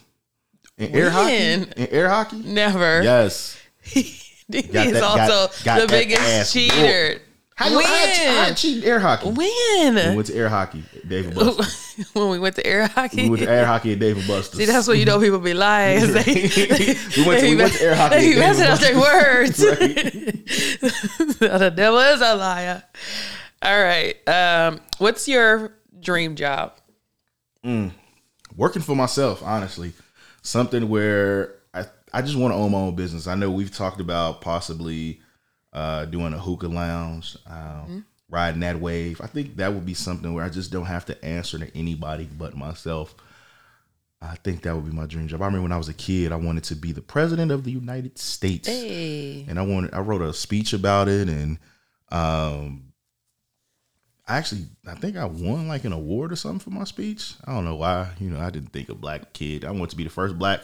in 0.77 0.91
air 0.95 1.11
hockey. 1.11 1.35
In 1.35 1.73
air 1.77 2.09
hockky. 2.09 2.43
Never. 2.43 3.03
Yes. 3.03 3.57
he 3.83 4.01
Got 4.49 4.87
is 4.87 4.93
that- 4.93 5.01
got- 5.01 5.29
also 5.31 5.63
got 5.63 5.81
the 5.81 5.87
biggest 5.87 6.51
cheater. 6.53 7.21
How 7.57 7.69
you 7.69 7.77
when? 7.77 7.85
I, 7.85 8.47
I 8.49 8.53
cheated 8.53 8.83
air 8.83 8.99
hockey. 8.99 9.29
when? 9.29 9.95
We 9.95 10.15
went 10.15 10.27
to 10.27 10.35
air 10.35 10.49
hockey, 10.49 10.83
Dave 11.07 11.27
and 11.27 11.35
Buster's. 11.57 12.09
when 12.13 12.29
we 12.29 12.37
went 12.37 12.55
to 12.57 12.67
air 12.67 12.87
hockey. 12.87 13.23
we 13.23 13.29
went 13.29 13.43
to 13.43 13.49
air 13.49 13.65
hockey 13.65 13.93
at 13.93 13.99
Dave 13.99 14.17
and 14.17 14.27
Buster's. 14.27 14.59
See, 14.59 14.65
that's 14.65 14.85
what 14.87 14.97
you 14.97 15.05
know 15.05 15.21
people 15.21 15.39
be 15.39 15.53
lying. 15.53 16.01
They, 16.13 16.97
We 17.15 17.25
went 17.25 17.39
to- 17.41 17.49
we 17.49 17.55
went 17.55 17.73
to 17.73 17.81
air 17.83 17.95
hockey 17.95 18.15
They 18.15 18.17
at 18.17 18.21
be 18.21 18.33
Dave 18.33 18.39
messing 18.39 18.67
up 18.67 18.79
their 18.79 18.99
words. 18.99 19.57
The 21.39 21.73
devil 21.73 21.99
is 21.99 22.21
a 22.21 22.35
liar. 22.35 22.83
All 23.61 23.81
right. 23.83 24.15
Um, 24.27 24.81
what's 24.97 25.27
your 25.27 25.73
dream 25.99 26.35
job? 26.35 26.73
working 28.57 28.81
for 28.81 28.95
myself, 28.95 29.41
honestly. 29.43 29.93
Something 30.41 30.89
where 30.89 31.55
I 31.73 31.85
I 32.13 32.21
just 32.21 32.35
want 32.35 32.51
to 32.53 32.57
own 32.57 32.71
my 32.71 32.77
own 32.79 32.95
business. 32.95 33.27
I 33.27 33.35
know 33.35 33.49
we've 33.49 33.71
talked 33.75 33.99
about 34.01 34.41
possibly 34.41 35.21
uh, 35.75 36.05
doing 36.05 36.33
a 36.33 36.39
hookah 36.39 36.67
lounge, 36.69 37.37
um, 37.45 38.05
riding 38.29 38.61
that 38.61 38.79
wave. 38.79 39.21
I 39.21 39.27
think 39.27 39.57
that 39.57 39.73
would 39.73 39.85
be 39.85 39.93
something 39.93 40.33
where 40.33 40.43
I 40.45 40.49
just 40.49 40.71
don't 40.71 40.85
have 40.85 41.05
to 41.07 41.23
answer 41.25 41.59
to 41.59 41.77
anybody 41.77 42.27
but 42.37 42.55
myself. 42.55 43.13
I 44.21 44.35
think 44.37 44.61
that 44.63 44.73
would 44.73 44.85
be 44.89 44.95
my 44.95 45.05
dream 45.05 45.27
job. 45.27 45.41
I 45.41 45.45
remember 45.45 45.63
when 45.63 45.71
I 45.73 45.77
was 45.77 45.89
a 45.89 45.93
kid, 45.93 46.31
I 46.31 46.37
wanted 46.37 46.63
to 46.65 46.75
be 46.75 46.91
the 46.93 47.01
president 47.01 47.51
of 47.51 47.63
the 47.65 47.71
United 47.71 48.17
States 48.17 48.67
Hey. 48.67 49.45
and 49.47 49.59
I 49.59 49.61
wanted 49.61 49.93
I 49.93 49.99
wrote 49.99 50.21
a 50.21 50.33
speech 50.33 50.73
about 50.73 51.07
it 51.09 51.27
and 51.29 51.59
um 52.11 52.93
I 54.27 54.37
actually 54.37 54.65
I 54.87 54.95
think 54.95 55.17
I 55.17 55.25
won 55.25 55.67
like 55.67 55.83
an 55.85 55.91
award 55.93 56.31
or 56.31 56.35
something 56.37 56.59
for 56.59 56.71
my 56.71 56.85
speech. 56.85 57.33
I 57.45 57.53
don't 57.53 57.65
know 57.65 57.75
why. 57.75 58.09
You 58.19 58.29
know, 58.31 58.39
I 58.39 58.49
didn't 58.49 58.71
think 58.71 58.89
a 58.89 58.95
black 58.95 59.33
kid. 59.33 59.63
I 59.65 59.71
wanted 59.71 59.91
to 59.91 59.97
be 59.97 60.03
the 60.05 60.09
first 60.09 60.39
black 60.39 60.61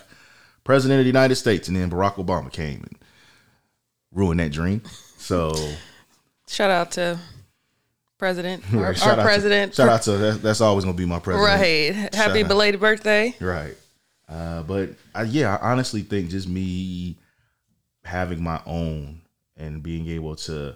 president 0.63 1.00
of 1.00 1.04
the 1.04 1.10
United 1.10 1.36
States 1.36 1.67
and 1.67 1.76
then 1.78 1.89
Barack 1.91 2.15
Obama 2.15 2.52
came 2.52 2.82
and 2.84 2.97
ruined 4.12 4.39
that 4.39 4.52
dream. 4.52 4.82
So 5.17 5.54
Shout 6.47 6.71
out 6.71 6.91
to 6.91 7.19
President, 8.17 8.63
our, 8.76 8.93
shout 8.93 9.13
our 9.13 9.19
out 9.19 9.24
president. 9.26 9.71
To, 9.71 9.76
shout 9.78 9.89
out 9.89 10.02
to 10.04 10.12
that, 10.12 10.41
that's 10.43 10.62
always 10.62 10.86
gonna 10.86 10.95
be 10.95 11.06
my 11.06 11.17
president. 11.17 11.60
right. 11.60 12.13
Happy 12.13 12.43
out. 12.43 12.47
belated 12.47 12.80
birthday. 12.80 13.34
Right. 13.39 13.76
Uh, 14.30 14.62
but 14.62 14.91
I, 15.15 15.24
yeah, 15.24 15.56
I 15.56 15.71
honestly 15.71 16.04
think 16.04 16.30
just 16.30 16.47
me 16.47 17.17
having 18.04 18.43
my 18.43 18.62
own 18.67 19.21
and 19.58 19.82
being 19.82 20.08
able 20.08 20.36
to 20.36 20.76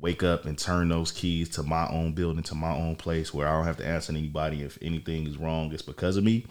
wake 0.00 0.24
up 0.24 0.44
and 0.44 0.58
turn 0.58 0.88
those 0.88 1.12
keys 1.12 1.50
to 1.50 1.62
my 1.62 1.88
own 1.88 2.14
building, 2.14 2.42
to 2.44 2.54
my 2.54 2.74
own 2.74 2.96
place 2.96 3.32
where 3.32 3.46
I 3.46 3.52
don't 3.52 3.66
have 3.66 3.76
to 3.78 3.86
answer 3.86 4.12
anybody 4.12 4.62
if 4.62 4.76
anything 4.82 5.24
is 5.26 5.36
wrong, 5.36 5.72
it's 5.72 5.82
because 5.82 6.16
of 6.16 6.24
me. 6.24 6.46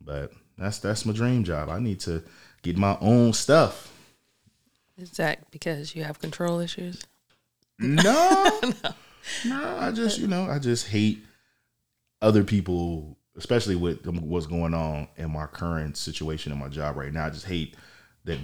But 0.00 0.32
that's 0.56 0.78
that's 0.78 1.04
my 1.04 1.12
dream 1.12 1.44
job. 1.44 1.68
I 1.68 1.80
need 1.80 2.00
to 2.00 2.22
get 2.62 2.78
my 2.78 2.96
own 3.02 3.34
stuff. 3.34 3.91
Is 4.98 5.12
that 5.12 5.50
because 5.50 5.94
you 5.96 6.04
have 6.04 6.18
control 6.20 6.60
issues? 6.60 7.02
No, 7.78 8.60
no, 9.44 9.76
I 9.78 9.90
just 9.90 10.18
you 10.18 10.28
know 10.28 10.44
I 10.48 10.58
just 10.60 10.86
hate 10.86 11.24
other 12.20 12.44
people, 12.44 13.16
especially 13.36 13.74
with 13.74 14.06
what's 14.06 14.46
going 14.46 14.74
on 14.74 15.08
in 15.16 15.32
my 15.32 15.46
current 15.46 15.96
situation 15.96 16.52
in 16.52 16.58
my 16.58 16.68
job 16.68 16.96
right 16.96 17.12
now. 17.12 17.26
I 17.26 17.30
just 17.30 17.46
hate 17.46 17.74
that 18.24 18.38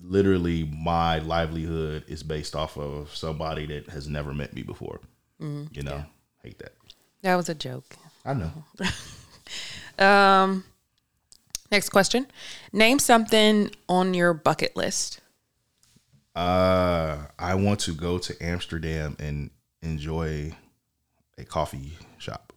literally 0.00 0.64
my 0.64 1.18
livelihood 1.18 2.04
is 2.08 2.22
based 2.22 2.54
off 2.56 2.78
of 2.78 3.14
somebody 3.14 3.66
that 3.66 3.88
has 3.90 4.08
never 4.08 4.32
met 4.32 4.54
me 4.54 4.62
before. 4.62 5.00
You 5.40 5.82
know, 5.82 6.04
hate 6.42 6.58
that. 6.60 6.72
That 7.22 7.36
was 7.36 7.50
a 7.50 7.54
joke. 7.54 7.96
I 8.24 8.34
know. 8.34 8.52
Um, 9.98 10.64
next 11.70 11.90
question. 11.90 12.26
Name 12.72 12.98
something 12.98 13.70
on 13.88 14.14
your 14.14 14.34
bucket 14.34 14.74
list. 14.76 15.20
Uh, 16.34 17.18
I 17.38 17.54
want 17.54 17.80
to 17.80 17.92
go 17.92 18.18
to 18.18 18.36
Amsterdam 18.44 19.16
and 19.18 19.50
enjoy 19.82 20.52
a 21.38 21.44
coffee 21.44 21.92
shop. 22.18 22.52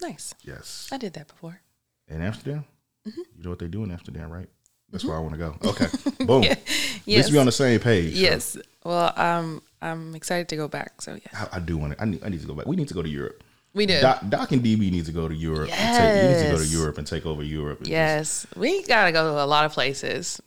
Nice. 0.00 0.34
Yes. 0.42 0.88
I 0.90 0.96
did 0.98 1.12
that 1.14 1.28
before. 1.28 1.60
In 2.08 2.20
Amsterdam? 2.22 2.64
Mm-hmm. 3.06 3.20
You 3.36 3.44
know 3.44 3.50
what 3.50 3.58
they 3.60 3.68
do 3.68 3.84
in 3.84 3.90
Amsterdam, 3.92 4.30
right? 4.30 4.48
That's 4.90 5.04
where 5.04 5.16
I 5.16 5.20
want 5.20 5.32
to 5.32 5.38
go. 5.38 5.56
Okay. 5.64 5.86
Boom. 6.26 6.42
Yes. 6.42 6.58
Let's 7.06 7.30
be 7.30 7.38
on 7.38 7.46
the 7.46 7.52
same 7.52 7.80
page. 7.80 8.14
so 8.14 8.20
Yes. 8.20 8.56
Well, 8.84 9.12
um, 9.16 9.62
I'm 9.80 10.14
excited 10.14 10.48
to 10.50 10.56
go 10.56 10.68
back. 10.68 11.00
So 11.00 11.14
yeah, 11.14 11.46
I, 11.52 11.56
I 11.56 11.60
do 11.60 11.78
want 11.78 11.94
to. 11.94 12.02
I 12.02 12.04
need, 12.04 12.22
I 12.24 12.28
need 12.28 12.40
to 12.40 12.46
go 12.46 12.54
back. 12.54 12.66
We 12.66 12.76
need 12.76 12.88
to 12.88 12.94
go 12.94 13.02
to 13.02 13.08
Europe. 13.08 13.42
we 13.74 13.86
do. 13.86 14.00
Doc, 14.00 14.22
Doc 14.28 14.52
and 14.52 14.62
DB 14.62 14.90
need 14.90 15.06
to 15.06 15.12
go 15.12 15.28
to 15.28 15.34
Europe. 15.34 15.70
and 15.72 15.96
take, 15.98 16.22
you 16.22 16.28
need 16.36 16.44
to 16.50 16.56
go 16.56 16.62
to 16.62 16.68
Europe 16.68 16.98
and 16.98 17.06
take 17.06 17.24
over 17.26 17.42
Europe. 17.42 17.78
and 17.78 17.86
just- 17.86 17.90
yes, 17.90 18.46
we 18.56 18.82
gotta 18.82 19.12
go 19.12 19.32
to 19.34 19.42
a 19.42 19.46
lot 19.46 19.64
of 19.64 19.72
places. 19.72 20.42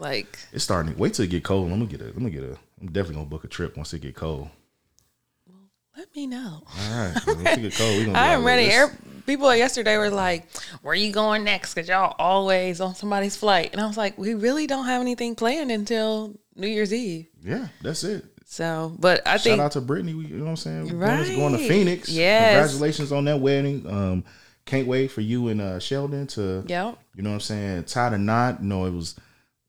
Like 0.00 0.38
it's 0.52 0.64
starting. 0.64 0.94
To 0.94 0.98
wait 0.98 1.14
till 1.14 1.26
it 1.26 1.30
get 1.30 1.44
cold. 1.44 1.70
I'm 1.70 1.78
gonna 1.78 1.84
get 1.90 2.00
a. 2.00 2.06
I'm 2.06 2.14
gonna 2.14 2.30
get 2.30 2.42
a. 2.42 2.56
I'm 2.80 2.86
definitely 2.86 3.16
gonna 3.16 3.26
book 3.26 3.44
a 3.44 3.48
trip 3.48 3.76
once 3.76 3.92
it 3.92 4.00
get 4.00 4.16
cold. 4.16 4.48
Well, 5.46 5.58
let 5.96 6.08
me 6.16 6.26
know. 6.26 6.62
All 6.66 6.90
right. 6.90 7.14
Once 7.26 7.38
it 7.40 7.60
get 7.62 7.74
cold, 7.74 7.98
we 7.98 8.04
gonna. 8.06 8.18
I'm 8.18 8.42
ready. 8.42 8.64
Air, 8.64 8.96
people 9.26 9.54
yesterday 9.54 9.98
were 9.98 10.08
like, 10.10 10.46
"Where 10.80 10.94
you 10.94 11.12
going 11.12 11.44
next?" 11.44 11.74
Because 11.74 11.86
y'all 11.88 12.16
always 12.18 12.80
on 12.80 12.94
somebody's 12.94 13.36
flight, 13.36 13.70
and 13.72 13.80
I 13.80 13.86
was 13.86 13.98
like, 13.98 14.16
"We 14.16 14.32
really 14.32 14.66
don't 14.66 14.86
have 14.86 15.02
anything 15.02 15.34
planned 15.34 15.70
until 15.70 16.34
New 16.56 16.68
Year's 16.68 16.94
Eve." 16.94 17.26
Yeah, 17.44 17.68
that's 17.82 18.02
it. 18.02 18.24
So, 18.46 18.96
but 18.98 19.20
I 19.26 19.32
Shout 19.32 19.40
think 19.42 19.56
shout 19.58 19.66
out 19.66 19.72
to 19.72 19.80
Brittany. 19.82 20.12
You 20.12 20.38
know 20.38 20.44
what 20.44 20.50
I'm 20.50 20.56
saying? 20.56 20.98
We're 20.98 21.06
going, 21.06 21.24
to, 21.24 21.36
going 21.36 21.52
to 21.52 21.58
Right. 21.58 21.68
Phoenix. 21.68 22.08
Yeah. 22.08 22.54
Congratulations 22.54 23.12
on 23.12 23.26
that 23.26 23.38
wedding. 23.38 23.86
Um, 23.86 24.24
can't 24.64 24.88
wait 24.88 25.10
for 25.12 25.20
you 25.20 25.48
and 25.48 25.60
uh, 25.60 25.78
Sheldon 25.78 26.26
to. 26.28 26.64
Yep. 26.66 26.98
You 27.16 27.22
know 27.22 27.30
what 27.30 27.34
I'm 27.34 27.40
saying? 27.40 27.84
Tie 27.84 28.08
the 28.08 28.18
knot. 28.18 28.62
You 28.62 28.68
know, 28.68 28.86
it 28.86 28.92
was 28.92 29.14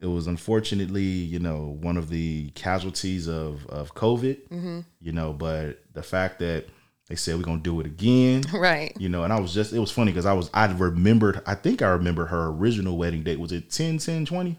it 0.01 0.07
was 0.07 0.27
unfortunately, 0.27 1.03
you 1.03 1.39
know, 1.39 1.77
one 1.79 1.95
of 1.95 2.09
the 2.09 2.49
casualties 2.55 3.27
of 3.27 3.65
of 3.67 3.93
COVID. 3.95 4.47
Mm-hmm. 4.49 4.79
You 4.99 5.11
know, 5.11 5.31
but 5.31 5.83
the 5.93 6.03
fact 6.03 6.39
that 6.39 6.65
they 7.07 7.15
said 7.15 7.35
we're 7.37 7.43
gonna 7.43 7.61
do 7.61 7.79
it 7.79 7.85
again. 7.85 8.43
right. 8.53 8.95
You 8.99 9.09
know, 9.09 9.23
and 9.23 9.31
I 9.31 9.39
was 9.39 9.53
just 9.53 9.73
it 9.73 9.79
was 9.79 9.91
funny 9.91 10.11
because 10.11 10.25
I 10.25 10.33
was 10.33 10.49
I 10.53 10.65
remembered 10.71 11.41
I 11.45 11.55
think 11.55 11.81
I 11.81 11.89
remember 11.89 12.25
her 12.25 12.47
original 12.47 12.97
wedding 12.97 13.23
date. 13.23 13.39
Was 13.39 13.51
it 13.51 13.69
10, 13.69 13.99
10, 13.99 14.25
20? 14.25 14.57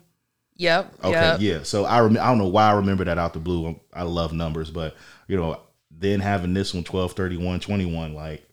Yep. 0.56 0.94
Okay, 1.02 1.10
Yep. 1.10 1.40
yeah. 1.40 1.62
So 1.62 1.84
I 1.84 2.00
rem- 2.00 2.18
I 2.18 2.28
don't 2.28 2.38
know 2.38 2.48
why 2.48 2.68
I 2.68 2.74
remember 2.74 3.04
that 3.04 3.18
out 3.18 3.32
the 3.32 3.40
blue. 3.40 3.80
I 3.92 4.02
love 4.02 4.32
numbers, 4.32 4.70
but 4.70 4.96
you 5.26 5.36
know, 5.36 5.60
then 5.90 6.20
having 6.20 6.54
this 6.54 6.74
one 6.74 6.84
12, 6.84 7.12
31, 7.12 7.60
21, 7.60 8.14
like, 8.14 8.46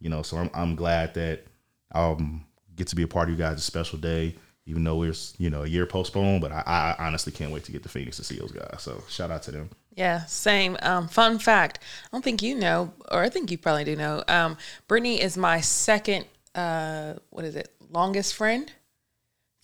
you 0.00 0.08
know, 0.08 0.22
so 0.22 0.38
I'm 0.38 0.50
I'm 0.54 0.74
glad 0.74 1.14
that 1.14 1.44
i 1.92 2.10
um, 2.10 2.44
get 2.74 2.86
to 2.88 2.96
be 2.96 3.02
a 3.02 3.06
part 3.06 3.28
of 3.28 3.34
you 3.34 3.38
guys' 3.38 3.62
special 3.62 3.98
day, 3.98 4.34
even 4.66 4.84
though 4.84 5.02
it's, 5.02 5.34
you 5.38 5.50
know, 5.50 5.62
a 5.64 5.66
year 5.66 5.86
postponed. 5.86 6.40
But 6.40 6.52
I, 6.52 6.94
I 6.98 7.06
honestly 7.06 7.32
can't 7.32 7.52
wait 7.52 7.64
to 7.64 7.72
get 7.72 7.82
to 7.82 7.88
Phoenix 7.88 8.16
to 8.18 8.24
see 8.24 8.36
those 8.38 8.52
guys. 8.52 8.76
So 8.82 9.02
shout 9.08 9.30
out 9.30 9.42
to 9.44 9.50
them. 9.50 9.70
Yeah, 9.94 10.24
same. 10.24 10.76
Um, 10.82 11.08
fun 11.08 11.38
fact: 11.38 11.78
I 12.06 12.08
don't 12.12 12.22
think 12.22 12.42
you 12.42 12.54
know, 12.54 12.92
or 13.10 13.22
I 13.22 13.28
think 13.28 13.50
you 13.50 13.58
probably 13.58 13.84
do 13.84 13.96
know. 13.96 14.24
Um, 14.28 14.56
Brittany 14.88 15.20
is 15.20 15.36
my 15.36 15.60
second. 15.60 16.24
Uh, 16.54 17.14
what 17.30 17.44
is 17.44 17.56
it? 17.56 17.70
Longest 17.90 18.34
friend. 18.34 18.72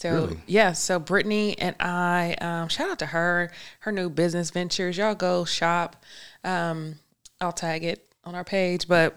So 0.00 0.12
Really? 0.12 0.36
yeah, 0.46 0.72
so 0.72 0.98
Brittany 0.98 1.58
and 1.58 1.74
I. 1.80 2.36
Um, 2.40 2.68
shout 2.68 2.90
out 2.90 2.98
to 3.00 3.06
her. 3.06 3.50
Her 3.80 3.90
new 3.90 4.08
business 4.10 4.50
ventures. 4.50 4.96
Y'all 4.96 5.14
go 5.14 5.44
shop. 5.44 5.96
Um, 6.44 6.96
I'll 7.40 7.52
tag 7.52 7.82
it 7.82 8.06
on 8.24 8.34
our 8.34 8.44
page, 8.44 8.86
but 8.86 9.16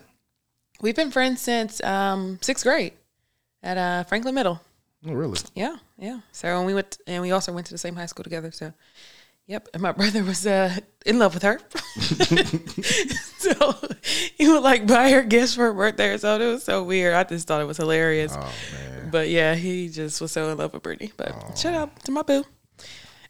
we've 0.81 0.95
been 0.95 1.11
friends 1.11 1.41
since 1.41 1.83
um, 1.83 2.39
sixth 2.41 2.63
grade 2.63 2.93
at 3.61 3.77
uh, 3.77 4.03
Franklin 4.05 4.33
Middle. 4.33 4.61
Oh, 5.07 5.13
really? 5.13 5.39
Yeah, 5.55 5.77
yeah. 5.97 6.19
So 6.31 6.57
when 6.57 6.65
we 6.67 6.73
went, 6.73 6.97
and 7.07 7.21
we 7.21 7.31
also 7.31 7.51
went 7.51 7.67
to 7.67 7.73
the 7.73 7.77
same 7.77 7.95
high 7.95 8.05
school 8.05 8.23
together. 8.23 8.51
So, 8.51 8.71
yep. 9.47 9.67
And 9.73 9.81
my 9.81 9.91
brother 9.99 10.23
was 10.23 10.45
uh, 10.45 10.75
in 11.05 11.17
love 11.17 11.33
with 11.33 11.43
her, 11.43 11.59
so 13.37 13.75
he 14.37 14.47
would 14.47 14.61
like 14.61 14.85
buy 14.85 15.09
her 15.11 15.23
gifts 15.23 15.55
for 15.55 15.63
her 15.63 15.73
birthday. 15.73 16.17
So 16.17 16.39
it 16.39 16.45
was 16.45 16.63
so 16.63 16.83
weird. 16.83 17.15
I 17.15 17.23
just 17.23 17.47
thought 17.47 17.61
it 17.61 17.65
was 17.65 17.77
hilarious. 17.77 18.35
Oh 18.37 18.53
man. 18.73 19.09
But 19.11 19.29
yeah, 19.29 19.55
he 19.55 19.89
just 19.89 20.21
was 20.21 20.31
so 20.31 20.49
in 20.49 20.57
love 20.57 20.73
with 20.73 20.83
Brittany. 20.83 21.11
But 21.17 21.57
shout 21.57 21.73
out 21.73 22.03
to 22.05 22.11
my 22.11 22.21
boo. 22.21 22.43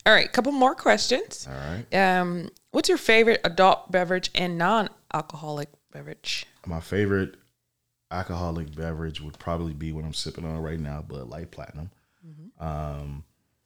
All 0.05 0.13
right, 0.13 0.32
couple 0.32 0.51
more 0.51 0.74
questions. 0.76 1.47
All 1.49 1.55
right. 1.55 1.95
Um, 1.95 2.49
what's 2.72 2.89
your 2.89 2.97
favorite 2.97 3.39
adult 3.43 3.91
beverage 3.91 4.32
and 4.34 4.57
non-alcoholic 4.57 5.69
beverage? 5.91 6.47
My 6.65 6.80
favorite 6.80 7.36
alcoholic 8.12 8.76
beverage 8.76 9.22
would 9.22 9.39
probably 9.39 9.74
be 9.74 9.91
what 9.91 10.03
I'm 10.05 10.14
sipping 10.14 10.45
on 10.45 10.57
right 10.62 10.80
now, 10.80 11.01
Bud 11.01 11.30
Light 11.30 11.51
Platinum. 11.51 11.89
Um, 12.59 13.24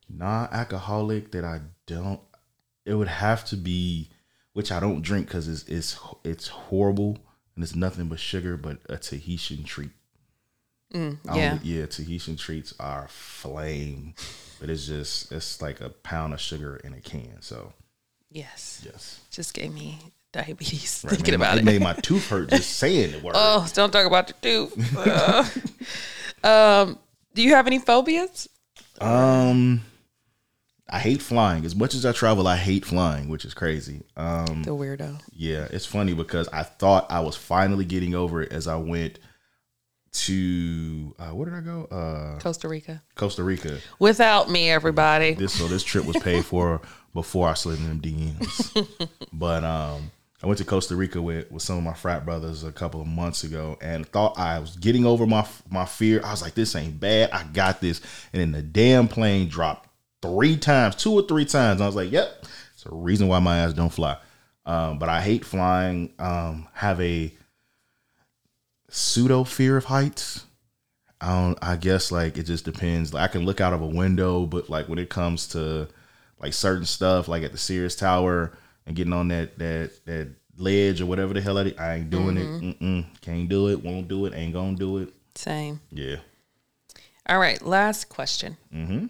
non-alcoholic 0.10 1.32
that 1.32 1.44
I 1.44 1.62
don't. 1.86 2.20
It 2.86 2.94
would 2.94 3.08
have 3.08 3.44
to 3.46 3.56
be, 3.58 4.10
which 4.54 4.72
I 4.72 4.80
don't 4.80 5.02
drink 5.02 5.28
because 5.28 5.48
it's 5.48 5.64
it's 5.68 5.98
it's 6.24 6.48
horrible 6.48 7.18
and 7.56 7.64
it's 7.64 7.76
nothing 7.76 8.08
but 8.08 8.20
sugar. 8.20 8.56
But 8.58 8.80
a 8.88 8.98
Tahitian 8.98 9.64
treat. 9.64 9.92
Don't- 10.92 11.20
yeah. 11.34 11.60
yeah. 11.64 11.86
Tahitian 11.88 12.38
treats 12.38 12.74
are 12.80 13.08
flame, 13.10 14.14
but 14.62 14.70
it's 14.70 14.86
just 14.88 15.32
it's 15.32 15.62
like 15.62 15.82
a 15.82 15.90
pound 15.90 16.34
of 16.34 16.40
sugar 16.40 16.78
in 16.78 16.94
a 16.94 17.02
can. 17.02 17.42
So 17.42 17.74
Yes. 18.32 18.82
yes, 18.86 19.20
Just 19.32 19.54
gave 19.54 19.74
me 19.74 20.00
diabetes 20.36 21.02
Right, 21.04 21.16
thinking 21.16 21.40
my- 21.40 21.46
about 21.46 21.58
it 21.58 21.62
it. 21.62 21.66
made 21.66 21.82
my 21.82 21.94
tooth 21.94 22.30
hurt 22.30 22.50
just 22.50 22.70
saying 22.78 23.12
the 23.14 23.20
word. 23.20 23.36
Oh, 23.38 23.68
don't 23.74 23.92
talk 23.92 24.06
about 24.06 24.30
your 24.30 24.38
tooth. 24.42 24.98
Uh, 24.98 25.44
um, 26.48 27.00
do 27.34 27.42
you 27.42 27.56
have 27.56 27.68
any 27.68 27.80
phobias? 27.80 28.48
Um, 29.02 29.82
I 30.90 31.00
hate 31.00 31.22
flying. 31.22 31.66
As 31.66 31.76
much 31.76 31.94
as 31.96 32.06
I 32.06 32.12
travel, 32.12 32.48
I 32.48 32.58
hate 32.58 32.86
flying, 32.86 33.28
which 33.30 33.44
is 33.46 33.54
crazy. 33.54 34.04
Um, 34.16 34.64
The 34.64 34.72
weirdo. 34.72 35.20
yeah, 35.34 35.68
it's 35.72 35.86
funny 35.86 36.14
because 36.14 36.48
I 36.50 36.64
thought 36.64 37.08
I 37.10 37.20
was 37.22 37.36
finally 37.36 37.86
getting 37.86 38.14
over 38.16 38.42
it 38.42 38.52
as 38.52 38.68
I 38.68 38.76
went 38.76 39.20
to 40.14 41.14
uh, 41.20 41.30
where 41.32 41.50
did 41.50 41.56
I 41.58 41.62
go? 41.62 41.86
Uh, 41.92 42.40
Costa 42.40 42.70
Rica. 42.70 43.02
Costa 43.16 43.44
Rica. 43.44 43.80
Without 44.00 44.50
me, 44.50 44.70
everybody. 44.70 45.34
This 45.34 45.54
so 45.54 45.68
this 45.68 45.84
trip 45.84 46.06
was 46.06 46.16
paid 46.18 46.46
for 46.46 46.80
before 47.14 47.50
I 47.50 47.54
slid 47.54 47.80
in 47.80 47.88
them 47.88 48.00
DMs. 48.02 49.10
but 49.34 49.64
um, 49.66 50.12
I 50.46 50.48
went 50.48 50.60
to 50.60 50.66
Costa 50.66 50.96
Rica 50.96 51.20
with 51.20 51.50
with 51.52 51.64
some 51.64 51.80
of 51.80 51.84
my 51.84 51.96
frat 51.96 52.24
brothers 52.24 52.64
a 52.64 52.72
couple 52.72 53.02
of 53.02 53.08
months 53.08 53.44
ago, 53.44 53.80
and 53.82 54.08
thought 54.08 54.38
I 54.38 54.60
was 54.60 54.76
getting 54.76 55.04
over 55.04 55.26
my 55.26 55.44
my 55.72 55.86
fear. 55.86 56.22
I 56.24 56.30
was 56.30 56.44
like, 56.44 56.54
"This 56.54 56.76
ain't 56.76 57.00
bad. 57.00 57.32
I 57.32 57.46
got 57.46 57.82
this." 57.82 58.00
And 58.32 58.40
then 58.40 58.52
the 58.52 58.62
damn 58.62 59.08
plane 59.08 59.50
dropped 59.50 59.90
three 60.22 60.56
times, 60.56 60.98
two 60.98 61.14
or 61.14 61.24
three 61.24 61.46
times. 61.46 61.82
I 61.82 61.88
was 61.88 61.96
like, 61.96 62.12
"Yep, 62.12 62.46
it's 62.76 62.86
a 62.86 62.94
reason 62.94 63.28
why 63.28 63.40
my 63.40 63.58
ass 63.58 63.74
don't 63.74 63.90
fly." 63.90 64.18
Um, 64.68 65.00
but 65.00 65.10
I 65.10 65.20
hate 65.20 65.44
flying. 65.44 66.14
Um, 66.20 66.68
have 66.74 67.02
a 67.02 67.34
pseudo 68.92 69.46
fear 69.46 69.78
of 69.78 69.86
heights. 69.86 70.46
I 71.20 71.42
don't. 71.42 71.58
I 71.60 71.76
guess 71.76 72.12
like 72.12 72.38
it 72.38 72.44
just 72.44 72.66
depends. 72.66 73.16
Like 73.16 73.24
I 73.24 73.32
can 73.32 73.46
look 73.46 73.62
out 73.62 73.74
of 73.74 73.82
a 73.82 73.88
window, 73.88 74.46
but 74.46 74.70
like 74.70 74.88
when 74.90 75.00
it 75.00 75.10
comes 75.10 75.48
to 75.50 75.88
like 76.40 76.54
certain 76.54 76.86
stuff, 76.86 77.28
like 77.28 77.42
at 77.42 77.52
the 77.52 77.58
Sears 77.58 77.96
Tower 77.96 78.56
and 78.86 78.96
getting 78.96 79.14
on 79.14 79.28
that 79.30 79.58
that 79.60 79.92
that 80.06 80.30
ledge 80.58 81.02
or 81.02 81.06
whatever 81.06 81.34
the 81.34 81.42
hell 81.42 81.58
I, 81.58 81.74
I 81.78 81.96
ain't 81.96 82.10
doing 82.10 82.38
it. 82.38 82.46
Mm-mm, 82.46 83.06
can't 83.22 83.50
do 83.50 83.70
it. 83.70 83.84
Won't 83.84 84.08
do 84.08 84.26
it. 84.26 84.34
Ain't 84.36 84.54
gonna 84.54 84.76
do 84.76 85.00
it. 85.00 85.14
Same. 85.36 85.82
Yeah. 85.92 86.18
All 87.28 87.40
right, 87.40 87.62
last 87.62 88.10
question. 88.10 88.58
Mm-hmm. 88.74 89.08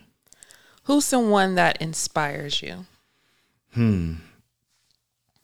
Who's 0.84 1.06
someone 1.06 1.56
that 1.56 1.82
inspires 1.82 2.62
you? 2.62 2.86
Hmm. 3.74 4.14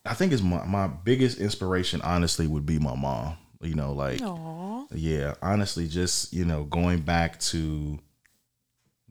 I 0.05 0.13
think 0.13 0.31
it's 0.31 0.41
my 0.41 0.63
my 0.65 0.87
biggest 0.87 1.39
inspiration. 1.39 2.01
Honestly, 2.01 2.47
would 2.47 2.65
be 2.65 2.79
my 2.79 2.95
mom. 2.95 3.37
You 3.61 3.75
know, 3.75 3.93
like 3.93 4.21
Aw. 4.21 4.85
yeah 4.91 5.35
honestly 5.41 5.87
just 5.87 6.33
you 6.33 6.45
know 6.45 6.63
going 6.63 7.01
back 7.01 7.39
to 7.39 7.99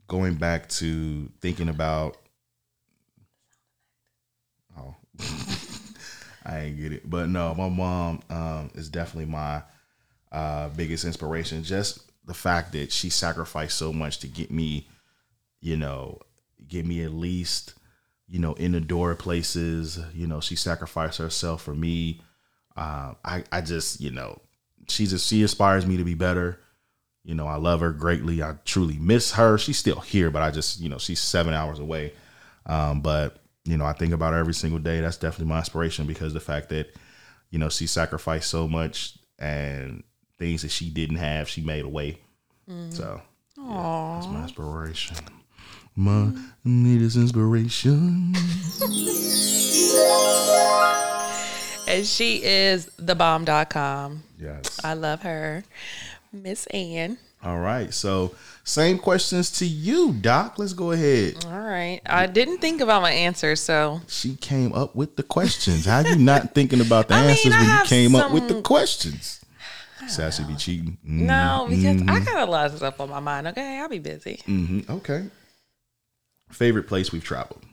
going 0.07 0.35
back 0.35 0.67
to 0.67 1.29
thinking 1.39 1.69
about 1.69 2.17
oh 4.77 4.93
i 6.45 6.59
ain't 6.59 6.79
get 6.79 6.91
it 6.91 7.09
but 7.09 7.29
no 7.29 7.53
my 7.55 7.69
mom 7.69 8.19
um 8.29 8.69
is 8.75 8.89
definitely 8.89 9.31
my 9.31 9.61
uh 10.31 10.69
biggest 10.69 11.05
inspiration 11.05 11.63
just 11.63 11.99
the 12.25 12.33
fact 12.33 12.71
that 12.71 12.91
she 12.91 13.09
sacrificed 13.09 13.77
so 13.77 13.91
much 13.91 14.19
to 14.19 14.27
get 14.27 14.51
me 14.51 14.87
you 15.59 15.77
know 15.77 16.19
get 16.67 16.85
me 16.85 17.03
at 17.03 17.13
least 17.13 17.73
you 18.27 18.39
know 18.39 18.53
in 18.53 18.71
the 18.71 18.79
door 18.79 19.13
places 19.15 19.99
you 20.13 20.25
know 20.27 20.39
she 20.39 20.55
sacrificed 20.55 21.17
herself 21.17 21.61
for 21.61 21.75
me 21.75 22.21
uh, 22.75 23.13
I 23.23 23.43
I 23.51 23.61
just 23.61 23.99
you 24.01 24.11
know 24.11 24.39
she's 24.87 25.11
just 25.11 25.27
she 25.27 25.41
inspires 25.41 25.85
me 25.85 25.97
to 25.97 26.03
be 26.03 26.13
better. 26.13 26.59
You 27.23 27.35
know 27.35 27.47
I 27.47 27.55
love 27.55 27.81
her 27.81 27.91
greatly. 27.91 28.41
I 28.41 28.55
truly 28.65 28.97
miss 28.97 29.33
her. 29.33 29.57
She's 29.57 29.77
still 29.77 29.99
here, 29.99 30.31
but 30.31 30.41
I 30.41 30.51
just 30.51 30.79
you 30.79 30.89
know 30.89 30.97
she's 30.97 31.19
seven 31.19 31.53
hours 31.53 31.79
away. 31.79 32.13
Um, 32.65 33.01
but 33.01 33.40
you 33.65 33.77
know 33.77 33.85
I 33.85 33.93
think 33.93 34.13
about 34.13 34.33
her 34.33 34.39
every 34.39 34.53
single 34.53 34.79
day. 34.79 35.01
That's 35.01 35.17
definitely 35.17 35.47
my 35.47 35.59
inspiration 35.59 36.07
because 36.07 36.33
the 36.33 36.39
fact 36.39 36.69
that 36.69 36.95
you 37.49 37.59
know 37.59 37.69
she 37.69 37.87
sacrificed 37.87 38.49
so 38.49 38.67
much 38.67 39.17
and 39.39 40.03
things 40.39 40.61
that 40.63 40.71
she 40.71 40.89
didn't 40.89 41.17
have, 41.17 41.49
she 41.49 41.61
made 41.61 41.85
a 41.85 41.89
way. 41.89 42.19
Mm. 42.69 42.93
So 42.93 43.21
yeah, 43.57 44.11
that's 44.15 44.27
my 44.27 44.43
inspiration. 44.43 45.17
My 45.95 46.31
neatest 46.63 47.17
inspiration. 47.17 48.33
And 51.91 52.07
she 52.07 52.41
is 52.41 52.85
thebomb.com. 53.01 54.23
Yes. 54.39 54.79
I 54.81 54.93
love 54.93 55.23
her. 55.23 55.65
Miss 56.31 56.65
Ann. 56.67 57.17
All 57.43 57.59
right. 57.59 57.93
So, 57.93 58.35
same 58.63 58.99
questions 58.99 59.49
to 59.59 59.65
you, 59.65 60.13
Doc. 60.13 60.59
Let's 60.59 60.73
go 60.73 60.91
ahead. 60.91 61.43
All 61.45 61.59
right. 61.59 61.99
I 62.05 62.27
didn't 62.27 62.59
think 62.59 62.81
about 62.81 63.01
my 63.01 63.11
answer, 63.11 63.55
so 63.55 64.01
She 64.07 64.35
came 64.35 64.73
up 64.73 64.95
with 64.95 65.15
the 65.15 65.23
questions. 65.23 65.85
How 65.85 66.01
you 66.01 66.15
not 66.15 66.53
thinking 66.53 66.81
about 66.81 67.07
the 67.07 67.13
I 67.15 67.21
mean, 67.21 67.29
answers 67.31 67.53
I 67.53 67.57
when 67.57 67.65
you 67.65 67.71
have 67.71 67.87
came 67.87 68.15
up 68.15 68.31
with 68.31 68.47
the 68.47 68.61
questions? 68.61 69.39
Sassy 70.07 70.43
be 70.43 70.55
cheating. 70.55 70.97
Mm, 71.07 71.21
no, 71.21 71.67
because 71.69 72.01
I 72.07 72.19
got 72.19 72.47
a 72.47 72.51
lot 72.51 72.65
of 72.67 72.77
stuff 72.77 72.99
on 72.99 73.09
my 73.09 73.19
mind. 73.19 73.47
Okay, 73.47 73.79
I'll 73.79 73.87
be 73.89 73.99
busy. 73.99 74.41
mhm, 74.47 74.89
Okay. 74.89 75.25
Favorite 76.49 76.83
place 76.87 77.11
we've 77.11 77.23
traveled? 77.23 77.63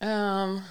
Um, 0.00 0.62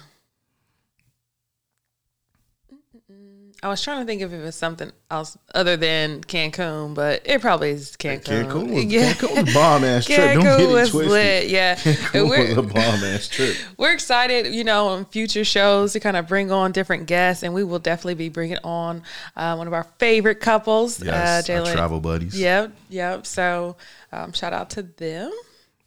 I 3.60 3.68
was 3.68 3.82
trying 3.82 4.00
to 4.00 4.06
think 4.06 4.22
of 4.22 4.32
if 4.32 4.40
it 4.40 4.42
was 4.44 4.54
something 4.54 4.92
else 5.10 5.36
other 5.52 5.76
than 5.76 6.20
Cancun, 6.20 6.94
but 6.94 7.22
it 7.24 7.40
probably 7.40 7.70
is 7.70 7.96
Cancun. 7.96 8.46
Cancun 8.46 8.72
was, 8.72 8.84
yeah. 8.84 9.12
Cancun 9.14 9.30
was 9.30 9.50
a 9.50 9.54
bomb 9.54 9.82
ass 9.82 10.06
trip. 10.06 10.18
Don't 10.18 10.44
Cancun 10.44 10.58
get 10.58 10.60
it 10.60 10.72
was 10.72 10.90
twisted. 10.90 11.10
lit. 11.12 11.48
Yeah, 11.48 11.74
Cancun 11.76 12.28
we're, 12.30 12.48
was 12.48 12.56
a 12.56 12.62
bomb 12.62 13.04
ass 13.04 13.26
trip. 13.28 13.56
we're 13.76 13.92
excited, 13.92 14.54
you 14.54 14.62
know, 14.62 14.88
on 14.88 15.06
future 15.06 15.44
shows 15.44 15.92
to 15.94 16.00
kind 16.00 16.16
of 16.16 16.28
bring 16.28 16.52
on 16.52 16.70
different 16.70 17.06
guests, 17.06 17.42
and 17.42 17.52
we 17.52 17.64
will 17.64 17.80
definitely 17.80 18.14
be 18.14 18.28
bringing 18.28 18.58
on 18.62 19.02
uh, 19.36 19.56
one 19.56 19.66
of 19.66 19.72
our 19.72 19.84
favorite 19.98 20.38
couples, 20.40 21.02
Yes, 21.02 21.48
uh, 21.48 21.52
our 21.52 21.62
Jalen. 21.62 21.72
travel 21.72 21.98
buddies. 22.00 22.38
Yep, 22.38 22.72
yep. 22.90 23.26
So, 23.26 23.76
um, 24.12 24.32
shout 24.32 24.52
out 24.52 24.70
to 24.70 24.82
them. 24.82 25.32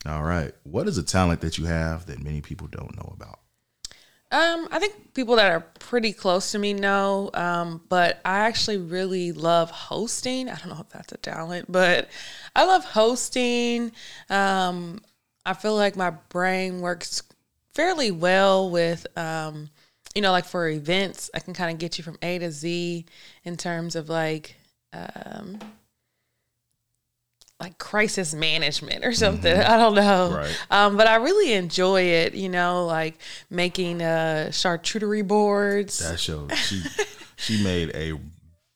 All 0.06 0.24
right. 0.24 0.52
What 0.64 0.88
is 0.88 0.98
a 0.98 1.04
talent 1.04 1.42
that 1.42 1.58
you 1.58 1.66
have 1.66 2.08
that 2.08 2.22
many 2.22 2.42
people 2.42 2.68
don't 2.68 2.96
know 2.98 3.14
about? 3.16 3.40
Um, 4.32 4.70
I 4.72 4.80
think 4.80 5.14
people 5.14 5.36
that 5.36 5.52
are 5.52 5.60
pretty 5.80 6.14
close 6.14 6.54
to 6.54 6.60
me 6.60 6.74
know, 6.74 7.30
um, 7.34 7.82
but 7.90 8.22
I 8.24 8.40
actually 8.40 8.78
really 8.78 9.34
love 9.34 9.70
hosting. 9.70 10.48
I 10.48 10.56
don't 10.56 10.70
know 10.70 10.80
if 10.80 10.90
that's 10.90 11.12
a 11.12 11.18
talent, 11.18 11.70
but 11.70 12.10
I 12.56 12.64
love 12.64 12.86
hosting. 12.86 13.92
Um, 14.30 15.02
I 15.46 15.54
feel 15.54 15.76
like 15.76 15.98
my 15.98 16.12
brain 16.30 16.80
works 16.80 17.24
fairly 17.74 18.12
well 18.12 18.70
with, 18.70 19.06
um, 19.18 19.70
you 20.16 20.22
know, 20.22 20.32
like 20.32 20.46
for 20.46 20.70
events, 20.70 21.30
I 21.34 21.40
can 21.40 21.54
kind 21.54 21.72
of 21.72 21.78
get 21.78 21.98
you 21.98 22.04
from 22.04 22.18
A 22.22 22.40
to 22.40 22.52
Z 22.52 23.06
in 23.44 23.58
terms 23.58 23.98
of 23.98 24.08
like, 24.08 24.56
um, 24.94 25.60
like 27.62 27.78
crisis 27.78 28.34
management 28.34 29.06
or 29.06 29.14
something. 29.14 29.56
I 29.58 29.78
don't 29.78 29.96
know. 29.96 30.36
Right. 30.36 30.66
Um, 30.70 30.98
but 30.98 31.08
I 31.08 31.16
really 31.16 31.54
enjoy 31.54 32.02
it, 32.02 32.34
you 32.34 32.50
know, 32.50 32.86
like 32.86 33.18
making 33.50 34.02
uh 34.02 34.48
charcuterie 34.52 35.28
boards. 35.28 36.00
That 36.00 36.20
show 36.20 36.48
she 36.50 36.82
she 37.38 37.64
made 37.64 37.92
a 37.96 38.20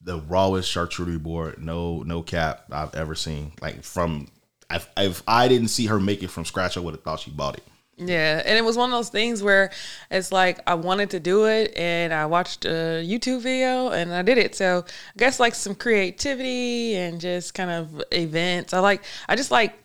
the 0.00 0.20
rawest 0.20 0.72
charcuterie 0.72 1.22
board, 1.22 1.60
no 1.62 2.02
no 2.02 2.22
cap 2.22 2.64
I've 2.70 2.94
ever 2.94 3.14
seen. 3.14 3.52
Like 3.60 3.82
from 3.82 4.28
if, 4.70 4.88
if 4.96 5.22
I 5.26 5.48
didn't 5.48 5.68
see 5.68 5.86
her 5.86 6.00
make 6.00 6.22
it 6.22 6.30
from 6.30 6.44
scratch, 6.44 6.76
I 6.76 6.80
would 6.80 6.94
have 6.94 7.02
thought 7.02 7.20
she 7.20 7.30
bought 7.30 7.56
it. 7.56 7.64
Yeah, 7.98 8.42
and 8.44 8.58
it 8.58 8.64
was 8.64 8.76
one 8.76 8.90
of 8.90 8.96
those 8.96 9.08
things 9.08 9.42
where 9.42 9.70
it's 10.10 10.30
like 10.30 10.60
I 10.66 10.74
wanted 10.74 11.10
to 11.10 11.20
do 11.20 11.46
it, 11.46 11.72
and 11.76 12.12
I 12.12 12.26
watched 12.26 12.66
a 12.66 13.02
YouTube 13.02 13.40
video, 13.40 13.88
and 13.88 14.12
I 14.12 14.22
did 14.22 14.36
it. 14.36 14.54
So 14.54 14.84
I 14.86 15.18
guess 15.18 15.40
like 15.40 15.54
some 15.54 15.74
creativity 15.74 16.96
and 16.96 17.20
just 17.20 17.54
kind 17.54 17.70
of 17.70 18.02
events. 18.12 18.74
I 18.74 18.80
like 18.80 19.02
I 19.28 19.36
just 19.36 19.50
like 19.50 19.78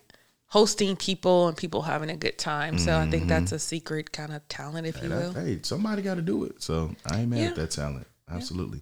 hosting 0.51 0.97
people 0.97 1.47
and 1.47 1.55
people 1.55 1.81
having 1.81 2.09
a 2.09 2.17
good 2.17 2.37
time. 2.37 2.77
So 2.77 2.97
I 2.97 3.09
think 3.09 3.29
that's 3.29 3.45
mm-hmm. 3.45 3.55
a 3.55 3.59
secret 3.59 4.11
kind 4.11 4.33
of 4.33 4.45
talent, 4.49 4.85
if 4.85 5.01
you 5.01 5.07
will. 5.07 5.31
Hey, 5.31 5.59
somebody 5.63 6.01
got 6.01 6.15
to 6.15 6.21
do 6.21 6.43
it. 6.43 6.61
So 6.61 6.93
I 7.09 7.21
ain't 7.21 7.29
mad 7.29 7.39
Yeah. 7.39 7.47
at 7.47 7.55
that 7.55 7.71
talent. 7.71 8.05
Absolutely. 8.29 8.81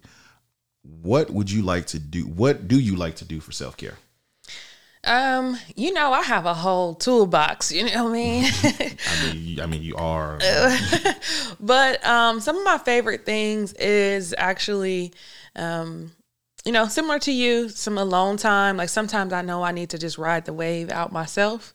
What 0.82 1.30
would 1.30 1.48
you 1.48 1.62
like 1.62 1.86
to 1.88 2.00
do? 2.00 2.24
What 2.24 2.66
do 2.66 2.76
you 2.76 2.96
like 2.96 3.14
to 3.16 3.24
do 3.24 3.38
for 3.38 3.52
self 3.52 3.76
care? 3.76 3.94
Um, 5.04 5.56
you 5.76 5.92
know, 5.92 6.12
I 6.12 6.22
have 6.22 6.44
a 6.46 6.54
whole 6.54 6.94
toolbox. 6.94 7.72
You 7.72 7.84
know 7.86 8.04
what 8.04 8.10
I 8.10 8.12
mean? 8.12 8.44
I 8.62 9.32
mean, 9.32 9.44
you- 9.44 9.62
I 9.62 9.66
mean, 9.66 9.82
you 9.82 9.96
are. 9.96 10.38
but 11.60 12.04
um, 12.06 12.40
some 12.40 12.56
of 12.58 12.64
my 12.64 12.78
favorite 12.78 13.24
things 13.24 13.72
is 13.74 14.34
actually, 14.36 15.12
um, 15.56 16.12
you 16.64 16.72
know, 16.72 16.86
similar 16.86 17.18
to 17.20 17.32
you, 17.32 17.68
some 17.70 17.96
alone 17.96 18.36
time. 18.36 18.76
Like 18.76 18.90
sometimes 18.90 19.32
I 19.32 19.40
know 19.42 19.62
I 19.62 19.72
need 19.72 19.90
to 19.90 19.98
just 19.98 20.18
ride 20.18 20.44
the 20.44 20.52
wave 20.52 20.90
out 20.90 21.12
myself. 21.12 21.74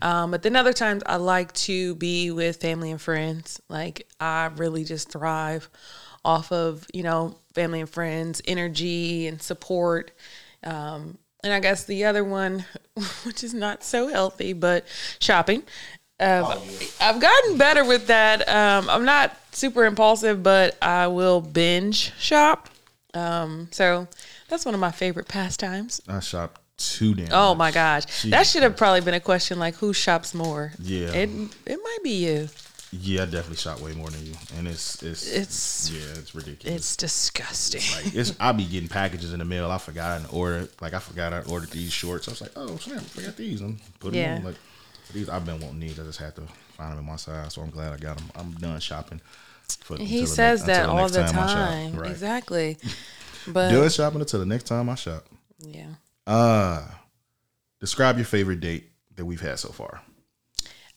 Um, 0.00 0.30
but 0.30 0.42
then 0.42 0.56
other 0.56 0.72
times 0.72 1.02
I 1.04 1.16
like 1.16 1.52
to 1.52 1.94
be 1.96 2.30
with 2.30 2.56
family 2.56 2.90
and 2.90 3.00
friends. 3.00 3.60
Like 3.68 4.08
I 4.18 4.46
really 4.56 4.84
just 4.84 5.10
thrive 5.12 5.68
off 6.24 6.50
of, 6.50 6.86
you 6.94 7.02
know, 7.02 7.36
family 7.52 7.80
and 7.80 7.90
friends, 7.90 8.40
energy 8.46 9.26
and 9.26 9.42
support. 9.42 10.12
Um, 10.64 11.18
and 11.42 11.52
I 11.52 11.60
guess 11.60 11.84
the 11.84 12.04
other 12.04 12.24
one, 12.24 12.64
which 13.24 13.42
is 13.44 13.54
not 13.54 13.82
so 13.82 14.08
healthy, 14.08 14.52
but 14.52 14.86
shopping. 15.18 15.62
Uh, 16.20 16.58
I've 17.00 17.20
gotten 17.20 17.58
better 17.58 17.84
with 17.84 18.06
that. 18.06 18.48
Um, 18.48 18.88
I'm 18.88 19.04
not 19.04 19.36
super 19.52 19.84
impulsive, 19.84 20.42
but 20.42 20.76
I 20.80 21.08
will 21.08 21.40
binge 21.40 22.12
shop. 22.18 22.68
Um, 23.12 23.68
so 23.72 24.06
that's 24.48 24.64
one 24.64 24.74
of 24.74 24.80
my 24.80 24.92
favorite 24.92 25.26
pastimes. 25.26 26.00
I 26.08 26.20
shop 26.20 26.60
too 26.76 27.14
damn. 27.14 27.28
Oh 27.32 27.54
much. 27.54 27.58
my 27.58 27.70
gosh, 27.72 28.22
that 28.24 28.46
should 28.46 28.62
have 28.62 28.76
probably 28.76 29.00
been 29.00 29.14
a 29.14 29.20
question 29.20 29.58
like 29.58 29.74
who 29.76 29.92
shops 29.92 30.34
more. 30.34 30.72
Yeah. 30.78 31.12
it 31.12 31.28
it 31.66 31.78
might 31.82 31.98
be 32.02 32.24
you. 32.26 32.48
Yeah, 32.94 33.22
I 33.22 33.24
definitely 33.24 33.56
shot 33.56 33.80
way 33.80 33.92
more 33.94 34.10
than 34.10 34.24
you, 34.26 34.34
and 34.58 34.68
it's 34.68 35.02
it's 35.02 35.26
It's- 35.26 35.90
yeah, 35.92 36.18
it's 36.20 36.34
ridiculous. 36.34 36.76
It's 36.76 36.96
disgusting. 36.96 37.80
like 38.04 38.14
it's 38.14 38.34
I 38.38 38.52
be 38.52 38.66
getting 38.66 38.88
packages 38.90 39.32
in 39.32 39.38
the 39.38 39.46
mail. 39.46 39.70
I 39.70 39.78
forgot 39.78 40.20
and 40.20 40.26
order. 40.30 40.68
like 40.80 40.92
I 40.92 40.98
forgot 40.98 41.32
I 41.32 41.40
ordered 41.42 41.70
these 41.70 41.90
shorts. 41.90 42.28
I 42.28 42.32
was 42.32 42.42
like, 42.42 42.52
oh 42.54 42.76
snap, 42.76 42.98
I 42.98 43.04
forgot 43.04 43.36
these. 43.36 43.62
And 43.62 43.80
put 43.98 44.12
them 44.12 44.20
Yeah. 44.20 44.36
on. 44.36 44.44
Like 44.44 44.56
these 45.14 45.30
I've 45.30 45.46
been 45.46 45.58
wanting 45.60 45.80
these. 45.80 45.98
I 45.98 46.02
just 46.02 46.18
had 46.18 46.34
to 46.36 46.42
find 46.76 46.92
them 46.92 46.98
in 46.98 47.06
my 47.06 47.16
size. 47.16 47.54
So 47.54 47.62
I'm 47.62 47.70
glad 47.70 47.94
I 47.94 47.96
got 47.96 48.18
them. 48.18 48.30
I'm 48.34 48.52
done 48.52 48.78
shopping. 48.80 49.20
For, 49.80 49.96
he 49.96 50.26
says 50.26 50.66
that 50.66 50.86
all 50.90 51.08
the 51.08 51.26
shop. 51.26 51.34
time. 51.34 51.96
Right. 51.96 52.10
Exactly. 52.10 52.76
But 53.46 53.72
Done 53.72 53.88
shopping 53.90 54.20
until 54.20 54.38
the 54.38 54.46
next 54.46 54.64
time 54.64 54.88
I 54.90 54.94
shop. 54.96 55.24
yeah. 55.58 55.94
Uh 56.26 56.84
describe 57.80 58.16
your 58.16 58.24
favorite 58.26 58.60
date 58.60 58.90
that 59.16 59.24
we've 59.24 59.40
had 59.40 59.58
so 59.58 59.70
far. 59.70 60.00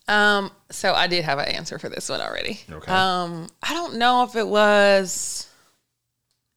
Um, 0.07 0.51
so 0.69 0.93
I 0.93 1.07
did 1.07 1.25
have 1.25 1.39
an 1.39 1.47
answer 1.47 1.79
for 1.79 1.89
this 1.89 2.09
one 2.09 2.21
already. 2.21 2.59
Okay. 2.69 2.91
Um, 2.91 3.47
I 3.63 3.73
don't 3.73 3.95
know 3.95 4.23
if 4.23 4.35
it 4.35 4.47
was 4.47 5.47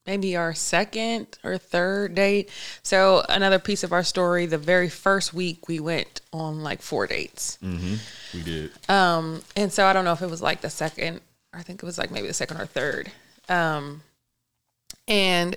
maybe 0.05 0.35
our 0.35 0.53
second 0.53 1.37
or 1.43 1.57
third 1.57 2.15
date. 2.15 2.49
So 2.83 3.23
another 3.29 3.59
piece 3.59 3.83
of 3.83 3.93
our 3.93 4.03
story, 4.03 4.45
the 4.47 4.57
very 4.57 4.89
first 4.89 5.33
week 5.33 5.67
we 5.67 5.79
went 5.79 6.21
on 6.33 6.63
like 6.63 6.81
four 6.81 7.05
dates. 7.07 7.59
We 7.61 8.41
did. 8.43 8.71
Um, 8.89 9.41
and 9.55 9.71
so 9.71 9.85
I 9.85 9.93
don't 9.93 10.05
know 10.05 10.13
if 10.13 10.21
it 10.21 10.29
was 10.29 10.41
like 10.41 10.61
the 10.61 10.69
second, 10.69 11.21
I 11.53 11.61
think 11.63 11.83
it 11.83 11.85
was 11.85 11.97
like 11.97 12.11
maybe 12.11 12.27
the 12.27 12.33
second 12.33 12.57
or 12.57 12.65
third. 12.65 13.11
Um, 13.49 14.01
and 15.07 15.55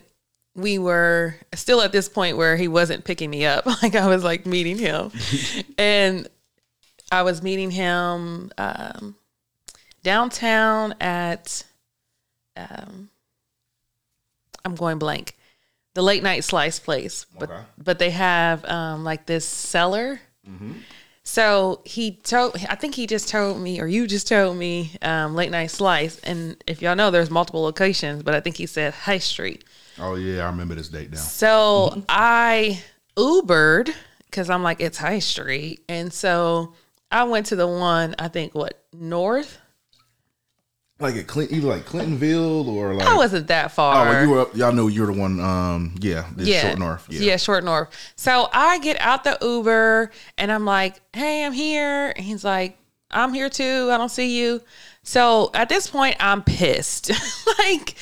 we 0.55 0.79
were 0.79 1.37
still 1.55 1.81
at 1.81 1.93
this 1.93 2.11
point 2.11 2.37
where 2.37 2.57
he 2.57 2.69
wasn't 2.69 3.05
picking 3.05 3.31
me 3.31 3.47
up. 3.47 3.67
Like 3.83 3.95
I 3.95 4.07
was 4.07 4.23
like 4.23 4.45
meeting 4.45 4.79
him. 4.79 5.11
and 5.79 6.29
I 7.13 7.23
was 7.23 7.43
meeting 7.43 7.71
him 7.71 8.51
um, 8.57 9.15
downtown 10.03 10.95
at, 10.99 11.63
um, 12.57 13.11
I'm 14.65 14.75
going 14.75 14.99
blank, 14.99 15.37
the 15.95 16.03
late 16.03 16.23
night 16.23 16.43
slice 16.43 16.79
place. 16.79 17.27
But, 17.39 17.51
Okay. 17.51 17.61
but 17.77 17.99
they 17.99 18.11
have 18.11 18.65
um, 18.65 19.05
like 19.05 19.27
this 19.27 19.47
cellar. 19.47 20.21
So 21.25 21.83
he 21.85 22.13
told, 22.17 22.57
I 22.69 22.75
think 22.75 22.97
he 22.97 23.07
just 23.07 23.29
told 23.29 23.61
me, 23.61 23.81
or 23.81 23.87
you 23.87 24.09
just 24.09 24.27
told 24.27 24.57
me, 24.57 24.91
um, 25.03 25.37
late 25.37 25.51
night 25.53 25.71
slice. 25.71 26.19
And 26.21 26.57
if 26.67 26.83
y'all 26.83 26.97
know, 26.97 27.13
there's 27.13 27.31
multiple 27.31 27.63
locations, 27.63 28.23
but 28.25 28.35
I 28.35 28.41
think 28.41 28.57
he 28.57 28.67
said 28.67 28.93
High 28.93 29.19
Street. 29.19 29.65
Oh 30.01 30.17
yeah, 30.17 30.43
I 30.43 30.47
remember 30.47 30.75
this 30.75 30.89
date 30.89 31.11
now. 31.13 31.19
So 31.19 32.03
I 32.09 32.83
Ubered 33.17 33.95
because 34.25 34.51
I'm 34.51 34.63
like, 34.65 34.81
it's 34.81 34.99
High 34.99 35.21
Street. 35.21 35.85
And 35.89 36.13
so 36.13 36.75
I 37.13 37.25
went 37.25 37.47
to 37.47 37.57
the 37.57 37.67
one, 37.67 38.15
I 38.19 38.29
think, 38.29 38.55
what, 38.55 38.83
North? 38.93 39.59
Like 40.99 41.17
at 41.17 41.27
Clint, 41.27 41.51
either 41.51 41.67
like 41.67 41.85
Clintonville 41.85 42.69
or 42.69 42.95
like 42.95 43.09
I 43.09 43.17
wasn't 43.17 43.49
that 43.49 43.67
Oh, 43.67 43.69
far. 43.69 44.07
well, 44.07 44.23
you 44.23 44.31
were 44.31 44.41
up. 44.43 44.55
Y'all 44.57 44.73
know 44.73 44.87
you're 44.87 45.07
the 45.09 45.13
one. 45.13 45.41
Um, 45.41 45.97
yeah, 46.01 46.29
yeah. 46.37 46.61
short 46.63 46.79
north. 46.79 47.07
Yeah. 47.11 47.21
yeah, 47.21 47.37
short 47.39 47.65
north. 47.65 48.13
So 48.15 48.49
I 48.53 48.79
get 48.79 49.01
out 49.01 49.25
the 49.25 49.37
Uber 49.43 50.13
and 50.39 50.53
I'm 50.53 50.65
like, 50.65 51.01
hey, 51.13 51.45
I'm 51.45 51.53
here. 51.53 52.13
And 52.15 52.25
he's 52.25 52.45
like, 52.45 52.79
I'm 53.11 53.35
here 53.35 53.51
too. 53.51 53.89
I 53.91 53.99
don't 53.99 54.11
see 54.11 54.39
you. 54.39 54.63
So 55.03 55.51
at 55.55 55.69
this 55.69 55.89
point, 55.91 56.17
I'm 56.21 56.43
pissed. 56.45 57.11
like, 57.59 57.97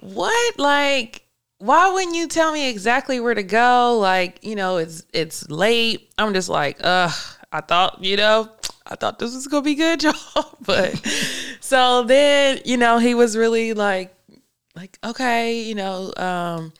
what? 0.00 0.58
Like, 0.58 1.26
why 1.58 1.92
wouldn't 1.92 2.16
you 2.16 2.28
tell 2.28 2.52
me 2.52 2.70
exactly 2.70 3.20
where 3.20 3.34
to 3.34 3.42
go? 3.42 3.98
Like, 4.00 4.42
you 4.42 4.54
know, 4.56 4.78
it's 4.78 5.04
it's 5.12 5.50
late. 5.50 6.10
I'm 6.16 6.32
just 6.32 6.48
like, 6.48 6.78
ugh, 6.82 7.12
I 7.52 7.60
thought, 7.60 8.04
you 8.04 8.16
know, 8.16 8.48
I 8.86 8.96
thought 8.96 9.18
this 9.18 9.34
was 9.34 9.46
gonna 9.46 9.62
be 9.62 9.74
good, 9.74 10.02
y'all. 10.04 10.14
but 10.60 10.96
so 11.60 12.02
then, 12.04 12.60
you 12.64 12.76
know, 12.76 12.98
he 12.98 13.14
was 13.14 13.36
really 13.36 13.72
like 13.72 14.14
like, 14.76 14.98
okay, 15.02 15.60
you 15.60 15.74
know, 15.74 16.12
um, 16.16 16.72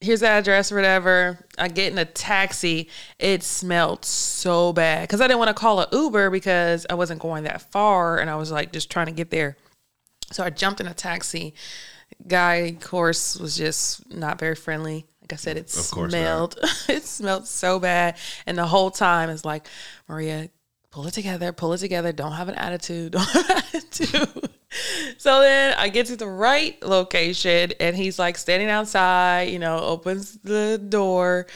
here's 0.00 0.20
the 0.20 0.28
address 0.28 0.70
or 0.70 0.76
whatever. 0.76 1.44
I 1.58 1.68
get 1.68 1.92
in 1.92 1.98
a 1.98 2.04
taxi. 2.04 2.88
It 3.18 3.42
smelled 3.42 4.04
so 4.04 4.72
bad 4.72 5.08
because 5.08 5.20
I 5.20 5.26
didn't 5.26 5.40
want 5.40 5.48
to 5.48 5.54
call 5.54 5.80
an 5.80 5.88
Uber 5.92 6.30
because 6.30 6.86
I 6.88 6.94
wasn't 6.94 7.20
going 7.20 7.44
that 7.44 7.72
far 7.72 8.18
and 8.18 8.30
I 8.30 8.36
was 8.36 8.52
like 8.52 8.72
just 8.72 8.90
trying 8.90 9.06
to 9.06 9.12
get 9.12 9.30
there. 9.30 9.56
So 10.30 10.44
I 10.44 10.50
jumped 10.50 10.80
in 10.80 10.86
a 10.86 10.94
taxi. 10.94 11.54
Guy, 12.26 12.54
of 12.54 12.80
course, 12.80 13.36
was 13.36 13.56
just 13.56 14.08
not 14.14 14.38
very 14.38 14.54
friendly. 14.54 15.06
Like 15.32 15.38
I 15.38 15.40
said, 15.40 15.56
it 15.56 15.74
Of 15.74 15.90
course 15.90 16.12
not. 16.12 16.18
smelled. 16.18 16.58
it 16.90 17.04
smelled 17.04 17.46
so 17.46 17.78
bad, 17.80 18.18
and 18.44 18.58
the 18.58 18.66
whole 18.66 18.90
time 18.90 19.30
it's 19.30 19.46
like, 19.46 19.66
Maria, 20.06 20.50
pull 20.90 21.06
it 21.06 21.14
together, 21.14 21.54
pull 21.54 21.72
it 21.72 21.78
together. 21.78 22.12
Don't 22.12 22.32
have 22.32 22.50
an 22.50 22.54
attitude. 22.56 23.12
Don't 23.16 23.22
have 23.22 23.48
an 23.50 23.62
attitude. 23.74 24.50
So 25.18 25.40
then 25.40 25.74
I 25.78 25.88
get 25.88 26.06
to 26.06 26.16
the 26.16 26.26
right 26.26 26.80
location, 26.82 27.72
and 27.80 27.96
he's 27.96 28.18
like 28.18 28.36
standing 28.38 28.68
outside. 28.68 29.48
You 29.50 29.58
know, 29.58 29.78
opens 29.78 30.38
the 30.44 30.80
door, 30.88 31.46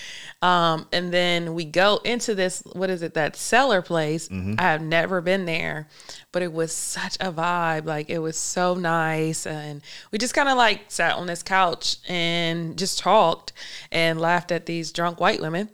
um, 0.43 0.87
and 0.93 1.12
then 1.12 1.55
we 1.55 1.64
go 1.64 2.01
into 2.05 2.35
this. 2.35 2.62
What 2.73 2.91
is 2.91 3.03
it? 3.03 3.14
That 3.14 3.37
cellar 3.37 3.83
place. 3.83 4.29
I 4.31 4.62
have 4.62 4.83
never 4.83 5.21
been 5.21 5.45
there, 5.47 5.89
but 6.33 6.43
it 6.43 6.53
was 6.53 6.73
such 6.73 7.17
a 7.21 7.33
vibe. 7.33 7.87
Like 7.87 8.11
it 8.11 8.19
was 8.19 8.37
so 8.37 8.75
nice, 8.75 9.47
and 9.47 9.83
we 10.11 10.19
just 10.19 10.35
kind 10.35 10.49
of 10.49 10.57
like 10.57 10.83
sat 10.89 11.14
on 11.17 11.27
this 11.27 11.43
couch 11.43 11.97
and 12.09 12.77
just 12.79 12.99
talked 12.99 13.53
and 13.91 14.21
laughed 14.21 14.53
at 14.53 14.67
these 14.67 14.93
drunk 14.93 15.21
white 15.21 15.41
women, 15.41 15.69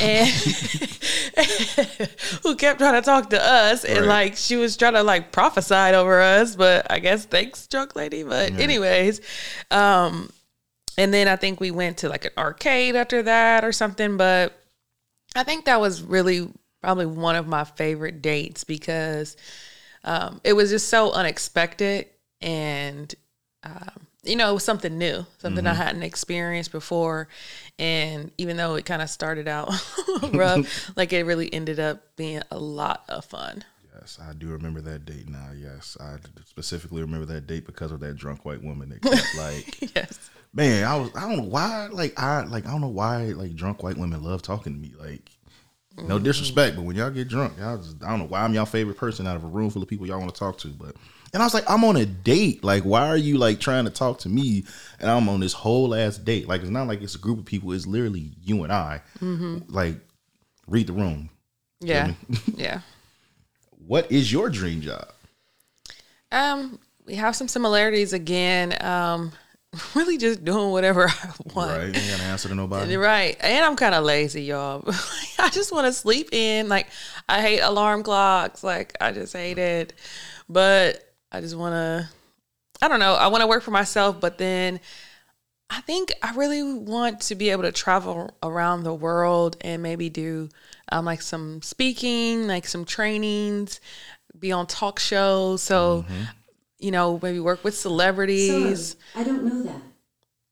and 0.00 0.28
who 2.42 2.56
kept 2.56 2.78
trying 2.80 2.94
to 2.94 3.02
talk 3.02 3.30
to 3.30 3.42
us, 3.42 3.84
and 3.84 4.00
Right. 4.00 4.06
like 4.24 4.36
she 4.36 4.56
was 4.56 4.76
trying 4.76 4.94
to 4.94 5.02
like 5.02 5.32
prophesy 5.32 5.74
over 5.74 6.20
us. 6.20 6.56
But 6.56 6.73
I 6.88 6.98
guess 6.98 7.24
thanks, 7.24 7.66
drunk 7.66 7.96
lady. 7.96 8.22
But 8.22 8.52
anyways, 8.52 9.20
um, 9.70 10.30
and 10.96 11.12
then 11.12 11.28
I 11.28 11.36
think 11.36 11.60
we 11.60 11.70
went 11.70 11.98
to 11.98 12.08
like 12.08 12.24
an 12.24 12.32
arcade 12.36 12.96
after 12.96 13.22
that 13.22 13.64
or 13.64 13.72
something. 13.72 14.16
But 14.16 14.58
I 15.34 15.42
think 15.42 15.64
that 15.64 15.80
was 15.80 16.02
really 16.02 16.48
probably 16.80 17.06
one 17.06 17.36
of 17.36 17.46
my 17.46 17.64
favorite 17.64 18.20
dates 18.20 18.64
because 18.64 19.36
um, 20.04 20.40
it 20.44 20.52
was 20.52 20.70
just 20.70 20.88
so 20.88 21.12
unexpected 21.12 22.06
and 22.42 23.14
um, 23.62 24.06
you 24.22 24.36
know 24.36 24.50
it 24.50 24.54
was 24.54 24.64
something 24.64 24.98
new 24.98 25.24
something 25.38 25.66
i 25.66 25.72
hadn't 25.74 26.02
experienced 26.02 26.72
before 26.72 27.28
and 27.78 28.30
even 28.38 28.56
though 28.56 28.74
it 28.74 28.84
kind 28.84 29.00
of 29.00 29.08
started 29.08 29.48
out 29.48 29.70
rough 30.32 30.90
like 30.96 31.12
it 31.12 31.24
really 31.24 31.52
ended 31.52 31.80
up 31.80 32.16
being 32.16 32.42
a 32.50 32.58
lot 32.58 33.04
of 33.08 33.24
fun 33.24 33.64
Yes, 34.04 34.18
I 34.22 34.34
do 34.34 34.48
remember 34.48 34.80
that 34.82 35.06
date 35.06 35.28
now. 35.28 35.50
Yes, 35.56 35.96
I 35.98 36.16
specifically 36.44 37.00
remember 37.00 37.26
that 37.26 37.46
date 37.46 37.66
because 37.66 37.90
of 37.90 38.00
that 38.00 38.16
drunk 38.16 38.44
white 38.44 38.62
woman 38.62 38.90
that 38.90 39.02
kept 39.02 39.36
like, 39.36 39.94
yes 39.94 40.30
man, 40.54 40.84
I 40.84 40.96
was 40.96 41.10
I 41.14 41.22
don't 41.22 41.36
know 41.36 41.48
why 41.48 41.88
like 41.88 42.18
I 42.18 42.44
like 42.44 42.66
I 42.66 42.70
don't 42.70 42.80
know 42.80 42.88
why 42.88 43.24
like 43.26 43.54
drunk 43.54 43.82
white 43.82 43.98
women 43.98 44.22
love 44.22 44.42
talking 44.42 44.72
to 44.72 44.78
me. 44.78 44.94
Like, 44.98 45.30
no 45.96 46.18
mm. 46.18 46.22
disrespect, 46.22 46.76
but 46.76 46.82
when 46.82 46.96
y'all 46.96 47.10
get 47.10 47.28
drunk, 47.28 47.58
y'all 47.58 47.76
just 47.76 48.02
I 48.02 48.10
don't 48.10 48.20
know 48.20 48.26
why 48.26 48.42
I'm 48.42 48.54
y'all 48.54 48.64
favorite 48.64 48.96
person 48.96 49.26
out 49.26 49.36
of 49.36 49.44
a 49.44 49.48
room 49.48 49.70
full 49.70 49.82
of 49.82 49.88
people 49.88 50.06
y'all 50.06 50.20
want 50.20 50.32
to 50.32 50.38
talk 50.38 50.58
to. 50.58 50.68
But 50.68 50.96
and 51.32 51.42
I 51.42 51.46
was 51.46 51.54
like, 51.54 51.68
I'm 51.68 51.84
on 51.84 51.96
a 51.96 52.06
date. 52.06 52.62
Like, 52.62 52.84
why 52.84 53.08
are 53.08 53.16
you 53.16 53.38
like 53.38 53.60
trying 53.60 53.84
to 53.84 53.90
talk 53.90 54.20
to 54.20 54.28
me? 54.28 54.64
And 55.00 55.10
I'm 55.10 55.28
on 55.28 55.40
this 55.40 55.52
whole 55.52 55.94
ass 55.94 56.16
date. 56.16 56.48
Like, 56.48 56.62
it's 56.62 56.70
not 56.70 56.86
like 56.86 57.02
it's 57.02 57.16
a 57.16 57.18
group 57.18 57.40
of 57.40 57.44
people. 57.44 57.72
It's 57.72 57.86
literally 57.86 58.32
you 58.40 58.62
and 58.62 58.72
I. 58.72 59.02
Mm-hmm. 59.20 59.58
Like, 59.68 59.96
read 60.68 60.86
the 60.86 60.92
room. 60.92 61.30
yeah 61.80 62.14
yeah 62.54 62.80
What 63.86 64.10
is 64.10 64.32
your 64.32 64.48
dream 64.48 64.80
job? 64.80 65.12
Um, 66.32 66.78
we 67.06 67.14
have 67.16 67.36
some 67.36 67.48
similarities 67.48 68.12
again. 68.12 68.76
Um, 68.82 69.32
really 69.94 70.16
just 70.16 70.44
doing 70.44 70.70
whatever 70.70 71.08
I 71.08 71.32
want. 71.54 71.70
Right. 71.70 71.80
You 71.86 72.00
ain't 72.00 72.10
got 72.10 72.18
to 72.18 72.24
answer 72.24 72.48
to 72.48 72.54
nobody. 72.54 72.96
Right. 73.04 73.36
And 73.40 73.64
I'm 73.64 73.76
kind 73.76 73.94
of 73.94 74.04
lazy, 74.04 74.42
y'all. 74.44 74.84
I 75.38 75.50
just 75.50 75.72
want 75.72 75.86
to 75.86 75.92
sleep 75.92 76.30
in. 76.32 76.68
Like, 76.68 76.88
I 77.28 77.40
hate 77.40 77.60
alarm 77.60 78.02
clocks. 78.02 78.62
Like, 78.64 78.96
I 79.00 79.12
just 79.12 79.32
hate 79.32 79.58
it. 79.58 79.92
But 80.48 81.12
I 81.32 81.40
just 81.40 81.56
want 81.56 81.74
to, 81.74 82.08
I 82.80 82.88
don't 82.88 83.00
know. 83.00 83.14
I 83.14 83.28
want 83.28 83.42
to 83.42 83.46
work 83.46 83.62
for 83.62 83.70
myself, 83.70 84.20
but 84.20 84.38
then 84.38 84.80
I 85.70 85.80
think 85.80 86.12
I 86.22 86.34
really 86.34 86.62
want 86.62 87.20
to 87.22 87.34
be 87.34 87.50
able 87.50 87.62
to 87.62 87.72
travel 87.72 88.30
around 88.42 88.84
the 88.84 88.94
world 88.94 89.56
and 89.60 89.82
maybe 89.82 90.08
do 90.08 90.48
um, 90.94 91.04
like 91.04 91.22
some 91.22 91.60
speaking, 91.60 92.46
like 92.46 92.66
some 92.68 92.84
trainings, 92.84 93.80
be 94.38 94.52
on 94.52 94.66
talk 94.66 95.00
shows. 95.00 95.60
So, 95.60 96.04
you 96.78 96.92
know, 96.92 97.18
maybe 97.20 97.40
work 97.40 97.64
with 97.64 97.76
celebrities. 97.76 98.94
I 99.16 99.24
don't 99.24 99.44
know 99.44 99.62
that. 99.64 99.80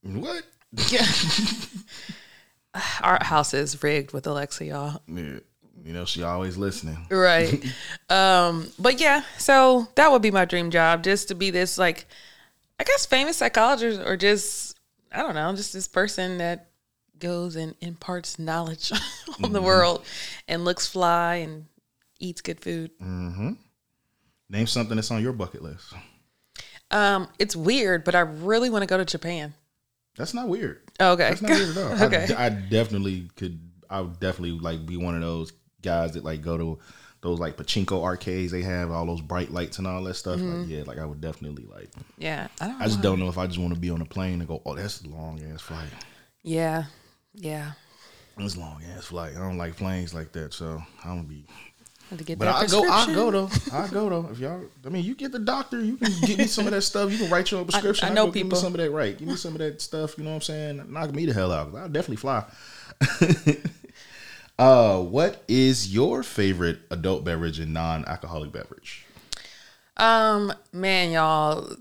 What? 0.02 0.42
Yeah. 0.88 1.06
Our 3.02 3.22
house 3.22 3.54
is 3.54 3.80
rigged 3.82 4.12
with 4.12 4.26
Alexa, 4.26 4.64
y'all. 4.64 5.00
Yeah. 5.06 5.38
You 5.84 5.92
know, 5.92 6.04
she 6.04 6.22
always 6.22 6.56
listening. 6.56 6.98
Right. 7.10 7.64
um, 8.08 8.68
but 8.78 9.00
yeah, 9.00 9.22
so 9.38 9.88
that 9.94 10.10
would 10.10 10.22
be 10.22 10.30
my 10.30 10.44
dream 10.44 10.70
job, 10.70 11.04
just 11.04 11.28
to 11.28 11.34
be 11.34 11.50
this 11.50 11.78
like 11.78 12.06
I 12.80 12.84
guess 12.84 13.06
famous 13.06 13.36
psychologist 13.36 14.00
or 14.00 14.16
just 14.16 14.78
I 15.12 15.18
don't 15.18 15.34
know, 15.34 15.54
just 15.54 15.72
this 15.72 15.86
person 15.86 16.38
that 16.38 16.71
goes 17.22 17.56
and 17.56 17.74
imparts 17.80 18.38
knowledge 18.38 18.92
on 19.42 19.52
the 19.52 19.62
world 19.62 20.04
and 20.46 20.64
looks 20.66 20.86
fly 20.86 21.36
and 21.36 21.64
eats 22.20 22.42
good 22.42 22.60
food. 22.60 22.90
Name 23.00 24.66
something 24.66 24.96
that's 24.96 25.10
on 25.10 25.22
your 25.22 25.32
bucket 25.32 25.62
list. 25.62 25.94
Um, 26.90 27.28
it's 27.38 27.56
weird, 27.56 28.04
but 28.04 28.14
I 28.14 28.20
really 28.20 28.68
want 28.68 28.82
to 28.82 28.86
go 28.86 28.98
to 28.98 29.04
Japan. 29.06 29.54
That's 30.16 30.34
not 30.34 30.48
weird. 30.48 30.82
Oh, 31.00 31.12
okay. 31.12 31.30
That's 31.30 31.40
not 31.40 31.50
weird 31.52 31.76
at 31.76 32.00
all. 32.00 32.06
Okay. 32.06 32.34
I, 32.34 32.46
I 32.46 32.48
definitely 32.50 33.30
could. 33.36 33.58
I 33.88 34.02
would 34.02 34.20
definitely 34.20 34.58
like 34.58 34.84
be 34.84 34.98
one 34.98 35.14
of 35.14 35.22
those 35.22 35.52
guys 35.80 36.12
that 36.12 36.24
like 36.24 36.42
go 36.42 36.58
to 36.58 36.78
those 37.22 37.38
like 37.38 37.56
pachinko 37.56 38.02
arcades. 38.02 38.52
They 38.52 38.62
have 38.62 38.90
all 38.90 39.06
those 39.06 39.22
bright 39.22 39.50
lights 39.50 39.78
and 39.78 39.86
all 39.86 40.02
that 40.04 40.14
stuff. 40.14 40.38
Mm-hmm. 40.38 40.60
Like 40.60 40.68
yeah, 40.68 40.82
like 40.86 40.98
I 40.98 41.06
would 41.06 41.22
definitely 41.22 41.64
like. 41.64 41.88
Yeah. 42.18 42.48
I 42.60 42.68
don't 42.68 42.82
I 42.82 42.84
just 42.84 43.00
don't 43.00 43.18
know 43.18 43.28
if 43.28 43.38
I 43.38 43.46
just 43.46 43.58
want 43.58 43.72
to 43.72 43.80
be 43.80 43.88
on 43.88 44.02
a 44.02 44.06
plane 44.06 44.40
and 44.40 44.46
go. 44.46 44.60
Oh, 44.66 44.74
that's 44.74 45.02
a 45.02 45.08
long 45.08 45.40
ass 45.50 45.62
flight. 45.62 45.88
Yeah. 46.42 46.84
Yeah. 47.34 47.72
It's 48.38 48.56
long 48.56 48.82
ass 48.96 49.06
flight. 49.06 49.34
I 49.36 49.38
don't 49.38 49.58
like 49.58 49.76
planes 49.76 50.14
like 50.14 50.32
that, 50.32 50.54
so 50.54 50.82
I 51.04 51.08
don't 51.08 51.28
be. 51.28 51.44
To 52.16 52.22
get 52.24 52.38
But 52.38 52.48
I 52.48 52.66
go. 52.66 52.84
I 52.86 53.06
go 53.14 53.30
though. 53.30 53.50
I 53.72 53.88
go 53.88 54.10
though. 54.10 54.28
If 54.30 54.38
y'all, 54.38 54.62
I 54.84 54.88
mean, 54.90 55.02
you 55.02 55.14
get 55.14 55.32
the 55.32 55.38
doctor. 55.38 55.82
You 55.82 55.96
can 55.96 56.12
get 56.26 56.38
me 56.38 56.46
some 56.46 56.66
of 56.66 56.72
that 56.72 56.82
stuff. 56.82 57.10
You 57.10 57.16
can 57.16 57.30
write 57.30 57.50
your 57.50 57.60
own 57.60 57.66
prescription. 57.66 58.04
I 58.04 58.08
I'll 58.08 58.14
know 58.14 58.26
go 58.26 58.32
Give 58.32 58.44
me 58.44 58.50
people. 58.50 58.58
some 58.58 58.74
of 58.74 58.80
that. 58.80 58.90
Right. 58.90 59.16
Give 59.16 59.28
me 59.28 59.36
some 59.36 59.52
of 59.54 59.60
that 59.60 59.80
stuff. 59.80 60.18
You 60.18 60.24
know 60.24 60.30
what 60.30 60.36
I'm 60.36 60.42
saying? 60.42 60.92
Knock 60.92 61.14
me 61.14 61.24
the 61.24 61.32
hell 61.32 61.52
out. 61.52 61.74
I'll 61.74 61.88
definitely 61.88 62.16
fly. 62.16 62.44
uh, 64.58 65.00
what 65.00 65.42
is 65.48 65.94
your 65.94 66.22
favorite 66.22 66.80
adult 66.90 67.24
beverage 67.24 67.58
and 67.58 67.72
non-alcoholic 67.72 68.52
beverage? 68.52 69.06
Um, 69.96 70.52
man, 70.72 71.12
y'all, 71.12 71.76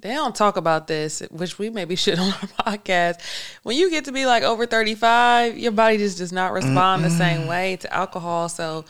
they 0.00 0.10
don't 0.10 0.34
talk 0.34 0.56
about 0.56 0.86
this, 0.86 1.20
which 1.30 1.58
we 1.58 1.70
maybe 1.70 1.96
should 1.96 2.18
on 2.18 2.28
our 2.28 2.32
podcast. 2.76 3.20
When 3.62 3.76
you 3.76 3.90
get 3.90 4.06
to 4.06 4.12
be 4.12 4.26
like 4.26 4.42
over 4.42 4.66
35, 4.66 5.58
your 5.58 5.72
body 5.72 5.98
just 5.98 6.18
does 6.18 6.32
not 6.32 6.52
respond 6.52 7.04
the 7.04 7.10
same 7.10 7.46
way 7.46 7.76
to 7.76 7.92
alcohol. 7.92 8.48
So 8.48 8.84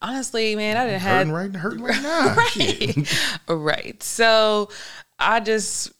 honestly, 0.00 0.54
man, 0.56 0.76
I 0.76 0.84
didn't 0.86 1.00
have 1.00 1.26
Hurting 1.28 1.32
right, 1.32 1.56
hurting 1.56 1.82
right 1.82 2.02
now. 2.02 2.36
Shit. 2.48 3.18
right. 3.48 4.02
So 4.02 4.68
I 5.18 5.40
just 5.40 5.92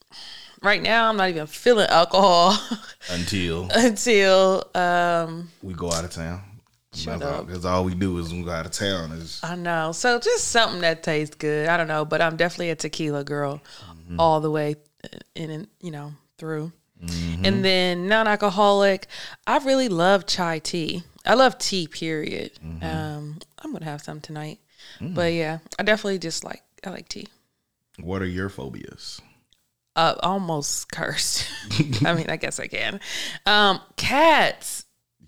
right 0.63 0.83
now 0.83 1.09
I'm 1.09 1.17
not 1.17 1.29
even 1.29 1.47
feeling 1.47 1.89
alcohol 1.89 2.57
Until 3.11 3.69
until 3.75 4.65
um 4.75 5.49
we 5.63 5.75
go 5.75 5.91
out 5.91 6.05
of 6.05 6.11
town. 6.11 6.43
Shut 6.95 7.23
all, 7.23 7.29
up. 7.29 7.49
that's 7.49 7.65
all 7.65 7.85
we 7.85 7.95
do 7.95 8.19
is 8.19 8.35
we 8.35 8.43
go 8.43 8.51
out 8.51 8.67
of 8.67 8.73
town. 8.73 9.13
Is 9.13 9.41
I 9.43 9.55
know. 9.57 9.93
So 9.93 10.19
just 10.21 10.49
something 10.49 10.83
that 10.83 11.03
tastes 11.03 11.35
good. 11.37 11.69
I 11.69 11.79
don't 11.79 11.89
know, 11.89 12.05
but 12.05 12.21
I'm 12.21 12.37
definitely 12.37 12.69
a 12.71 12.77
tequila 12.77 13.25
girl 13.25 13.63
all 14.19 14.41
the 14.41 14.51
way 14.51 14.77
in 15.35 15.51
and 15.51 15.69
you 15.81 15.91
know 15.91 16.13
through. 16.39 16.73
And 17.45 17.65
then 17.65 18.07
non-alcoholic, 18.07 19.09
I 19.45 19.59
really 19.59 19.89
love 19.89 20.25
chai 20.25 20.61
tea. 20.61 21.03
I 21.27 21.35
love 21.35 21.59
tea. 21.59 21.89
Period. 21.89 22.53
Um, 22.81 23.39
I'm 23.59 23.73
gonna 23.73 23.85
have 23.87 24.03
some 24.03 24.21
tonight. 24.21 24.61
But 25.01 25.33
yeah, 25.33 25.59
I 25.79 25.83
definitely 25.83 26.19
just 26.21 26.45
like 26.45 26.63
I 26.85 26.91
like 26.91 27.09
tea. 27.09 27.27
what 28.01 28.23
are 28.23 28.27
your 28.27 28.49
phobias? 28.49 29.21
Uh, 29.97 30.15
almost 30.23 30.91
cursed. 30.93 31.49
I 32.05 32.15
mean, 32.15 32.27
I 32.31 32.37
guess 32.37 32.59
I 32.61 32.67
can. 32.69 33.01
Um, 33.47 33.81
cats. 33.97 34.85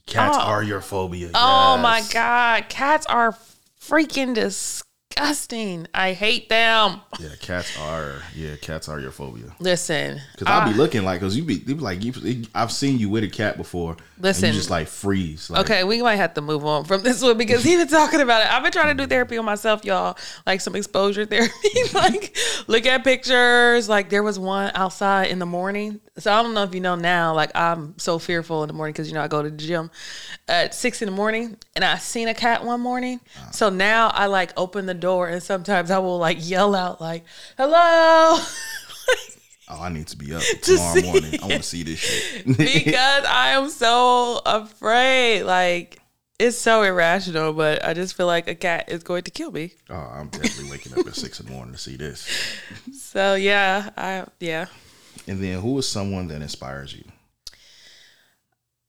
Cats 0.07 0.37
Oh. 0.39 0.43
are 0.47 0.63
your 0.63 0.81
phobia. 0.81 1.31
Oh 1.35 1.77
my 1.79 2.03
god, 2.13 2.69
cats 2.69 3.05
are 3.07 3.37
freaking 3.81 4.35
disgusting. 4.35 4.84
I 5.17 6.13
hate 6.13 6.49
them. 6.49 7.01
Yeah, 7.21 7.29
cats 7.41 7.79
are. 7.81 8.23
Yeah, 8.35 8.57
cats 8.57 8.89
are 8.89 8.99
your 9.01 9.11
phobia. 9.11 9.55
Listen, 9.61 10.21
Cause 10.37 10.49
I'll 10.49 10.71
be 10.71 10.77
looking 10.77 11.05
like, 11.05 11.21
cause 11.21 11.37
you 11.37 11.45
be, 11.45 11.59
be 11.59 11.75
like, 11.75 12.03
you, 12.05 12.45
I've 12.55 12.73
seen 12.73 12.99
you 12.99 13.09
with 13.09 13.25
a 13.25 13.29
cat 13.29 13.57
before. 13.57 13.93
and 13.93 14.01
Listen. 14.25 14.49
you 14.49 14.53
just 14.55 14.71
like 14.71 14.89
freeze. 14.89 15.51
Like, 15.51 15.63
Okay, 15.65 15.85
we 15.85 16.03
might 16.03 16.17
have 16.17 16.35
to 16.35 16.41
move 16.41 16.65
on 16.65 16.85
from 16.85 17.03
this 17.03 17.23
one 17.23 17.39
because 17.39 17.63
he's 17.63 17.79
been 17.79 17.89
talking 17.89 18.21
about 18.21 18.43
it. 18.43 18.53
I've 18.53 18.63
been 18.63 18.73
trying 18.73 18.97
to 18.97 19.03
do 19.03 19.09
therapy 19.09 19.39
on 19.39 19.45
myself, 19.45 19.85
y'all, 19.85 20.17
like 20.47 20.61
some 20.61 20.75
exposure 20.75 21.25
therapy. 21.27 21.53
like, 21.95 22.37
look 22.67 22.87
at 22.87 23.05
pictures. 23.05 23.89
Like, 23.89 24.11
there 24.11 24.23
was 24.23 24.39
one 24.39 24.73
outside 24.75 25.29
in 25.29 25.39
the 25.39 25.47
morning. 25.47 26.01
So, 26.19 26.33
I 26.33 26.43
don't 26.43 26.55
know 26.55 26.63
if 26.63 26.75
you 26.75 26.81
know 26.81 26.95
now, 26.95 27.35
like, 27.35 27.51
I'm 27.55 27.99
so 27.99 28.19
fearful 28.19 28.63
in 28.63 28.69
the 28.69 28.75
morning 28.75 28.93
because, 28.93 29.09
you 29.09 29.15
know, 29.15 29.23
I 29.23 29.29
go 29.29 29.43
to 29.43 29.51
the 29.51 29.57
gym 29.57 29.91
at 30.49 30.75
six 30.75 31.03
in 31.03 31.07
the 31.07 31.15
morning 31.15 31.57
and 31.75 31.85
I 31.85 31.99
seen 31.99 32.29
a 32.29 32.35
cat 32.35 32.65
one 32.65 32.81
morning. 32.81 33.21
Ah. 33.39 33.51
So 33.51 33.69
now 33.71 34.09
I 34.09 34.27
like 34.27 34.53
open 34.57 34.87
the 34.87 34.95
door 35.05 35.29
and 35.29 35.43
sometimes 35.43 35.91
I 35.91 35.99
will 35.99 36.19
like 36.19 36.39
yell 36.41 36.75
out, 36.75 37.01
like, 37.01 37.25
hello. 37.59 38.39
Oh, 39.67 39.81
I 39.81 39.89
need 39.89 40.09
to 40.09 40.17
be 40.19 40.35
up 40.35 40.43
tomorrow 40.63 40.95
see 40.95 41.03
morning. 41.11 41.41
I 41.43 41.47
want 41.47 41.63
to 41.63 41.63
see 41.75 41.83
this 41.85 41.99
shit. 41.99 42.47
because 42.47 43.25
I 43.25 43.53
am 43.57 43.71
so 43.71 44.41
afraid. 44.45 45.45
Like 45.45 45.99
it's 46.39 46.59
so 46.59 46.83
irrational, 46.83 47.55
but 47.55 47.83
I 47.83 47.95
just 47.95 48.15
feel 48.15 48.27
like 48.27 48.47
a 48.47 48.55
cat 48.55 48.89
is 48.89 49.03
going 49.03 49.23
to 49.23 49.31
kill 49.31 49.53
me. 49.53 49.73
oh, 49.89 49.95
I'm 49.95 50.29
definitely 50.29 50.71
waking 50.71 50.93
up 50.93 51.07
at 51.07 51.15
six 51.15 51.41
in 51.41 51.47
the 51.47 51.53
morning 51.53 51.73
to 51.73 51.81
see 51.81 51.97
this. 51.97 52.29
So 52.93 53.37
yeah, 53.37 53.89
I 53.97 54.27
yeah. 54.39 54.67
And 55.27 55.43
then, 55.43 55.61
who 55.61 55.79
is 55.79 55.89
someone 55.89 56.29
that 56.29 56.43
inspires 56.43 56.95
you? 56.95 57.05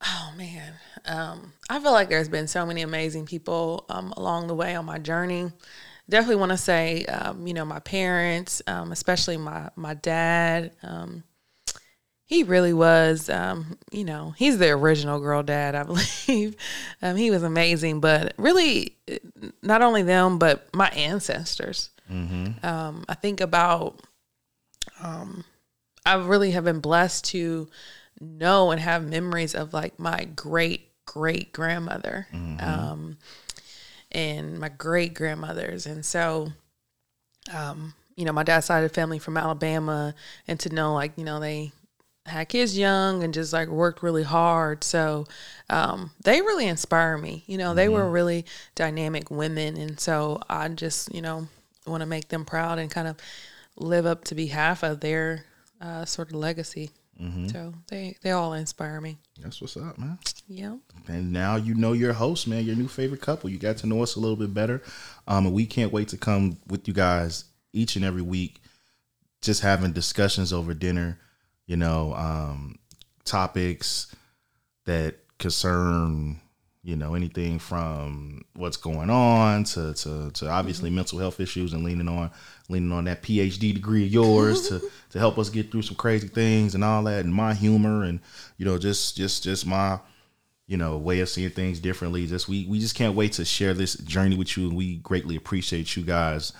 Oh 0.04 0.34
man, 0.38 0.74
um, 1.06 1.54
I 1.70 1.80
feel 1.80 1.94
like 1.94 2.10
there's 2.10 2.30
been 2.30 2.48
so 2.48 2.66
many 2.66 2.82
amazing 2.82 3.26
people 3.26 3.86
um, 3.90 4.14
along 4.18 4.48
the 4.48 4.56
way 4.56 4.76
on 4.76 4.86
my 4.86 5.00
journey. 5.00 5.52
Definitely 6.10 6.36
want 6.36 6.52
to 6.52 6.58
say, 6.58 7.06
um, 7.06 7.48
you 7.48 7.54
know, 7.54 7.66
my 7.66 7.80
parents, 7.80 8.62
um, 8.68 8.92
especially 8.92 9.38
my 9.38 9.70
my 9.76 9.94
dad. 9.94 10.72
Um, 10.84 11.24
he 12.28 12.44
really 12.44 12.74
was, 12.74 13.30
um, 13.30 13.78
you 13.92 14.04
know, 14.04 14.34
he's 14.36 14.58
the 14.58 14.70
original 14.72 15.20
girl 15.20 15.44
dad, 15.44 15.76
I 15.76 15.84
believe. 16.28 16.56
Um, 17.02 17.16
he 17.16 17.30
was 17.30 17.44
amazing, 17.44 18.00
but 18.00 18.34
really, 18.38 18.98
not 19.62 19.82
only 19.82 20.02
them, 20.02 20.40
but 20.40 20.74
my 20.74 20.90
ancestors. 20.90 21.92
Um, 22.64 23.06
I 23.08 23.14
think 23.14 23.42
about 23.42 24.00
I 26.06 26.16
really 26.16 26.52
have 26.52 26.64
been 26.64 26.80
blessed 26.80 27.26
to 27.26 27.68
know 28.20 28.72
and 28.72 28.80
have 28.80 29.04
memories 29.04 29.56
of 29.56 29.74
like 29.74 30.00
my 30.00 30.26
great 30.36 30.90
great 31.06 31.54
grandmother 31.54 32.28
um, 32.60 33.18
and 34.16 34.58
my 34.58 34.70
great 34.70 35.14
grandmothers. 35.14 35.86
And 35.86 36.06
so, 36.06 36.54
um, 37.54 37.94
you 38.16 38.24
know, 38.24 38.32
my 38.32 38.44
dad's 38.44 38.66
side 38.66 38.84
of 38.84 38.90
the 38.90 38.96
family 38.96 39.20
from 39.20 39.36
Alabama, 39.36 40.16
and 40.48 40.58
to 40.62 40.70
know 40.70 40.94
like, 40.94 41.12
you 41.18 41.26
know, 41.26 41.40
they 41.42 41.74
had 42.26 42.50
kids 42.50 42.78
young 42.78 43.24
and 43.24 43.34
just 43.34 43.54
like 43.54 43.68
worked 43.68 44.02
really 44.02 44.24
hard. 44.24 44.84
So 44.84 45.26
um, 45.70 46.12
they 46.24 46.42
really 46.42 46.66
inspire 46.66 47.18
me. 47.18 47.44
You 47.46 47.58
know, 47.58 47.74
they 47.76 47.90
were 47.90 48.10
really 48.10 48.46
dynamic 48.74 49.30
women. 49.30 49.78
And 49.78 50.00
so 50.00 50.40
I 50.50 50.70
just, 50.70 51.14
you 51.14 51.22
know, 51.22 51.48
want 51.86 52.02
to 52.02 52.08
make 52.08 52.30
them 52.30 52.46
proud 52.46 52.80
and 52.80 52.90
kind 52.90 53.08
of 53.08 53.18
live 53.78 54.06
up 54.06 54.24
to 54.26 54.36
be 54.36 54.48
half 54.48 54.82
of 54.82 55.02
their 55.02 55.46
uh, 55.82 56.06
sort 56.06 56.30
of 56.30 56.36
legacy. 56.36 56.90
So 57.48 57.74
they, 57.88 58.18
they 58.22 58.32
all 58.32 58.54
inspire 58.54 59.00
me. 59.00 59.18
That's 59.42 59.62
what's 59.62 59.78
up, 59.78 59.98
man. 59.98 60.20
Yeah. 60.48 60.76
And 61.08 61.32
now 61.32 61.56
you 61.56 61.74
know 61.74 61.94
your 61.94 62.14
host, 62.14 62.48
man, 62.48 62.66
your 62.66 62.76
new 62.76 62.88
favorite 62.88 63.22
couple. 63.22 63.50
You 63.50 63.58
got 63.58 63.78
to 63.78 63.88
know 63.88 64.04
us 64.04 64.16
a 64.16 64.20
little 64.20 64.36
bit 64.36 64.54
better. 64.54 64.82
Um, 65.28 65.46
and 65.46 65.56
we 65.56 65.66
can't 65.66 65.94
wait 65.94 66.10
to 66.10 66.18
come 66.18 66.58
with 66.68 66.88
you 66.88 66.94
guys 66.94 67.46
each 67.72 67.96
and 67.96 68.04
every 68.04 68.22
week, 68.22 68.62
just 69.42 69.62
having 69.62 69.92
discussions 69.92 70.52
over 70.52 70.74
dinner, 70.74 71.20
you 71.68 71.78
know, 71.78 72.14
um, 72.16 72.80
topics 73.24 74.14
that 74.86 75.16
concern, 75.40 76.40
you 76.86 76.96
know 76.96 77.16
anything 77.16 77.60
from 77.60 78.46
what's 78.54 78.78
going 78.78 79.10
on 79.10 79.64
to 79.66 79.94
to, 79.96 80.32
to 80.32 80.48
obviously 80.48 80.90
mm-hmm. 80.90 80.98
mental 80.98 81.20
health 81.20 81.40
issues 81.40 81.74
and 81.74 81.84
leaning 81.84 82.08
on 82.08 82.32
leaning 82.70 82.92
on 82.92 83.06
that 83.06 83.24
phd 83.24 83.74
degree 83.74 84.06
of 84.06 84.14
yours 84.14 84.70
to 84.70 84.80
to 85.10 85.20
help 85.20 85.38
us 85.38 85.50
get 85.50 85.72
through 85.72 85.82
some 85.82 85.96
crazy 85.96 86.28
things 86.28 86.76
and 86.76 86.84
all 86.84 87.04
that 87.04 87.26
and 87.26 87.34
my 87.34 87.54
humor 87.54 88.04
and 88.04 88.20
you 88.58 88.66
know 88.66 88.78
just 88.78 89.18
just 89.18 89.44
just 89.44 89.66
my 89.66 90.00
you 90.68 90.78
know 90.78 90.98
way 90.98 91.20
of 91.20 91.30
seeing 91.30 91.50
things 91.50 91.80
differently. 91.80 92.26
Just 92.26 92.48
we 92.48 92.66
we 92.66 92.80
just 92.80 92.96
can't 92.96 93.16
wait 93.16 93.34
to 93.34 93.46
share 93.46 93.74
this 93.74 93.96
journey 93.96 94.36
with 94.36 94.58
you 94.58 94.68
and 94.68 94.78
we 94.78 94.98
greatly 94.98 95.36
appreciate 95.36 95.96
you 95.96 96.04
guys 96.04 96.54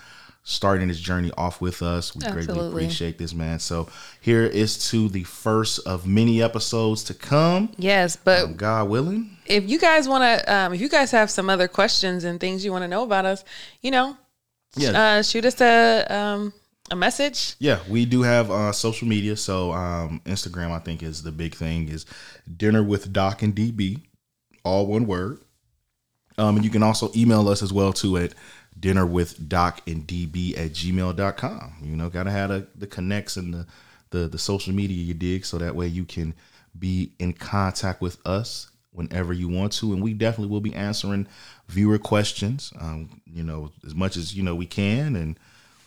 starting 0.48 0.88
this 0.88 1.00
journey 1.00 1.32
off 1.38 1.60
with 1.60 1.82
us 1.82 2.16
we 2.16 2.22
greatly 2.32 2.68
appreciate 2.68 3.18
this 3.18 3.34
man 3.34 3.58
so 3.60 3.90
here 4.22 4.44
is 4.44 4.90
to 4.92 5.10
the 5.10 5.24
first 5.24 5.80
of 5.88 6.06
many 6.08 6.42
episodes 6.42 7.04
to 7.04 7.14
come 7.16 7.70
Yes, 7.78 8.16
but 8.16 8.44
um, 8.44 8.54
god 8.56 8.88
willing 8.88 9.36
if 9.48 9.68
you 9.70 9.78
guys 9.80 10.08
want 10.08 10.24
to, 10.24 10.54
um, 10.56 10.74
if 10.74 10.80
you 10.82 10.88
guys 10.90 11.12
have 11.12 11.30
some 11.30 11.50
other 11.50 11.68
questions 11.68 12.24
and 12.24 12.40
things 12.40 12.64
you 12.64 12.72
want 12.72 12.84
to 12.84 12.88
know 12.88 13.04
about 13.04 13.26
us, 13.26 13.44
you 13.82 13.92
know, 13.92 14.18
Yeah. 14.76 15.18
uh, 15.18 15.22
shoot 15.24 15.46
us 15.46 15.62
a 15.62 16.06
um, 16.10 16.52
a 16.92 16.96
message. 16.96 17.56
Yeah, 17.60 17.80
we 17.88 18.06
do 18.06 18.22
have 18.24 18.50
uh, 18.50 18.72
social 18.72 19.08
media. 19.08 19.36
So 19.38 19.72
um, 19.72 20.22
Instagram, 20.26 20.72
I 20.72 20.80
think, 20.80 21.04
is 21.04 21.22
the 21.24 21.32
big 21.32 21.54
thing. 21.56 21.90
Is 21.90 22.06
dinner 22.58 22.84
with 22.84 23.14
Doc 23.14 23.42
and 23.44 23.56
DB, 23.56 24.02
all 24.64 24.88
one 24.88 25.06
word. 25.06 25.42
Um, 26.38 26.56
and 26.58 26.66
you 26.66 26.72
can 26.72 26.84
also 26.84 27.12
email 27.16 27.48
us 27.48 27.62
as 27.64 27.72
well 27.72 27.94
too 27.94 28.18
at 28.18 28.34
dinner 28.80 29.06
with 29.06 29.48
Doc 29.48 29.82
and 29.88 30.06
DB 30.06 30.58
at 30.58 30.72
gmail.com. 30.72 31.76
You 31.82 31.96
know, 31.96 32.10
gotta 32.10 32.32
have 32.32 32.50
the, 32.50 32.68
the 32.76 32.88
connects 32.88 33.38
and 33.38 33.54
the, 33.54 33.68
the 34.12 34.28
the 34.28 34.38
social 34.38 34.74
media 34.74 34.98
you 34.98 35.14
dig, 35.14 35.46
so 35.46 35.58
that 35.58 35.76
way 35.76 35.88
you 35.88 36.06
can 36.06 36.34
be 36.78 37.14
in 37.20 37.34
contact 37.34 38.02
with 38.02 38.18
us 38.26 38.70
whenever 38.92 39.34
you 39.34 39.50
want 39.50 39.74
to, 39.74 39.94
and 39.94 40.02
we 40.02 40.14
definitely 40.14 40.52
will 40.52 40.62
be 40.62 40.74
answering 40.74 41.28
viewer 41.68 41.98
questions. 41.98 42.72
Um, 42.80 43.22
you 43.26 43.44
know, 43.44 43.72
as 43.86 43.94
much 43.94 44.18
as 44.18 44.36
you 44.36 44.44
know 44.44 44.56
we 44.56 44.66
can, 44.66 45.16
and 45.16 45.38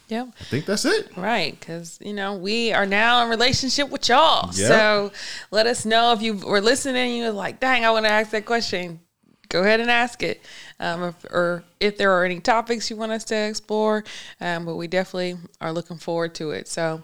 yeah 0.09 0.27
I 0.41 0.45
think 0.45 0.67
that's 0.67 0.85
it. 0.85 1.17
Right, 1.17 1.59
because 1.59 1.99
you 2.03 2.13
know 2.13 2.35
we 2.35 2.73
are 2.73 2.87
now 2.87 3.23
in 3.25 3.31
relationship 3.31 3.91
with 3.91 4.09
y'all. 4.09 4.51
Yeah. 4.55 4.69
So 4.69 5.13
let 5.51 5.67
us 5.67 5.85
know 5.85 6.13
if 6.13 6.23
you 6.23 6.35
were 6.35 6.61
listening. 6.61 6.97
and 6.97 7.17
You 7.17 7.25
was 7.25 7.35
like, 7.35 7.61
"Dang, 7.61 7.85
I 7.85 7.91
want 7.91 8.07
to 8.07 8.13
ask 8.13 8.31
that 8.31 8.47
question." 8.47 9.01
Go 9.49 9.63
ahead 9.63 9.81
and 9.81 9.91
ask 9.91 10.23
it, 10.23 10.43
um, 10.79 11.05
if, 11.05 11.25
or 11.31 11.65
if 11.81 11.97
there 11.97 12.13
are 12.13 12.25
any 12.25 12.41
topics 12.41 12.91
you 12.91 12.97
want 12.97 13.13
us 13.13 13.25
to 13.25 13.35
explore. 13.35 14.05
Um, 14.41 14.65
but 14.65 14.77
we 14.77 14.89
definitely 14.89 15.37
are 15.61 15.73
looking 15.73 15.97
forward 15.97 16.35
to 16.37 16.51
it. 16.51 16.69
So, 16.69 17.03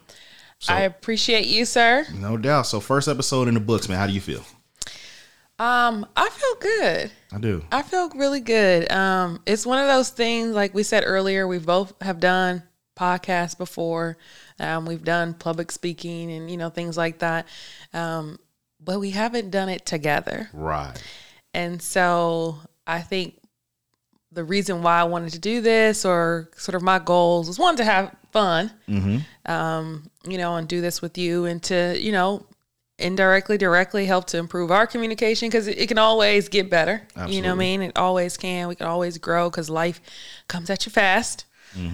I 0.68 0.82
appreciate 0.82 1.46
you, 1.46 1.64
sir. 1.64 2.06
No 2.14 2.36
doubt. 2.36 2.66
So 2.66 2.80
first 2.80 3.08
episode 3.08 3.48
in 3.48 3.54
the 3.54 3.60
books, 3.60 3.88
man. 3.88 3.98
How 3.98 4.06
do 4.06 4.12
you 4.12 4.20
feel? 4.20 4.42
Um, 5.58 6.06
I 6.16 6.28
feel 6.30 6.54
good. 6.60 7.12
I 7.32 7.38
do. 7.38 7.64
I 7.70 7.82
feel 7.82 8.08
really 8.10 8.40
good. 8.40 8.90
Um, 8.90 9.40
it's 9.46 9.64
one 9.64 9.78
of 9.78 9.86
those 9.86 10.10
things, 10.10 10.54
like 10.54 10.74
we 10.74 10.82
said 10.82 11.04
earlier, 11.06 11.46
we 11.46 11.58
both 11.58 11.92
have 12.00 12.18
done 12.18 12.62
podcasts 12.96 13.56
before. 13.56 14.16
Um, 14.58 14.86
we've 14.86 15.04
done 15.04 15.34
public 15.34 15.70
speaking 15.70 16.32
and, 16.32 16.50
you 16.50 16.56
know, 16.56 16.70
things 16.70 16.96
like 16.96 17.18
that. 17.18 17.46
Um, 17.92 18.38
but 18.80 19.00
we 19.00 19.10
haven't 19.10 19.50
done 19.50 19.68
it 19.68 19.86
together. 19.86 20.48
Right. 20.52 20.94
And 21.54 21.80
so 21.80 22.58
I 22.86 23.00
think 23.00 23.40
the 24.32 24.44
reason 24.44 24.82
why 24.82 24.98
I 25.00 25.04
wanted 25.04 25.32
to 25.34 25.38
do 25.38 25.60
this 25.60 26.04
or 26.04 26.50
sort 26.56 26.74
of 26.74 26.82
my 26.82 26.98
goals 26.98 27.46
was 27.46 27.58
one 27.58 27.76
to 27.76 27.84
have 27.84 28.14
fun, 28.32 28.72
um, 29.46 30.10
you 30.28 30.36
know, 30.38 30.56
and 30.56 30.66
do 30.66 30.80
this 30.80 31.00
with 31.00 31.16
you 31.16 31.44
and 31.44 31.62
to, 31.64 31.96
you 32.00 32.10
know, 32.10 32.44
indirectly, 32.98 33.56
directly 33.58 34.06
help 34.06 34.24
to 34.26 34.38
improve 34.38 34.70
our 34.70 34.86
communication 34.86 35.48
because 35.48 35.66
it, 35.68 35.78
it 35.78 35.86
can 35.86 35.98
always 35.98 36.48
get 36.48 36.68
better. 36.70 37.02
You 37.28 37.42
know 37.42 37.48
what 37.50 37.54
I 37.54 37.58
mean? 37.58 37.82
It 37.82 37.92
always 37.96 38.36
can. 38.36 38.66
We 38.68 38.74
can 38.74 38.86
always 38.86 39.18
grow 39.18 39.50
because 39.50 39.70
life 39.70 40.00
comes 40.48 40.68
at 40.70 40.84
you 40.86 40.90
fast. 40.92 41.44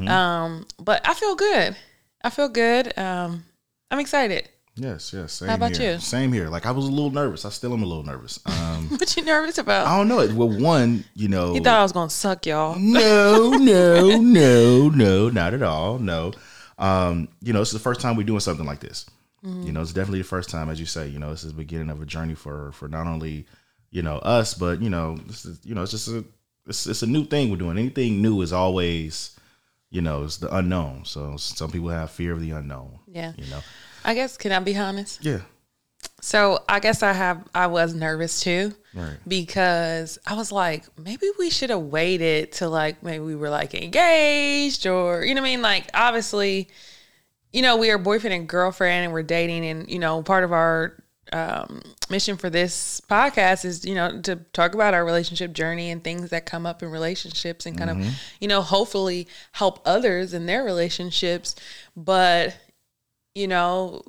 Um, 0.09 0.67
but 0.79 1.07
I 1.09 1.15
feel 1.15 1.35
good. 1.37 1.77
I 2.23 2.31
feel 2.31 2.49
good. 2.49 2.97
Um, 2.99 3.45
I'm 3.91 3.99
excited. 3.99 4.49
Yes, 4.77 5.13
yes. 5.13 5.33
Same 5.35 5.49
How 5.49 5.55
about 5.57 5.77
here. 5.77 5.95
you? 5.95 5.99
Same 5.99 6.33
here. 6.33 6.49
Like 6.49 6.65
I 6.65 6.71
was 6.71 6.87
a 6.87 6.91
little 6.91 7.11
nervous. 7.11 7.45
I 7.45 7.51
still 7.51 7.73
am 7.75 7.83
a 7.83 7.87
little 7.87 8.05
nervous. 8.05 8.39
Um, 8.47 8.89
What 8.89 9.17
you 9.17 9.25
nervous 9.25 9.59
about? 9.59 9.87
I 9.87 9.97
don't 9.97 10.09
know. 10.09 10.35
Well, 10.35 10.49
one, 10.59 11.05
you 11.15 11.29
know, 11.29 11.55
you 11.55 11.61
thought 11.61 11.79
I 11.81 11.83
was 11.83 11.93
gonna 11.93 12.09
suck 12.11 12.47
y'all. 12.47 12.77
no, 12.79 13.51
no, 13.59 14.19
no, 14.21 14.89
no, 14.89 15.29
not 15.29 15.55
at 15.55 15.63
all. 15.63 15.99
No. 15.99 16.33
Um, 16.79 17.29
you 17.43 17.53
know, 17.53 17.61
it's 17.61 17.73
the 17.73 17.79
first 17.79 18.01
time 18.01 18.17
we're 18.17 18.23
doing 18.23 18.41
something 18.41 18.65
like 18.67 18.81
this. 18.81 19.07
You 19.43 19.73
know, 19.73 19.81
it's 19.81 19.95
definitely 19.95 20.19
the 20.21 20.29
first 20.29 20.51
time, 20.51 20.69
as 20.69 20.79
you 20.79 20.85
say. 20.85 21.09
You 21.09 21.19
know, 21.19 21.31
this 21.31 21.45
is 21.45 21.53
the 21.53 21.57
beginning 21.57 21.89
of 21.89 22.03
a 22.03 22.07
journey 22.07 22.35
for 22.35 22.73
for 22.73 22.89
not 22.89 23.07
only 23.07 23.47
you 23.91 24.03
know 24.03 24.19
us, 24.19 24.53
but 24.53 24.83
you 24.83 24.91
know, 24.91 25.17
this 25.27 25.47
is 25.47 25.59
you 25.65 25.75
know, 25.75 25.83
it's 25.83 25.93
just 25.93 26.09
a 26.09 26.25
it's, 26.67 26.87
it's 26.87 27.03
a 27.03 27.07
new 27.07 27.25
thing 27.25 27.51
we're 27.51 27.57
doing. 27.57 27.79
Anything 27.79 28.21
new 28.21 28.43
is 28.43 28.53
always, 28.53 29.35
you 29.91 30.03
know, 30.03 30.25
it's 30.25 30.37
the 30.37 30.55
unknown. 30.55 31.07
So 31.07 31.39
some 31.39 31.71
people 31.71 31.89
have 31.89 32.11
fear 32.11 32.33
of 32.33 32.41
the 32.43 32.51
unknown. 32.51 32.99
Yeah. 33.07 33.33
You 33.39 33.47
know. 33.51 33.61
I 34.05 34.15
guess 34.15 34.37
can 34.37 34.53
I 34.53 34.59
be 34.61 34.77
honest? 34.77 35.25
Yeah. 35.25 35.41
So 36.21 36.63
I 36.69 36.81
guess 36.81 37.03
I 37.03 37.13
have 37.13 37.47
I 37.55 37.67
was 37.67 37.95
nervous 37.95 38.41
too. 38.41 38.75
Right. 38.95 39.17
Because 39.27 40.19
I 40.27 40.35
was 40.35 40.53
like, 40.53 40.85
maybe 40.99 41.27
we 41.39 41.51
should 41.51 41.71
have 41.71 41.81
waited 41.81 42.53
till 42.53 42.71
like 42.71 43.03
maybe 43.03 43.25
we 43.25 43.37
were 43.37 43.51
like 43.51 43.75
engaged 43.75 44.87
or 44.87 45.25
you 45.25 45.35
know 45.35 45.43
what 45.43 45.49
I 45.49 45.51
mean? 45.51 45.63
Like 45.63 45.89
obviously, 45.95 46.69
you 47.53 47.63
know, 47.63 47.77
we 47.77 47.91
are 47.91 47.99
boyfriend 47.99 48.35
and 48.35 48.49
girlfriend 48.49 49.05
and 49.05 49.13
we're 49.13 49.23
dating 49.23 49.65
and 49.65 49.91
you 49.91 49.99
know, 49.99 50.23
part 50.23 50.45
of 50.45 50.53
our 50.53 51.03
um, 51.33 51.81
mission 52.09 52.37
for 52.37 52.51
this 52.51 53.01
podcast 53.09 53.65
is, 53.65 53.85
you 53.85 53.95
know, 53.95 54.21
to 54.23 54.37
talk 54.53 54.75
about 54.75 54.95
our 54.95 55.05
relationship 55.05 55.53
journey 55.53 55.91
and 55.91 56.03
things 56.03 56.31
that 56.31 56.45
come 56.45 56.67
up 56.67 56.83
in 56.83 56.91
relationships 56.91 57.67
and 57.67 57.79
kind 57.79 57.91
of, 57.91 58.05
you 58.41 58.49
know, 58.49 58.63
hopefully 58.63 59.29
help 59.53 59.81
others 59.85 60.35
in 60.35 60.47
their 60.47 60.65
relationships. 60.65 61.55
But, 61.97 62.57
you 63.35 63.47
know, 63.49 64.03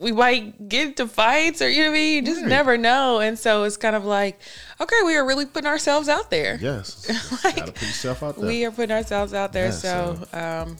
we 0.00 0.12
might 0.12 0.68
get 0.68 0.88
into 0.88 1.06
fights 1.06 1.60
or 1.60 1.68
you 1.68 1.82
know 1.82 1.88
what 1.90 1.96
I 1.96 1.98
mean? 2.00 2.14
You 2.16 2.22
just 2.32 2.40
Right. 2.42 2.48
never 2.48 2.78
know. 2.78 3.20
And 3.20 3.38
so 3.38 3.64
it's 3.64 3.76
kind 3.76 3.94
of 3.94 4.04
like, 4.04 4.40
okay, 4.80 4.96
we 5.04 5.14
are 5.16 5.26
really 5.26 5.44
putting 5.46 5.68
ourselves 5.68 6.08
out 6.08 6.30
there. 6.30 6.58
Yes. 6.60 7.06
Like, 7.44 7.56
Gotta 7.56 7.72
put 7.72 7.82
yourself 7.82 8.22
out 8.22 8.36
there. 8.36 8.46
We 8.46 8.64
are 8.64 8.70
putting 8.70 8.92
ourselves 8.96 9.34
out 9.34 9.52
there. 9.52 9.70
So, 9.72 10.16
um, 10.32 10.76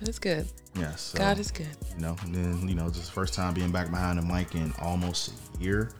but 0.00 0.08
it's 0.08 0.18
good. 0.18 0.48
yes. 0.76 1.00
so- 1.00 1.18
God 1.18 1.38
is 1.38 1.50
good. 1.52 1.68
you 1.94 2.00
know 2.02 2.16
and 2.22 2.34
then 2.34 2.68
you 2.68 2.74
know 2.74 2.88
this 2.88 2.98
is 3.02 3.06
the 3.06 3.12
first 3.12 3.34
time 3.34 3.54
being 3.54 3.70
back 3.70 3.90
behind 3.90 4.18
the 4.18 4.22
mic 4.22 4.54
in 4.54 4.72
almost 4.80 5.32
a 5.58 5.62
year 5.62 5.90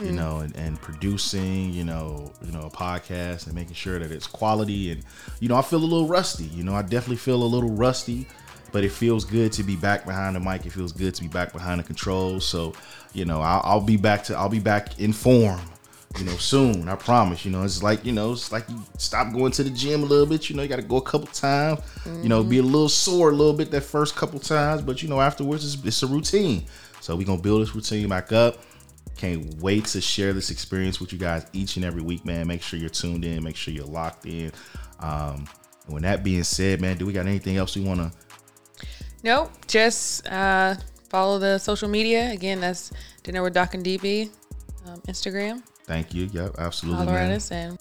you 0.00 0.10
know 0.10 0.38
and, 0.38 0.56
and 0.56 0.80
producing 0.80 1.72
you 1.72 1.84
know 1.84 2.32
you 2.44 2.50
know 2.50 2.62
a 2.62 2.70
podcast 2.70 3.46
and 3.46 3.54
making 3.54 3.74
sure 3.74 3.98
that 4.00 4.10
it's 4.10 4.26
quality 4.26 4.90
and 4.90 5.04
you 5.38 5.48
know 5.48 5.54
i 5.54 5.62
feel 5.62 5.78
a 5.78 5.84
little 5.84 6.08
rusty 6.08 6.44
you 6.46 6.64
know 6.64 6.74
i 6.74 6.82
definitely 6.82 7.14
feel 7.16 7.40
a 7.42 7.44
little 7.44 7.70
rusty 7.70 8.26
but 8.74 8.82
it 8.82 8.90
feels 8.90 9.24
good 9.24 9.52
to 9.52 9.62
be 9.62 9.76
back 9.76 10.04
behind 10.04 10.34
the 10.34 10.40
mic. 10.40 10.66
It 10.66 10.70
feels 10.70 10.90
good 10.90 11.14
to 11.14 11.22
be 11.22 11.28
back 11.28 11.52
behind 11.52 11.78
the 11.78 11.84
controls. 11.84 12.44
So 12.44 12.74
you 13.12 13.24
know 13.24 13.40
i'll, 13.40 13.60
I'll 13.62 13.80
be 13.80 13.96
back 13.96 14.24
to 14.24 14.36
i'll 14.36 14.48
be 14.48 14.58
back 14.58 14.98
in 14.98 15.12
form 15.12 15.60
you 16.18 16.24
know 16.24 16.32
soon 16.32 16.88
i 16.88 16.96
promise. 16.96 17.44
You 17.44 17.52
know 17.52 17.62
it's 17.62 17.84
like 17.84 18.04
you 18.04 18.10
know 18.10 18.32
it's 18.32 18.50
like 18.50 18.68
you 18.68 18.82
stop 18.98 19.32
going 19.32 19.52
to 19.52 19.62
the 19.62 19.70
gym 19.70 20.02
a 20.02 20.06
little 20.06 20.26
bit. 20.26 20.50
You 20.50 20.56
know 20.56 20.62
you 20.62 20.68
got 20.68 20.76
to 20.76 20.82
go 20.82 20.96
a 20.96 21.02
couple 21.02 21.28
times 21.28 21.80
you 22.20 22.28
know 22.28 22.42
be 22.42 22.58
a 22.58 22.62
little 22.62 22.88
sore 22.88 23.30
a 23.30 23.32
little 23.32 23.54
bit 23.54 23.70
that 23.70 23.82
first 23.82 24.16
couple 24.16 24.40
times 24.40 24.82
but 24.82 25.02
you 25.04 25.08
know 25.08 25.20
afterwards 25.20 25.64
it's, 25.64 25.84
it's 25.86 26.02
a 26.02 26.08
routine. 26.08 26.66
So 27.00 27.14
we're 27.14 27.26
gonna 27.26 27.40
build 27.40 27.62
this 27.62 27.76
routine 27.76 28.08
back 28.08 28.32
up. 28.32 28.58
Can't 29.16 29.54
wait 29.62 29.84
to 29.86 30.00
share 30.00 30.32
this 30.32 30.50
experience 30.50 31.00
with 31.00 31.12
you 31.12 31.18
guys 31.18 31.46
each 31.52 31.76
and 31.76 31.84
every 31.84 32.02
week 32.02 32.24
man. 32.24 32.48
Make 32.48 32.62
sure 32.62 32.80
you're 32.80 32.88
tuned 32.88 33.24
in 33.24 33.44
make 33.44 33.54
sure 33.54 33.72
you're 33.72 33.86
locked 33.86 34.26
in. 34.26 34.50
Um 34.98 35.46
and 35.86 35.92
when 35.92 36.02
that 36.02 36.24
being 36.24 36.42
said 36.42 36.80
man 36.80 36.96
do 36.96 37.06
we 37.06 37.12
got 37.12 37.26
anything 37.26 37.56
else 37.56 37.76
we 37.76 37.84
want 37.84 38.00
to 38.00 38.10
Nope. 39.24 39.50
Just 39.66 40.26
uh, 40.28 40.76
follow 41.08 41.38
the 41.38 41.58
social 41.58 41.88
media. 41.88 42.30
Again, 42.30 42.60
that's 42.60 42.92
Dinner 43.22 43.42
with 43.42 43.54
Doc 43.54 43.74
and 43.74 43.84
DB, 43.84 44.28
um, 44.86 45.00
Instagram. 45.08 45.62
thank 45.84 46.14
you 46.14 46.28
yep 46.32 46.54
absolutely 46.58 47.06
Holler 47.06 47.18
at 47.18 47.50
man. 47.50 47.70
and 47.70 47.78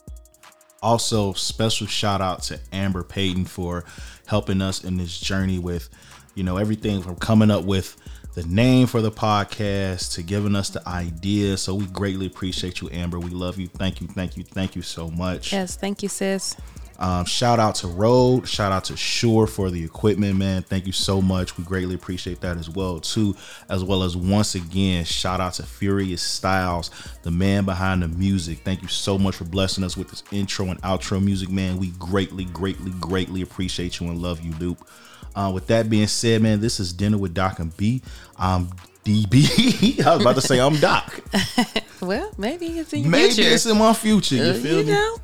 Also, 0.81 1.33
special 1.33 1.85
shout 1.85 2.21
out 2.21 2.43
to 2.43 2.59
Amber 2.71 3.03
Payton 3.03 3.45
for 3.45 3.83
helping 4.25 4.61
us 4.61 4.83
in 4.85 4.97
this 4.97 5.19
journey 5.19 5.59
with, 5.59 5.89
you 6.33 6.43
know, 6.43 6.55
everything 6.57 7.01
from 7.01 7.17
coming 7.17 7.51
up 7.51 7.65
with 7.65 7.97
the 8.35 8.43
name 8.43 8.87
for 8.87 9.01
the 9.01 9.11
podcast 9.11 10.13
to 10.15 10.23
giving 10.23 10.55
us 10.55 10.69
the 10.69 10.87
idea. 10.87 11.57
So 11.57 11.75
we 11.75 11.85
greatly 11.87 12.25
appreciate 12.25 12.81
you, 12.81 12.89
Amber. 12.91 13.19
We 13.19 13.29
love 13.29 13.59
you. 13.59 13.67
Thank 13.67 14.01
you, 14.01 14.07
thank 14.07 14.37
you, 14.37 14.43
thank 14.43 14.75
you 14.75 14.81
so 14.81 15.09
much. 15.09 15.51
yes, 15.51 15.75
thank 15.75 16.01
you, 16.03 16.09
sis. 16.09 16.55
Um, 16.99 17.25
shout 17.25 17.59
out 17.59 17.75
to 17.75 17.87
Rode. 17.87 18.47
Shout 18.47 18.71
out 18.71 18.85
to 18.85 18.95
Shure 18.97 19.47
for 19.47 19.69
the 19.69 19.83
equipment, 19.83 20.37
man. 20.37 20.61
Thank 20.63 20.85
you 20.85 20.91
so 20.93 21.21
much. 21.21 21.57
We 21.57 21.63
greatly 21.63 21.95
appreciate 21.95 22.39
that 22.41 22.57
as 22.57 22.69
well, 22.69 22.99
too. 22.99 23.35
As 23.69 23.83
well 23.83 24.03
as 24.03 24.15
once 24.15 24.55
again, 24.55 25.03
shout 25.03 25.41
out 25.41 25.53
to 25.55 25.63
Furious 25.63 26.21
Styles, 26.21 26.91
the 27.23 27.31
man 27.31 27.65
behind 27.65 28.03
the 28.03 28.07
music. 28.07 28.59
Thank 28.63 28.81
you 28.83 28.87
so 28.87 29.17
much 29.17 29.35
for 29.35 29.43
blessing 29.45 29.83
us 29.83 29.97
with 29.97 30.09
this 30.09 30.23
intro 30.31 30.67
and 30.67 30.81
outro 30.81 31.21
music, 31.23 31.49
man. 31.49 31.77
We 31.77 31.89
greatly, 31.91 32.45
greatly, 32.45 32.91
greatly 33.01 33.41
appreciate 33.41 33.99
you 33.99 34.07
and 34.07 34.21
love 34.21 34.41
you, 34.41 34.53
Loop. 34.59 34.87
Uh, 35.35 35.51
with 35.53 35.67
that 35.67 35.89
being 35.89 36.07
said, 36.07 36.41
man, 36.41 36.61
this 36.61 36.79
is 36.79 36.93
Dinner 36.93 37.17
with 37.17 37.33
Doc 37.33 37.59
and 37.59 37.75
B. 37.75 38.01
I'm 38.37 38.67
DB. 39.03 39.99
I 40.05 40.13
was 40.13 40.21
about 40.21 40.35
to 40.35 40.41
say 40.41 40.59
I'm 40.59 40.75
Doc. 40.79 41.19
Well, 42.01 42.31
maybe 42.37 42.65
it's 42.79 42.91
in 42.91 43.03
your 43.03 43.09
Maybe 43.09 43.33
future. 43.33 43.49
it's 43.53 43.65
in 43.65 43.77
my 43.77 43.93
future. 43.93 44.35
You 44.35 44.43
Uh, 44.43 44.53
feel 44.55 44.79
you 44.79 44.85
me? 44.87 44.91
know. 44.91 45.17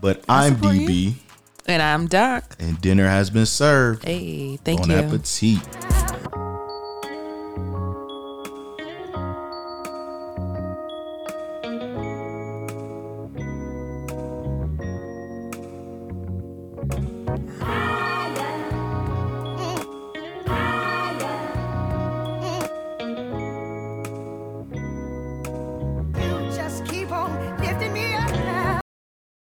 But 0.00 0.24
I'm 0.28 0.54
support 0.56 0.74
you. 0.74 0.88
DB, 0.88 1.14
And 1.66 1.82
I'm 1.82 2.06
Doc. 2.06 2.56
and 2.58 2.80
dinner 2.80 3.08
has 3.08 3.30
been 3.30 3.46
served. 3.46 4.04
Hey, 4.04 4.56
thank 4.58 4.80
bon 4.80 4.90
you. 4.90 4.96
appetit. 4.96 5.58